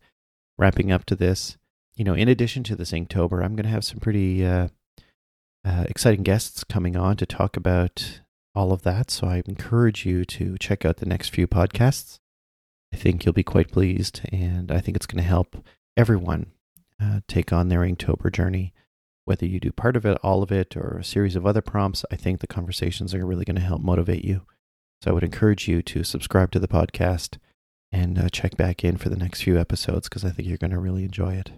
wrapping 0.57 0.91
up 0.91 1.05
to 1.05 1.15
this. 1.15 1.57
You 1.95 2.05
know, 2.05 2.13
in 2.13 2.27
addition 2.27 2.63
to 2.65 2.75
this 2.75 2.91
Inktober, 2.91 3.43
I'm 3.43 3.55
going 3.55 3.63
to 3.63 3.69
have 3.69 3.85
some 3.85 3.99
pretty 3.99 4.45
uh, 4.45 4.67
uh, 5.65 5.85
exciting 5.89 6.23
guests 6.23 6.63
coming 6.63 6.95
on 6.95 7.17
to 7.17 7.25
talk 7.25 7.57
about 7.57 8.21
all 8.53 8.71
of 8.71 8.83
that. 8.83 9.09
So 9.09 9.27
I 9.27 9.41
encourage 9.45 10.05
you 10.05 10.23
to 10.25 10.57
check 10.59 10.85
out 10.85 10.97
the 10.97 11.05
next 11.05 11.29
few 11.29 11.47
podcasts. 11.47 12.19
I 12.95 12.97
think 12.97 13.25
you'll 13.25 13.33
be 13.33 13.43
quite 13.43 13.73
pleased, 13.73 14.21
and 14.31 14.71
I 14.71 14.79
think 14.79 14.95
it's 14.95 15.05
going 15.05 15.21
to 15.21 15.27
help 15.27 15.57
everyone 15.97 16.53
uh, 16.97 17.19
take 17.27 17.51
on 17.51 17.67
their 17.67 17.81
Inktober 17.81 18.31
journey. 18.31 18.73
Whether 19.25 19.45
you 19.45 19.59
do 19.59 19.73
part 19.73 19.97
of 19.97 20.05
it, 20.05 20.17
all 20.23 20.41
of 20.41 20.49
it, 20.49 20.77
or 20.77 20.97
a 20.97 21.03
series 21.03 21.35
of 21.35 21.45
other 21.45 21.61
prompts, 21.61 22.05
I 22.09 22.15
think 22.15 22.39
the 22.39 22.47
conversations 22.47 23.13
are 23.13 23.25
really 23.25 23.43
going 23.43 23.57
to 23.57 23.61
help 23.61 23.81
motivate 23.81 24.23
you. 24.23 24.43
So 25.03 25.11
I 25.11 25.13
would 25.13 25.25
encourage 25.25 25.67
you 25.67 25.81
to 25.81 26.05
subscribe 26.05 26.51
to 26.51 26.59
the 26.59 26.69
podcast 26.69 27.37
and 27.91 28.17
uh, 28.17 28.29
check 28.29 28.55
back 28.55 28.85
in 28.85 28.95
for 28.95 29.09
the 29.09 29.17
next 29.17 29.41
few 29.41 29.59
episodes 29.59 30.07
because 30.07 30.23
I 30.23 30.29
think 30.29 30.47
you're 30.47 30.57
going 30.57 30.71
to 30.71 30.79
really 30.79 31.03
enjoy 31.03 31.33
it. 31.33 31.51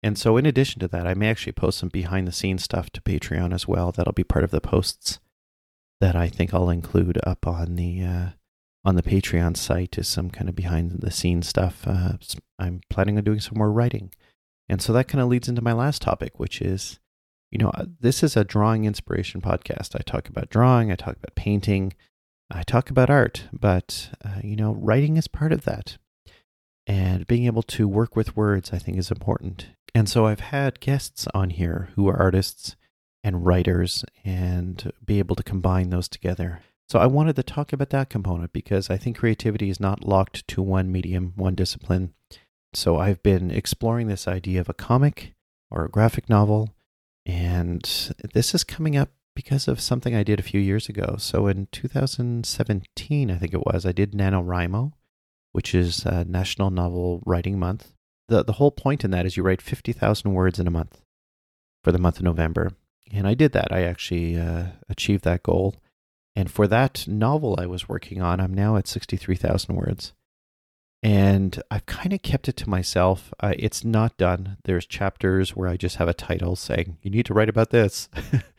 And 0.00 0.16
so, 0.16 0.36
in 0.36 0.46
addition 0.46 0.78
to 0.78 0.86
that, 0.86 1.08
I 1.08 1.14
may 1.14 1.28
actually 1.28 1.54
post 1.54 1.78
some 1.78 1.88
behind 1.88 2.28
the 2.28 2.32
scenes 2.32 2.62
stuff 2.62 2.90
to 2.90 3.00
Patreon 3.00 3.52
as 3.52 3.66
well. 3.66 3.90
That'll 3.90 4.12
be 4.12 4.22
part 4.22 4.44
of 4.44 4.52
the 4.52 4.60
posts 4.60 5.18
that 6.00 6.14
I 6.14 6.28
think 6.28 6.54
I'll 6.54 6.70
include 6.70 7.18
up 7.26 7.48
on 7.48 7.74
the 7.74 8.04
uh, 8.04 8.28
on 8.84 8.96
the 8.96 9.02
Patreon 9.02 9.56
site 9.56 9.96
is 9.98 10.08
some 10.08 10.30
kind 10.30 10.48
of 10.48 10.54
behind 10.54 11.00
the 11.00 11.10
scenes 11.10 11.48
stuff. 11.48 11.86
Uh, 11.86 12.12
I'm 12.58 12.80
planning 12.90 13.16
on 13.16 13.24
doing 13.24 13.40
some 13.40 13.58
more 13.58 13.72
writing. 13.72 14.12
And 14.68 14.80
so 14.82 14.92
that 14.92 15.08
kind 15.08 15.22
of 15.22 15.28
leads 15.28 15.48
into 15.48 15.62
my 15.62 15.72
last 15.72 16.02
topic, 16.02 16.38
which 16.38 16.60
is, 16.60 16.98
you 17.50 17.58
know, 17.58 17.70
uh, 17.70 17.86
this 18.00 18.22
is 18.22 18.36
a 18.36 18.44
drawing 18.44 18.84
inspiration 18.84 19.40
podcast. 19.40 19.94
I 19.94 20.02
talk 20.04 20.28
about 20.28 20.50
drawing, 20.50 20.90
I 20.90 20.96
talk 20.96 21.16
about 21.16 21.34
painting, 21.34 21.92
I 22.50 22.62
talk 22.62 22.90
about 22.90 23.10
art, 23.10 23.44
but, 23.52 24.10
uh, 24.24 24.40
you 24.42 24.56
know, 24.56 24.72
writing 24.74 25.16
is 25.16 25.28
part 25.28 25.52
of 25.52 25.64
that. 25.64 25.98
And 26.86 27.26
being 27.26 27.46
able 27.46 27.62
to 27.62 27.88
work 27.88 28.14
with 28.14 28.36
words, 28.36 28.72
I 28.72 28.78
think, 28.78 28.98
is 28.98 29.10
important. 29.10 29.68
And 29.94 30.08
so 30.08 30.26
I've 30.26 30.40
had 30.40 30.80
guests 30.80 31.26
on 31.32 31.50
here 31.50 31.88
who 31.94 32.08
are 32.08 32.20
artists 32.20 32.76
and 33.22 33.46
writers 33.46 34.04
and 34.24 34.92
be 35.04 35.18
able 35.18 35.36
to 35.36 35.42
combine 35.42 35.88
those 35.88 36.08
together. 36.08 36.60
So 36.88 36.98
I 36.98 37.06
wanted 37.06 37.36
to 37.36 37.42
talk 37.42 37.72
about 37.72 37.90
that 37.90 38.10
component 38.10 38.52
because 38.52 38.90
I 38.90 38.96
think 38.96 39.18
creativity 39.18 39.70
is 39.70 39.80
not 39.80 40.04
locked 40.04 40.46
to 40.48 40.62
one 40.62 40.92
medium, 40.92 41.32
one 41.36 41.54
discipline. 41.54 42.12
So 42.74 42.98
I've 42.98 43.22
been 43.22 43.50
exploring 43.50 44.08
this 44.08 44.28
idea 44.28 44.60
of 44.60 44.68
a 44.68 44.74
comic 44.74 45.34
or 45.70 45.84
a 45.84 45.90
graphic 45.90 46.28
novel, 46.28 46.74
and 47.24 47.82
this 48.34 48.54
is 48.54 48.64
coming 48.64 48.96
up 48.96 49.10
because 49.34 49.66
of 49.66 49.80
something 49.80 50.14
I 50.14 50.22
did 50.22 50.38
a 50.38 50.44
few 50.44 50.60
years 50.60 50.88
ago. 50.88 51.16
So 51.18 51.46
in 51.46 51.68
2017, 51.72 53.30
I 53.30 53.38
think 53.38 53.54
it 53.54 53.64
was, 53.64 53.84
I 53.86 53.92
did 53.92 54.12
NaNoWriMo, 54.12 54.92
which 55.52 55.74
is 55.74 56.04
National 56.04 56.70
Novel 56.70 57.22
Writing 57.24 57.58
Month. 57.58 57.92
The, 58.28 58.44
the 58.44 58.54
whole 58.54 58.70
point 58.70 59.04
in 59.04 59.10
that 59.10 59.26
is 59.26 59.36
you 59.36 59.42
write 59.42 59.62
50,000 59.62 60.32
words 60.32 60.58
in 60.58 60.66
a 60.66 60.70
month 60.70 61.00
for 61.82 61.92
the 61.92 61.98
month 61.98 62.16
of 62.18 62.22
November. 62.22 62.72
And 63.12 63.26
I 63.26 63.34
did 63.34 63.52
that. 63.52 63.72
I 63.72 63.82
actually 63.82 64.38
uh, 64.38 64.66
achieved 64.88 65.24
that 65.24 65.42
goal. 65.42 65.76
And 66.36 66.50
for 66.50 66.66
that 66.66 67.06
novel 67.06 67.56
I 67.58 67.66
was 67.66 67.88
working 67.88 68.20
on, 68.20 68.40
I'm 68.40 68.54
now 68.54 68.76
at 68.76 68.88
63,000 68.88 69.74
words. 69.74 70.12
And 71.02 71.62
I've 71.70 71.86
kind 71.86 72.12
of 72.12 72.22
kept 72.22 72.48
it 72.48 72.56
to 72.56 72.70
myself. 72.70 73.32
Uh, 73.38 73.52
it's 73.58 73.84
not 73.84 74.16
done. 74.16 74.56
There's 74.64 74.86
chapters 74.86 75.54
where 75.54 75.68
I 75.68 75.76
just 75.76 75.96
have 75.96 76.08
a 76.08 76.14
title 76.14 76.56
saying, 76.56 76.96
you 77.02 77.10
need 77.10 77.26
to 77.26 77.34
write 77.34 77.50
about 77.50 77.70
this. 77.70 78.08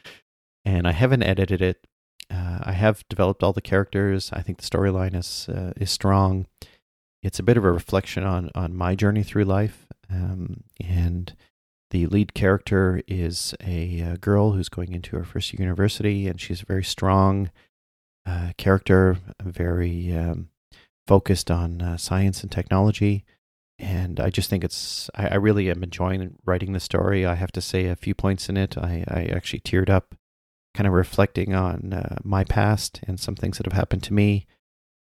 and 0.65 0.87
I 0.87 0.91
haven't 0.91 1.23
edited 1.23 1.61
it. 1.61 1.87
Uh, 2.29 2.59
I 2.63 2.73
have 2.73 3.03
developed 3.09 3.41
all 3.41 3.53
the 3.53 3.61
characters. 3.61 4.29
I 4.31 4.41
think 4.41 4.59
the 4.59 4.77
storyline 4.77 5.15
is, 5.15 5.49
uh, 5.49 5.73
is 5.75 5.89
strong. 5.89 6.45
It's 7.23 7.39
a 7.39 7.43
bit 7.43 7.57
of 7.57 7.65
a 7.65 7.71
reflection 7.71 8.23
on, 8.23 8.51
on 8.53 8.75
my 8.75 8.93
journey 8.93 9.23
through 9.23 9.45
life. 9.45 9.87
Um, 10.11 10.63
and 10.79 11.33
the 11.91 12.07
lead 12.07 12.33
character 12.33 13.01
is 13.07 13.53
a, 13.65 14.01
a, 14.01 14.17
girl 14.17 14.51
who's 14.51 14.69
going 14.69 14.93
into 14.93 15.15
her 15.17 15.23
first 15.23 15.53
university, 15.53 16.27
and 16.27 16.41
she's 16.41 16.61
a 16.61 16.65
very 16.65 16.83
strong 16.83 17.51
uh, 18.25 18.51
character, 18.57 19.17
very 19.43 20.15
um, 20.15 20.49
focused 21.07 21.51
on 21.51 21.81
uh, 21.81 21.97
science 21.97 22.41
and 22.41 22.51
technology. 22.51 23.23
And 23.77 24.19
I 24.19 24.29
just 24.29 24.49
think 24.49 24.63
it's, 24.63 25.09
I, 25.15 25.27
I, 25.29 25.35
really 25.35 25.69
am 25.69 25.83
enjoying 25.83 26.35
writing 26.45 26.73
the 26.73 26.79
story. 26.79 27.25
I 27.25 27.35
have 27.35 27.51
to 27.51 27.61
say, 27.61 27.87
a 27.87 27.95
few 27.95 28.15
points 28.15 28.47
in 28.49 28.57
it, 28.57 28.77
I, 28.77 29.03
I 29.07 29.25
actually 29.25 29.59
teared 29.59 29.89
up 29.89 30.15
kind 30.73 30.87
of 30.87 30.93
reflecting 30.93 31.53
on 31.53 31.93
uh, 31.93 32.17
my 32.23 32.43
past 32.43 33.01
and 33.05 33.19
some 33.19 33.35
things 33.35 33.57
that 33.57 33.65
have 33.65 33.73
happened 33.73 34.03
to 34.03 34.13
me. 34.13 34.47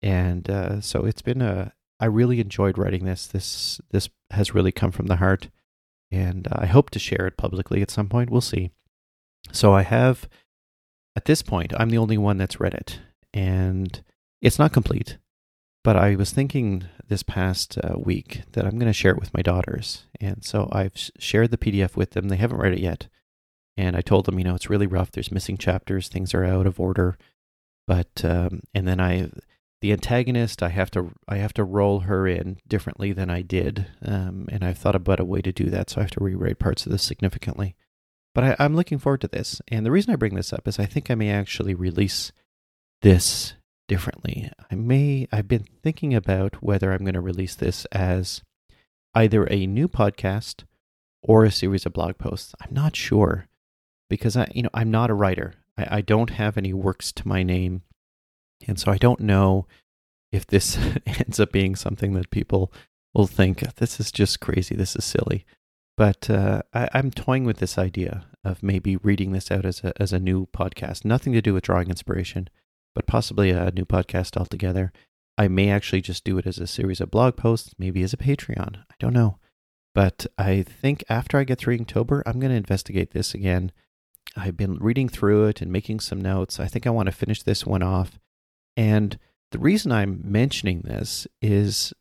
And 0.03 0.49
uh, 0.49 0.81
so 0.81 1.05
it's 1.05 1.23
been 1.23 1.43
a, 1.43 1.73
I 1.99 2.07
really 2.07 2.41
enjoyed 2.41 2.79
writing 2.79 3.05
this. 3.05 3.27
This, 3.27 3.81
this 3.91 4.11
has 4.31 4.55
really 4.55 4.73
come 4.73 4.93
from 4.93 5.07
the 5.07 5.17
heart. 5.17 5.49
And 6.11 6.49
I 6.51 6.67
hope 6.67 6.91
to 6.91 6.99
share 6.99 7.27
it 7.27 7.37
publicly 7.37 7.83
at 7.83 7.91
some 7.91 8.09
point. 8.09 8.31
We'll 8.31 8.41
see. 8.41 8.71
So 9.53 9.75
I 9.75 9.83
have, 9.83 10.29
at 11.17 11.27
this 11.27 11.43
point, 11.43 11.73
I'm 11.79 11.91
the 11.91 11.99
only 11.99 12.19
one 12.19 12.39
that's 12.39 12.61
read 12.61 12.75
it. 12.75 13.01
And 13.35 14.03
it's 14.41 14.59
not 14.59 14.73
complete. 14.73 15.19
But 15.85 15.97
I 15.97 16.17
was 16.17 16.33
thinking 16.33 16.85
this 17.07 17.23
past 17.23 17.79
uh, 17.79 17.99
week 17.99 18.43
that 18.53 18.65
I'm 18.65 18.79
going 18.79 18.91
to 18.91 18.93
share 18.93 19.13
it 19.13 19.21
with 19.21 19.35
my 19.35 19.43
daughters. 19.43 20.05
And 20.21 20.45
so 20.45 20.69
I've 20.73 20.93
shared 21.19 21.51
the 21.51 21.59
PDF 21.59 21.97
with 21.97 22.11
them. 22.11 22.29
They 22.29 22.37
haven't 22.37 22.59
read 22.61 22.73
it 22.73 22.81
yet. 22.81 23.09
And 23.77 23.97
I 23.97 24.01
told 24.01 24.27
them, 24.27 24.39
you 24.39 24.45
know, 24.45 24.55
it's 24.55 24.71
really 24.71 24.87
rough. 24.87 25.13
There's 25.13 25.31
missing 25.31 25.57
chapters, 25.57 26.09
things 26.09 26.35
are 26.35 26.45
out 26.45 26.67
of 26.67 26.81
order. 26.81 27.17
But, 27.87 28.25
um, 28.25 28.63
and 28.75 28.87
then 28.89 29.01
I, 29.01 29.31
the 29.81 29.93
antagonist, 29.93 30.63
I 30.63 30.71
have 30.71 30.91
to, 30.93 31.13
I 31.29 31.37
have 31.37 31.55
to 31.55 31.65
roll 31.65 32.01
her 32.01 32.27
in 32.27 32.59
differently 32.67 33.13
than 33.13 33.31
I 33.31 33.43
did. 33.43 33.87
Um, 34.05 34.49
and 34.51 34.65
I've 34.65 34.79
thought 34.79 34.97
about 34.97 35.21
a 35.21 35.25
way 35.25 35.41
to 35.41 35.53
do 35.53 35.71
that. 35.71 35.91
So 35.91 36.01
I 36.01 36.05
have 36.05 36.11
to 36.13 36.25
rewrite 36.25 36.59
parts 36.59 36.85
of 36.85 36.93
this 36.93 37.03
significantly. 37.03 37.77
But 38.35 38.45
I, 38.45 38.57
I'm 38.59 38.77
looking 38.77 38.99
forward 38.99 39.21
to 39.23 39.29
this. 39.29 39.61
And 39.69 39.87
the 39.87 39.91
reason 39.91 40.13
I 40.13 40.17
bring 40.17 40.35
this 40.35 40.53
up 40.53 40.67
is 40.67 40.79
I 40.79 40.87
think 40.87 41.11
I 41.11 41.15
may 41.15 41.31
actually 41.31 41.75
release 41.75 42.33
this 43.03 43.55
differently. 43.89 44.51
I 44.71 44.75
may 44.75 45.27
I've 45.33 45.49
been 45.49 45.67
thinking 45.83 46.15
about 46.15 46.63
whether 46.63 46.93
I'm 46.93 47.05
going 47.05 47.15
to 47.15 47.21
release 47.21 47.55
this 47.55 47.85
as 47.87 48.43
either 49.15 49.47
a 49.51 49.67
new 49.67 49.89
podcast 49.89 50.65
or 51.23 51.45
a 51.45 51.51
series 51.51 51.87
of 51.87 51.95
blog 51.95 52.19
posts. 52.19 52.55
I'm 52.61 52.73
not 52.73 52.95
sure 52.95 53.49
because 54.09 54.37
I 54.37 54.49
you 54.55 54.63
know 54.63 54.71
I'm 54.75 54.91
not 54.91 55.11
a 55.11 55.15
writer. 55.15 55.55
I, 55.77 55.99
I 55.99 56.01
don't 56.03 56.31
have 56.31 56.57
any 56.57 56.73
works 56.73 57.11
to 57.13 57.27
my 57.27 57.43
name. 57.43 57.83
And 58.67 58.79
so 58.79 58.91
I 58.91 58.99
don't 58.99 59.21
know 59.21 59.67
if 60.33 60.47
this 60.47 60.77
ends 61.07 61.41
up 61.41 61.53
being 61.53 61.77
something 61.77 62.15
that 62.15 62.31
people 62.31 62.73
will 63.15 63.27
think 63.27 63.61
this 63.77 63.99
is 64.01 64.13
just 64.13 64.41
crazy, 64.41 64.75
this 64.75 64.97
is 64.97 65.05
silly. 65.05 65.45
But 65.97 66.31
uh, 66.31 66.63
I, 66.73 66.89
I'm 66.95 67.11
toying 67.11 67.45
with 67.45 67.59
this 67.59 67.77
idea 67.77 68.27
of 68.45 68.63
maybe 68.63 68.97
reading 68.97 69.33
this 69.33 69.51
out 69.51 69.65
as 69.65 69.83
a 69.83 69.93
as 70.01 70.13
a 70.13 70.21
new 70.21 70.47
podcast. 70.47 71.05
Nothing 71.05 71.33
to 71.33 71.43
do 71.43 71.55
with 71.55 71.65
drawing 71.65 71.89
inspiration, 71.89 72.49
but 72.95 73.07
possibly 73.07 73.51
a 73.51 73.73
new 73.73 73.85
podcast 73.85 74.37
altogether. 74.37 74.93
I 75.37 75.49
may 75.49 75.71
actually 75.71 76.01
just 76.01 76.25
do 76.25 76.39
it 76.39 76.47
as 76.47 76.59
a 76.59 76.67
series 76.67 77.01
of 77.01 77.11
blog 77.11 77.37
posts, 77.37 77.75
maybe 77.79 78.03
as 78.03 78.13
a 78.13 78.17
Patreon. 78.17 78.77
I 78.79 78.95
don't 78.99 79.13
know. 79.13 79.39
But 79.95 80.27
I 80.37 80.63
think 80.63 81.05
after 81.09 81.39
I 81.39 81.45
get 81.45 81.59
through 81.59 81.79
Inktober, 81.79 82.23
I'm 82.27 82.39
going 82.39 82.51
to 82.51 82.57
investigate 82.57 83.13
this 83.13 83.35
again. 83.35 83.73
I've 84.37 84.57
been 84.57 84.75
reading 84.77 85.09
through 85.09 85.47
it 85.47 85.61
and 85.63 85.73
making 85.73 86.01
some 86.01 86.21
notes. 86.21 86.61
I 86.61 86.67
think 86.67 86.87
I 86.87 86.91
want 86.91 87.07
to 87.07 87.13
finish 87.13 87.43
this 87.43 87.67
one 87.67 87.83
off. 87.83 88.19
And 88.79 89.19
the 89.51 89.59
reason 89.59 89.91
I'm 89.91 90.21
mentioning 90.25 90.83
this 90.83 91.27
is, 91.43 91.93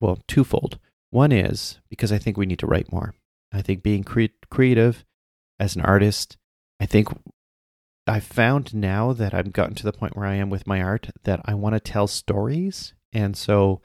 well, 0.00 0.20
twofold. 0.28 0.78
One 1.10 1.32
is 1.32 1.80
because 1.90 2.12
I 2.12 2.18
think 2.18 2.36
we 2.36 2.46
need 2.46 2.60
to 2.60 2.68
write 2.68 2.92
more. 2.92 3.14
I 3.52 3.62
think 3.62 3.82
being 3.82 4.04
cre- 4.04 4.26
creative 4.48 5.04
as 5.58 5.74
an 5.74 5.82
artist, 5.82 6.36
I 6.78 6.86
think 6.86 7.08
I've 8.06 8.24
found 8.24 8.74
now 8.74 9.12
that 9.12 9.34
I've 9.34 9.52
gotten 9.52 9.74
to 9.74 9.84
the 9.84 9.92
point 9.92 10.16
where 10.16 10.26
I 10.26 10.34
am 10.36 10.50
with 10.50 10.68
my 10.68 10.80
art 10.80 11.10
that 11.24 11.40
I 11.46 11.54
want 11.54 11.74
to 11.74 11.80
tell 11.80 12.06
stories. 12.06 12.94
And 13.12 13.36
so 13.36 13.80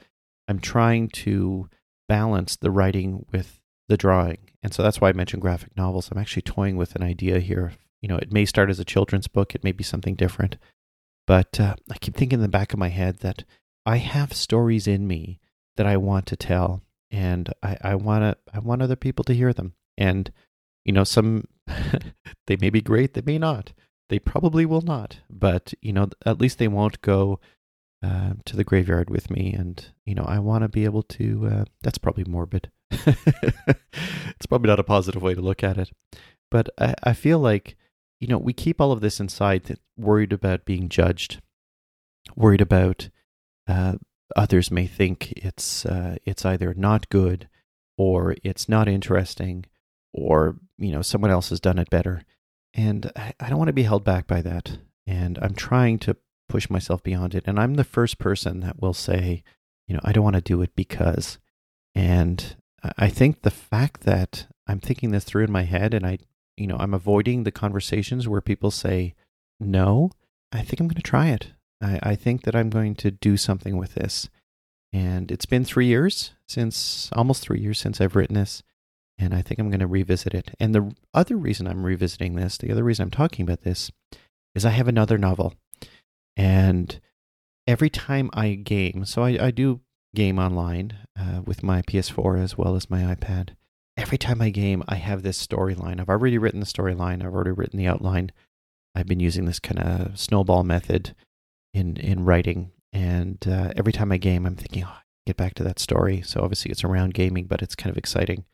I'm 0.47 0.59
trying 0.59 1.09
to 1.09 1.67
balance 2.07 2.55
the 2.55 2.71
writing 2.71 3.25
with 3.31 3.59
the 3.87 3.97
drawing. 3.97 4.51
And 4.61 4.71
so 4.71 4.83
that's 4.83 5.01
why 5.01 5.09
I 5.09 5.13
mentioned 5.13 5.41
graphic 5.41 5.75
novels. 5.75 6.09
I'm 6.11 6.17
actually 6.19 6.43
toying 6.43 6.77
with 6.77 6.95
an 6.95 7.01
idea 7.01 7.39
here. 7.39 7.73
You 8.01 8.09
know, 8.09 8.17
it 8.17 8.31
may 8.31 8.45
start 8.45 8.69
as 8.69 8.79
a 8.79 8.85
children's 8.85 9.27
book, 9.27 9.55
it 9.55 9.63
may 9.63 9.71
be 9.71 9.83
something 9.83 10.15
different. 10.15 10.57
But 11.29 11.59
uh, 11.59 11.75
I 11.91 11.99
keep 11.99 12.15
thinking 12.15 12.39
in 12.39 12.41
the 12.41 12.47
back 12.47 12.73
of 12.73 12.79
my 12.79 12.87
head 12.87 13.19
that 13.19 13.43
I 13.85 13.97
have 13.97 14.33
stories 14.33 14.87
in 14.87 15.05
me 15.05 15.39
that 15.77 15.85
I 15.85 15.95
want 15.95 16.25
to 16.25 16.35
tell. 16.35 16.81
And 17.11 17.53
I, 17.61 17.77
I 17.83 17.95
want 17.95 18.23
to, 18.23 18.35
I 18.51 18.57
want 18.57 18.81
other 18.81 18.95
people 18.95 19.23
to 19.25 19.35
hear 19.35 19.53
them. 19.53 19.75
And, 19.95 20.31
you 20.85 20.91
know, 20.91 21.03
some, 21.03 21.47
they 22.47 22.57
may 22.59 22.71
be 22.71 22.81
great, 22.81 23.13
they 23.13 23.21
may 23.21 23.37
not. 23.37 23.73
They 24.09 24.17
probably 24.17 24.65
will 24.65 24.81
not, 24.81 25.19
but 25.29 25.71
you 25.83 25.93
know, 25.93 26.09
at 26.25 26.41
least 26.41 26.57
they 26.57 26.67
won't 26.67 26.99
go 27.01 27.39
uh, 28.01 28.33
to 28.45 28.55
the 28.55 28.63
graveyard 28.63 29.11
with 29.11 29.29
me. 29.29 29.53
And 29.53 29.85
you 30.05 30.15
know, 30.15 30.25
I 30.27 30.39
want 30.39 30.63
to 30.63 30.67
be 30.67 30.83
able 30.83 31.03
to. 31.03 31.47
Uh, 31.51 31.65
that's 31.83 31.99
probably 31.99 32.23
morbid. 32.23 32.71
it's 32.89 34.47
probably 34.47 34.69
not 34.69 34.79
a 34.79 34.83
positive 34.83 35.21
way 35.21 35.35
to 35.35 35.41
look 35.41 35.63
at 35.63 35.77
it, 35.77 35.91
but 36.49 36.69
I, 36.79 36.95
I 37.03 37.13
feel 37.13 37.37
like 37.37 37.77
you 38.19 38.27
know 38.27 38.37
we 38.37 38.53
keep 38.53 38.79
all 38.79 38.91
of 38.91 39.01
this 39.01 39.19
inside, 39.19 39.77
worried 39.97 40.33
about 40.33 40.65
being 40.65 40.89
judged, 40.89 41.41
worried 42.35 42.61
about 42.61 43.09
uh, 43.67 43.95
others 44.35 44.71
may 44.71 44.87
think 44.87 45.33
it's 45.33 45.85
uh, 45.85 46.17
it's 46.25 46.45
either 46.45 46.73
not 46.73 47.09
good 47.09 47.47
or 47.97 48.35
it's 48.43 48.69
not 48.69 48.87
interesting 48.87 49.65
or 50.13 50.57
you 50.77 50.91
know 50.91 51.01
someone 51.01 51.31
else 51.31 51.49
has 51.49 51.59
done 51.59 51.79
it 51.79 51.89
better 51.89 52.23
and 52.73 53.11
I, 53.15 53.33
I 53.39 53.49
don't 53.49 53.57
want 53.57 53.69
to 53.69 53.73
be 53.73 53.83
held 53.83 54.03
back 54.03 54.27
by 54.27 54.41
that. 54.41 54.77
And 55.07 55.37
I'm 55.41 55.55
trying 55.55 55.99
to 55.99 56.17
push 56.47 56.69
myself 56.69 57.03
beyond 57.03 57.35
it. 57.35 57.43
And 57.45 57.59
I'm 57.59 57.75
the 57.75 57.83
first 57.83 58.19
person 58.19 58.59
that 58.61 58.81
will 58.81 58.93
say, 58.93 59.43
you 59.87 59.95
know, 59.95 60.01
I 60.03 60.11
don't 60.11 60.23
want 60.23 60.35
to 60.35 60.41
do 60.41 60.61
it 60.61 60.75
because. 60.75 61.39
And 61.95 62.55
I 62.97 63.09
think 63.09 63.41
the 63.41 63.51
fact 63.51 64.01
that 64.01 64.47
I'm 64.67 64.79
thinking 64.79 65.11
this 65.11 65.23
through 65.23 65.45
in 65.45 65.51
my 65.51 65.63
head 65.63 65.93
and 65.93 66.05
I, 66.05 66.19
you 66.59 66.67
know, 66.67 66.77
I'm 66.79 66.93
avoiding 66.93 67.43
the 67.43 67.51
conversations 67.51 68.27
where 68.27 68.41
people 68.41 68.71
say 68.71 69.15
no, 69.59 70.11
I 70.51 70.61
think 70.61 70.79
I'm 70.79 70.87
going 70.87 70.95
to 70.95 71.01
try 71.01 71.27
it. 71.27 71.53
I, 71.81 71.99
I 72.03 72.15
think 72.15 72.43
that 72.43 72.55
I'm 72.55 72.69
going 72.69 72.95
to 72.95 73.11
do 73.11 73.37
something 73.37 73.77
with 73.77 73.95
this. 73.95 74.29
And 74.91 75.31
it's 75.31 75.45
been 75.45 75.63
three 75.63 75.85
years 75.85 76.31
since, 76.47 77.09
almost 77.13 77.41
three 77.41 77.59
years 77.59 77.79
since 77.79 78.01
I've 78.01 78.15
written 78.15 78.35
this 78.35 78.63
and 79.19 79.33
I 79.33 79.41
think 79.41 79.59
I'm 79.59 79.69
going 79.69 79.81
to 79.81 79.87
revisit 79.87 80.33
it. 80.33 80.55
And 80.59 80.73
the 80.73 80.95
other 81.13 81.35
reason 81.35 81.67
I'm 81.67 81.85
revisiting 81.85 82.35
this, 82.35 82.57
the 82.57 82.71
other 82.71 82.83
reason 82.83 83.03
I'm 83.03 83.11
talking 83.11 83.43
about 83.43 83.61
this, 83.61 83.91
is 84.55 84.65
I 84.65 84.71
have 84.71 84.87
another 84.87 85.17
novel. 85.17 85.55
And 86.37 86.99
every 87.67 87.89
time 87.89 88.29
I 88.33 88.53
game, 88.53 89.03
so 89.05 89.23
I, 89.23 89.47
I 89.47 89.51
do 89.51 89.81
game 90.15 90.39
online 90.39 90.97
uh, 91.19 91.41
with 91.45 91.61
my 91.63 91.81
PS4 91.81 92.41
as 92.41 92.57
well 92.57 92.75
as 92.75 92.89
my 92.89 93.01
iPad. 93.13 93.49
Every 93.99 94.17
time 94.17 94.41
I 94.41 94.49
game, 94.49 94.81
I 94.87 94.95
have 94.95 95.23
this 95.23 95.45
storyline. 95.45 95.99
I've 95.99 96.07
already 96.07 96.37
written 96.37 96.61
the 96.61 96.65
storyline, 96.65 97.21
I've 97.21 97.33
already 97.33 97.51
written 97.51 97.77
the 97.77 97.87
outline. 97.87 98.31
I've 98.95 99.07
been 99.07 99.19
using 99.19 99.43
this 99.43 99.59
kind 99.59 99.77
of 99.77 100.17
snowball 100.17 100.63
method 100.63 101.13
in, 101.73 101.97
in 101.97 102.23
writing. 102.23 102.71
And 102.93 103.45
uh, 103.45 103.73
every 103.75 103.91
time 103.91 104.13
I 104.13 104.17
game, 104.17 104.45
I'm 104.45 104.55
thinking, 104.55 104.85
oh, 104.85 104.99
get 105.27 105.35
back 105.35 105.53
to 105.55 105.65
that 105.65 105.79
story. 105.79 106.21
So 106.21 106.41
obviously 106.41 106.71
it's 106.71 106.85
around 106.85 107.13
gaming, 107.13 107.45
but 107.45 107.61
it's 107.61 107.75
kind 107.75 107.91
of 107.91 107.97
exciting. 107.97 108.45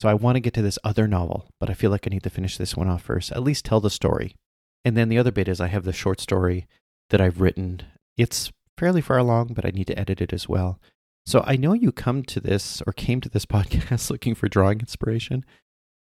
So 0.00 0.08
I 0.08 0.14
want 0.14 0.36
to 0.36 0.40
get 0.40 0.54
to 0.54 0.62
this 0.62 0.78
other 0.84 1.08
novel, 1.08 1.48
but 1.58 1.68
I 1.68 1.74
feel 1.74 1.90
like 1.90 2.06
I 2.06 2.10
need 2.10 2.22
to 2.22 2.30
finish 2.30 2.56
this 2.56 2.76
one 2.76 2.88
off 2.88 3.02
first, 3.02 3.32
at 3.32 3.42
least 3.42 3.64
tell 3.64 3.80
the 3.80 3.90
story. 3.90 4.36
And 4.84 4.96
then 4.96 5.08
the 5.08 5.18
other 5.18 5.32
bit 5.32 5.48
is 5.48 5.60
I 5.60 5.66
have 5.66 5.84
the 5.84 5.92
short 5.92 6.20
story 6.20 6.68
that 7.10 7.20
I've 7.20 7.40
written. 7.40 7.82
It's 8.16 8.52
fairly 8.78 9.00
far 9.00 9.18
along, 9.18 9.54
but 9.54 9.66
I 9.66 9.70
need 9.70 9.88
to 9.88 9.98
edit 9.98 10.20
it 10.20 10.32
as 10.32 10.48
well. 10.48 10.80
So 11.24 11.42
I 11.46 11.56
know 11.56 11.72
you 11.72 11.92
come 11.92 12.22
to 12.24 12.40
this 12.40 12.82
or 12.86 12.92
came 12.92 13.20
to 13.20 13.28
this 13.28 13.46
podcast 13.56 14.10
looking 14.10 14.34
for 14.34 14.48
drawing 14.48 14.80
inspiration, 14.80 15.44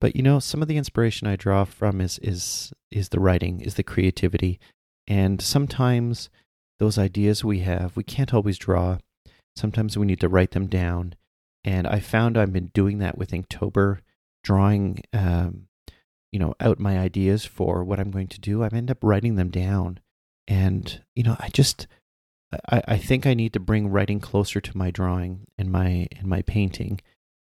but 0.02 0.16
you 0.16 0.22
know 0.22 0.40
some 0.40 0.62
of 0.62 0.68
the 0.68 0.78
inspiration 0.78 1.28
I 1.28 1.36
draw 1.36 1.66
from 1.66 2.02
is 2.02 2.20
is 2.20 2.74
is 2.92 3.10
the 3.10 3.20
writing, 3.20 3.62
is 3.62 3.76
the 3.76 3.84
creativity, 3.84 4.60
and 5.08 5.42
sometimes 5.42 6.30
those 6.80 6.98
ideas 6.98 7.44
we 7.44 7.60
have, 7.60 7.96
we 7.96 8.04
can't 8.04 8.34
always 8.34 8.58
draw. 8.58 8.98
Sometimes 9.56 9.98
we 9.98 10.06
need 10.06 10.20
to 10.20 10.28
write 10.28 10.52
them 10.52 10.68
down 10.68 11.16
and 11.66 11.88
I 11.88 12.00
found 12.00 12.38
I've 12.38 12.54
been 12.54 12.70
doing 12.74 13.00
that 13.00 13.18
with 13.18 13.32
Inktober, 13.32 14.00
drawing, 14.44 15.02
um, 15.12 15.68
you 16.32 16.40
know, 16.40 16.54
out 16.60 16.80
my 16.80 17.00
ideas 17.00 17.44
for 17.44 17.84
what 17.84 18.00
I'm 18.00 18.12
going 18.12 18.28
to 18.28 18.40
do. 18.40 18.62
I 18.62 18.68
end 18.68 18.92
up 18.92 19.00
writing 19.02 19.36
them 19.36 19.50
down, 19.50 20.00
and 20.48 21.02
you 21.16 21.24
know, 21.24 21.36
I 21.40 21.50
just, 21.50 21.88
I, 22.70 22.82
I 22.88 22.98
think 22.98 23.26
I 23.26 23.34
need 23.34 23.54
to 23.54 23.60
bring 23.60 23.90
writing 23.90 24.20
closer 24.20 24.62
to 24.62 24.78
my 24.78 24.92
drawing 24.92 25.48
and 25.58 25.72
my 25.72 26.08
and 26.18 26.28
my 26.28 26.42
painting, 26.42 27.02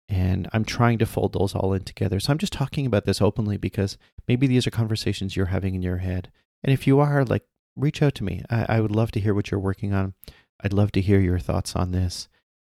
and 0.09 0.49
I'm 0.53 0.65
trying 0.65 0.99
to 0.99 1.07
fold 1.07 1.33
those 1.33 1.55
all 1.55 1.73
in 1.73 1.85
together. 1.85 2.21
So 2.21 2.33
I'm 2.33 2.39
just 2.39 2.53
talking 2.53 2.87
about 2.87 3.05
this 3.05 3.21
openly 3.21 3.57
because 3.57 3.99
maybe 4.29 4.47
these 4.47 4.67
are 4.67 4.71
conversations 4.73 5.37
you're 5.37 5.47
having 5.47 5.75
in 5.75 5.83
your 5.83 5.99
head, 5.99 6.31
and 6.63 6.73
if 6.73 6.87
you 6.87 7.01
are, 7.01 7.25
like, 7.25 7.45
reach 7.77 8.03
out 8.03 8.15
to 8.17 8.25
me. 8.25 8.43
I, 8.51 8.67
I 8.69 8.81
would 8.81 8.95
love 8.95 9.11
to 9.13 9.21
hear 9.21 9.35
what 9.35 9.51
you're 9.51 9.61
working 9.61 9.93
on. 9.93 10.15
I'd 10.63 10.73
love 10.73 10.93
to 10.93 11.01
hear 11.01 11.21
your 11.21 11.39
thoughts 11.39 11.75
on 11.75 11.93
this 11.93 12.29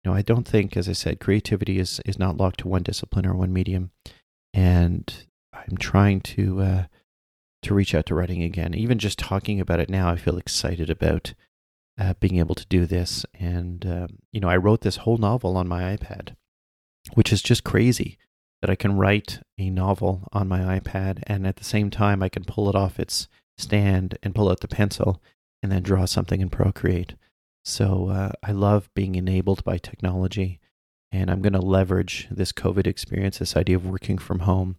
know, 0.06 0.14
I 0.14 0.22
don't 0.22 0.48
think, 0.48 0.76
as 0.76 0.88
I 0.88 0.92
said, 0.92 1.20
creativity 1.20 1.78
is 1.78 2.00
is 2.06 2.18
not 2.18 2.36
locked 2.36 2.60
to 2.60 2.68
one 2.68 2.82
discipline 2.82 3.26
or 3.26 3.34
one 3.34 3.52
medium, 3.52 3.90
and 4.54 5.12
I'm 5.52 5.76
trying 5.76 6.20
to 6.20 6.60
uh, 6.60 6.84
to 7.62 7.74
reach 7.74 7.94
out 7.94 8.06
to 8.06 8.14
writing 8.14 8.42
again. 8.42 8.74
Even 8.74 8.98
just 8.98 9.18
talking 9.18 9.60
about 9.60 9.80
it 9.80 9.90
now, 9.90 10.08
I 10.08 10.16
feel 10.16 10.38
excited 10.38 10.88
about 10.88 11.34
uh, 11.98 12.14
being 12.20 12.38
able 12.38 12.54
to 12.54 12.66
do 12.66 12.86
this. 12.86 13.24
And 13.34 13.84
um, 13.86 14.08
you 14.32 14.40
know, 14.40 14.48
I 14.48 14.56
wrote 14.56 14.82
this 14.82 14.96
whole 14.96 15.18
novel 15.18 15.56
on 15.56 15.68
my 15.68 15.96
iPad, 15.96 16.34
which 17.14 17.32
is 17.32 17.42
just 17.42 17.64
crazy 17.64 18.18
that 18.60 18.70
I 18.70 18.74
can 18.74 18.96
write 18.96 19.40
a 19.58 19.70
novel 19.70 20.28
on 20.32 20.48
my 20.48 20.78
iPad, 20.78 21.22
and 21.26 21.46
at 21.46 21.56
the 21.56 21.64
same 21.64 21.90
time, 21.90 22.22
I 22.22 22.28
can 22.28 22.44
pull 22.44 22.68
it 22.68 22.74
off 22.74 22.98
its 22.98 23.28
stand 23.58 24.18
and 24.22 24.34
pull 24.34 24.50
out 24.50 24.60
the 24.60 24.68
pencil 24.68 25.22
and 25.62 25.70
then 25.70 25.82
draw 25.82 26.04
something 26.04 26.40
in 26.40 26.48
Procreate. 26.48 27.14
So 27.64 28.08
uh, 28.08 28.32
I 28.42 28.52
love 28.52 28.88
being 28.94 29.14
enabled 29.14 29.64
by 29.64 29.78
technology, 29.78 30.60
and 31.10 31.30
I'm 31.30 31.42
going 31.42 31.52
to 31.52 31.60
leverage 31.60 32.28
this 32.30 32.52
COVID 32.52 32.86
experience, 32.86 33.38
this 33.38 33.56
idea 33.56 33.76
of 33.76 33.86
working 33.86 34.18
from 34.18 34.40
home, 34.40 34.76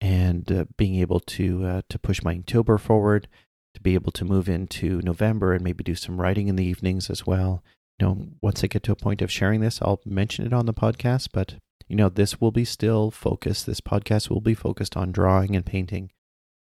and 0.00 0.50
uh, 0.50 0.64
being 0.76 0.96
able 0.96 1.20
to 1.20 1.64
uh, 1.64 1.82
to 1.88 1.98
push 1.98 2.22
my 2.22 2.34
Inktober 2.34 2.78
forward, 2.78 3.28
to 3.78 3.82
be 3.82 3.94
able 3.94 4.12
to 4.12 4.24
move 4.24 4.48
into 4.48 5.00
November 5.02 5.52
and 5.52 5.62
maybe 5.62 5.84
do 5.84 5.94
some 5.94 6.20
writing 6.20 6.48
in 6.48 6.56
the 6.56 6.64
evenings 6.64 7.08
as 7.10 7.26
well. 7.26 7.62
You 7.98 8.06
know, 8.06 8.28
once 8.42 8.62
I 8.62 8.66
get 8.66 8.82
to 8.84 8.92
a 8.92 8.96
point 8.96 9.22
of 9.22 9.30
sharing 9.30 9.60
this, 9.60 9.80
I'll 9.80 10.00
mention 10.04 10.46
it 10.46 10.52
on 10.52 10.66
the 10.66 10.74
podcast, 10.74 11.28
but 11.32 11.54
you 11.88 11.96
know, 11.96 12.08
this 12.08 12.40
will 12.40 12.50
be 12.50 12.64
still 12.64 13.10
focused. 13.10 13.66
This 13.66 13.80
podcast 13.80 14.28
will 14.28 14.40
be 14.40 14.54
focused 14.54 14.96
on 14.96 15.12
drawing 15.12 15.56
and 15.56 15.64
painting 15.64 16.10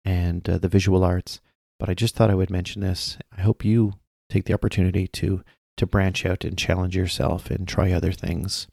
and 0.03 0.47
uh, 0.49 0.57
the 0.57 0.67
visual 0.67 1.03
arts. 1.03 1.39
But 1.79 1.89
I 1.89 1.93
just 1.93 2.15
thought 2.15 2.31
I 2.31 2.35
would 2.35 2.49
mention 2.49 2.81
this. 2.81 3.17
I 3.37 3.41
hope 3.41 3.63
you 3.63 3.93
take 4.29 4.45
the 4.45 4.53
opportunity 4.53 5.07
to 5.07 5.43
to 5.75 5.87
branch 5.87 6.25
out 6.25 6.43
and 6.43 6.57
challenge 6.57 6.95
yourself 6.95 7.49
and 7.49 7.67
try 7.67 7.91
other 7.91 8.11
things, 8.11 8.67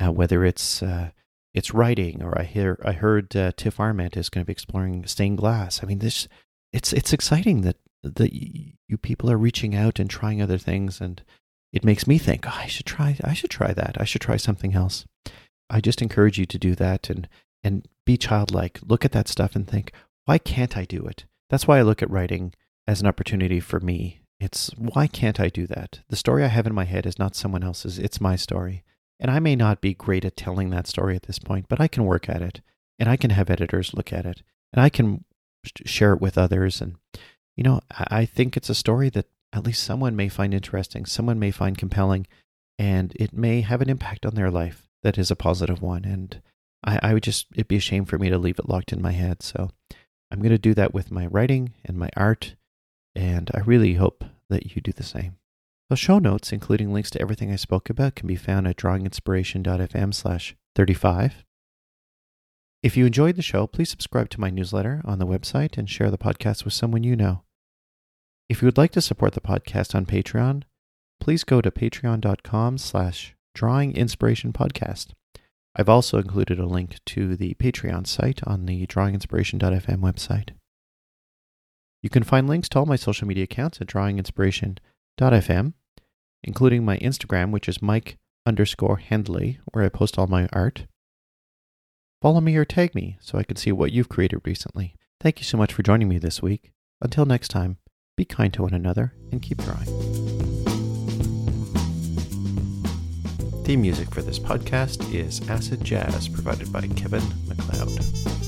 uh, 0.00 0.10
whether 0.10 0.44
it's 0.44 0.82
uh, 0.82 1.10
it's 1.54 1.74
writing 1.74 2.22
or 2.22 2.38
I 2.38 2.44
hear 2.44 2.78
I 2.84 2.92
heard 2.92 3.34
uh, 3.36 3.52
Tiff 3.56 3.78
Arment 3.78 4.16
is 4.16 4.28
going 4.28 4.42
to 4.44 4.46
be 4.46 4.52
exploring 4.52 5.06
stained 5.06 5.38
glass. 5.38 5.82
I 5.82 5.86
mean, 5.86 6.00
this 6.00 6.28
it's 6.72 6.92
it's 6.92 7.12
exciting 7.12 7.62
that 7.62 7.76
that 8.02 8.32
you 8.32 8.98
people 8.98 9.30
are 9.30 9.38
reaching 9.38 9.74
out 9.74 9.98
and 9.98 10.08
trying 10.08 10.42
other 10.42 10.58
things, 10.58 11.00
and 11.00 11.22
it 11.72 11.84
makes 11.84 12.06
me 12.06 12.18
think 12.18 12.46
oh, 12.46 12.54
I 12.54 12.66
should 12.66 12.86
try 12.86 13.16
I 13.22 13.34
should 13.34 13.50
try 13.50 13.72
that. 13.72 13.96
I 14.00 14.04
should 14.04 14.22
try 14.22 14.36
something 14.36 14.74
else. 14.74 15.04
I 15.70 15.80
just 15.80 16.02
encourage 16.02 16.38
you 16.38 16.46
to 16.46 16.58
do 16.58 16.74
that 16.74 17.08
and 17.08 17.28
and 17.64 17.86
be 18.04 18.16
childlike. 18.16 18.80
Look 18.82 19.04
at 19.04 19.12
that 19.12 19.28
stuff 19.28 19.54
and 19.54 19.66
think, 19.66 19.92
why 20.24 20.38
can't 20.38 20.76
I 20.76 20.84
do 20.84 21.06
it? 21.06 21.24
That's 21.50 21.66
why 21.66 21.78
I 21.78 21.82
look 21.82 22.02
at 22.02 22.10
writing 22.10 22.54
as 22.86 23.00
an 23.00 23.06
opportunity 23.06 23.60
for 23.60 23.80
me. 23.80 24.20
It's 24.40 24.70
why 24.76 25.06
can't 25.06 25.38
I 25.38 25.48
do 25.48 25.66
that? 25.68 26.00
The 26.08 26.16
story 26.16 26.42
I 26.42 26.48
have 26.48 26.66
in 26.66 26.74
my 26.74 26.84
head 26.84 27.06
is 27.06 27.18
not 27.18 27.36
someone 27.36 27.62
else's, 27.62 27.98
it's 27.98 28.20
my 28.20 28.36
story. 28.36 28.82
And 29.20 29.30
I 29.30 29.38
may 29.38 29.54
not 29.54 29.80
be 29.80 29.94
great 29.94 30.24
at 30.24 30.36
telling 30.36 30.70
that 30.70 30.88
story 30.88 31.14
at 31.14 31.24
this 31.24 31.38
point, 31.38 31.66
but 31.68 31.80
I 31.80 31.86
can 31.86 32.04
work 32.04 32.28
at 32.28 32.42
it 32.42 32.60
and 32.98 33.08
I 33.08 33.16
can 33.16 33.30
have 33.30 33.50
editors 33.50 33.94
look 33.94 34.12
at 34.12 34.26
it 34.26 34.42
and 34.72 34.82
I 34.82 34.88
can 34.88 35.24
share 35.84 36.12
it 36.12 36.20
with 36.20 36.38
others. 36.38 36.80
And, 36.80 36.96
you 37.56 37.64
know, 37.64 37.80
I 37.90 38.24
think 38.24 38.56
it's 38.56 38.70
a 38.70 38.74
story 38.74 39.08
that 39.10 39.26
at 39.52 39.64
least 39.64 39.82
someone 39.82 40.16
may 40.16 40.28
find 40.28 40.54
interesting, 40.54 41.04
someone 41.04 41.38
may 41.38 41.50
find 41.50 41.76
compelling, 41.76 42.26
and 42.78 43.12
it 43.16 43.32
may 43.32 43.60
have 43.60 43.80
an 43.80 43.90
impact 43.90 44.24
on 44.24 44.34
their 44.34 44.50
life 44.50 44.88
that 45.02 45.18
is 45.18 45.30
a 45.30 45.36
positive 45.36 45.82
one. 45.82 46.04
And 46.04 46.40
I, 46.84 46.98
I 47.02 47.14
would 47.14 47.22
just, 47.22 47.46
it'd 47.52 47.68
be 47.68 47.76
a 47.76 47.80
shame 47.80 48.04
for 48.04 48.18
me 48.18 48.30
to 48.30 48.38
leave 48.38 48.58
it 48.58 48.68
locked 48.68 48.92
in 48.92 49.02
my 49.02 49.12
head. 49.12 49.42
So 49.42 49.70
I'm 50.30 50.40
going 50.40 50.50
to 50.50 50.58
do 50.58 50.74
that 50.74 50.94
with 50.94 51.10
my 51.10 51.26
writing 51.26 51.74
and 51.84 51.98
my 51.98 52.08
art. 52.16 52.54
And 53.14 53.50
I 53.54 53.60
really 53.60 53.94
hope 53.94 54.24
that 54.48 54.74
you 54.74 54.82
do 54.82 54.92
the 54.92 55.02
same. 55.02 55.36
The 55.90 55.96
show 55.96 56.18
notes, 56.18 56.52
including 56.52 56.92
links 56.92 57.10
to 57.10 57.20
everything 57.20 57.52
I 57.52 57.56
spoke 57.56 57.90
about, 57.90 58.14
can 58.14 58.26
be 58.26 58.36
found 58.36 58.66
at 58.66 58.76
drawinginspiration.fm 58.76 60.14
slash 60.14 60.56
35. 60.74 61.44
If 62.82 62.96
you 62.96 63.06
enjoyed 63.06 63.36
the 63.36 63.42
show, 63.42 63.68
please 63.68 63.90
subscribe 63.90 64.28
to 64.30 64.40
my 64.40 64.50
newsletter 64.50 65.02
on 65.04 65.20
the 65.20 65.26
website 65.26 65.78
and 65.78 65.88
share 65.88 66.10
the 66.10 66.18
podcast 66.18 66.64
with 66.64 66.74
someone 66.74 67.04
you 67.04 67.14
know. 67.14 67.42
If 68.48 68.60
you 68.60 68.66
would 68.66 68.78
like 68.78 68.90
to 68.92 69.00
support 69.00 69.34
the 69.34 69.40
podcast 69.40 69.94
on 69.94 70.04
Patreon, 70.04 70.64
please 71.20 71.44
go 71.44 71.60
to 71.60 71.70
patreon.com 71.70 72.78
slash 72.78 73.36
Drawing 73.54 73.96
Inspiration 73.96 74.52
Podcast. 74.52 75.12
I've 75.76 75.88
also 75.88 76.18
included 76.18 76.58
a 76.58 76.66
link 76.66 76.98
to 77.06 77.36
the 77.36 77.54
Patreon 77.54 78.06
site 78.06 78.40
on 78.44 78.66
the 78.66 78.84
drawinginspiration.fm 78.86 80.00
website. 80.00 80.50
You 82.02 82.10
can 82.10 82.24
find 82.24 82.48
links 82.48 82.68
to 82.70 82.80
all 82.80 82.86
my 82.86 82.96
social 82.96 83.28
media 83.28 83.44
accounts 83.44 83.80
at 83.80 83.86
drawinginspiration.fm, 83.86 85.72
including 86.42 86.84
my 86.84 86.98
Instagram, 86.98 87.52
which 87.52 87.68
is 87.68 87.80
Mike 87.80 88.18
underscore 88.44 88.98
Hendley, 88.98 89.58
where 89.72 89.84
I 89.84 89.88
post 89.88 90.18
all 90.18 90.26
my 90.26 90.48
art. 90.52 90.86
Follow 92.22 92.40
me 92.40 92.54
or 92.54 92.64
tag 92.64 92.94
me 92.94 93.18
so 93.20 93.36
I 93.36 93.42
can 93.42 93.56
see 93.56 93.72
what 93.72 93.90
you've 93.90 94.08
created 94.08 94.42
recently. 94.44 94.94
Thank 95.20 95.40
you 95.40 95.44
so 95.44 95.58
much 95.58 95.72
for 95.72 95.82
joining 95.82 96.08
me 96.08 96.18
this 96.18 96.40
week. 96.40 96.70
Until 97.00 97.26
next 97.26 97.48
time, 97.48 97.78
be 98.16 98.24
kind 98.24 98.54
to 98.54 98.62
one 98.62 98.74
another 98.74 99.12
and 99.32 99.42
keep 99.42 99.58
drawing. 99.58 99.86
Theme 103.64 103.82
music 103.82 104.14
for 104.14 104.22
this 104.22 104.38
podcast 104.38 105.12
is 105.12 105.40
Acid 105.48 105.82
Jazz, 105.82 106.28
provided 106.28 106.72
by 106.72 106.86
Kevin 106.86 107.24
MacLeod. 107.48 108.41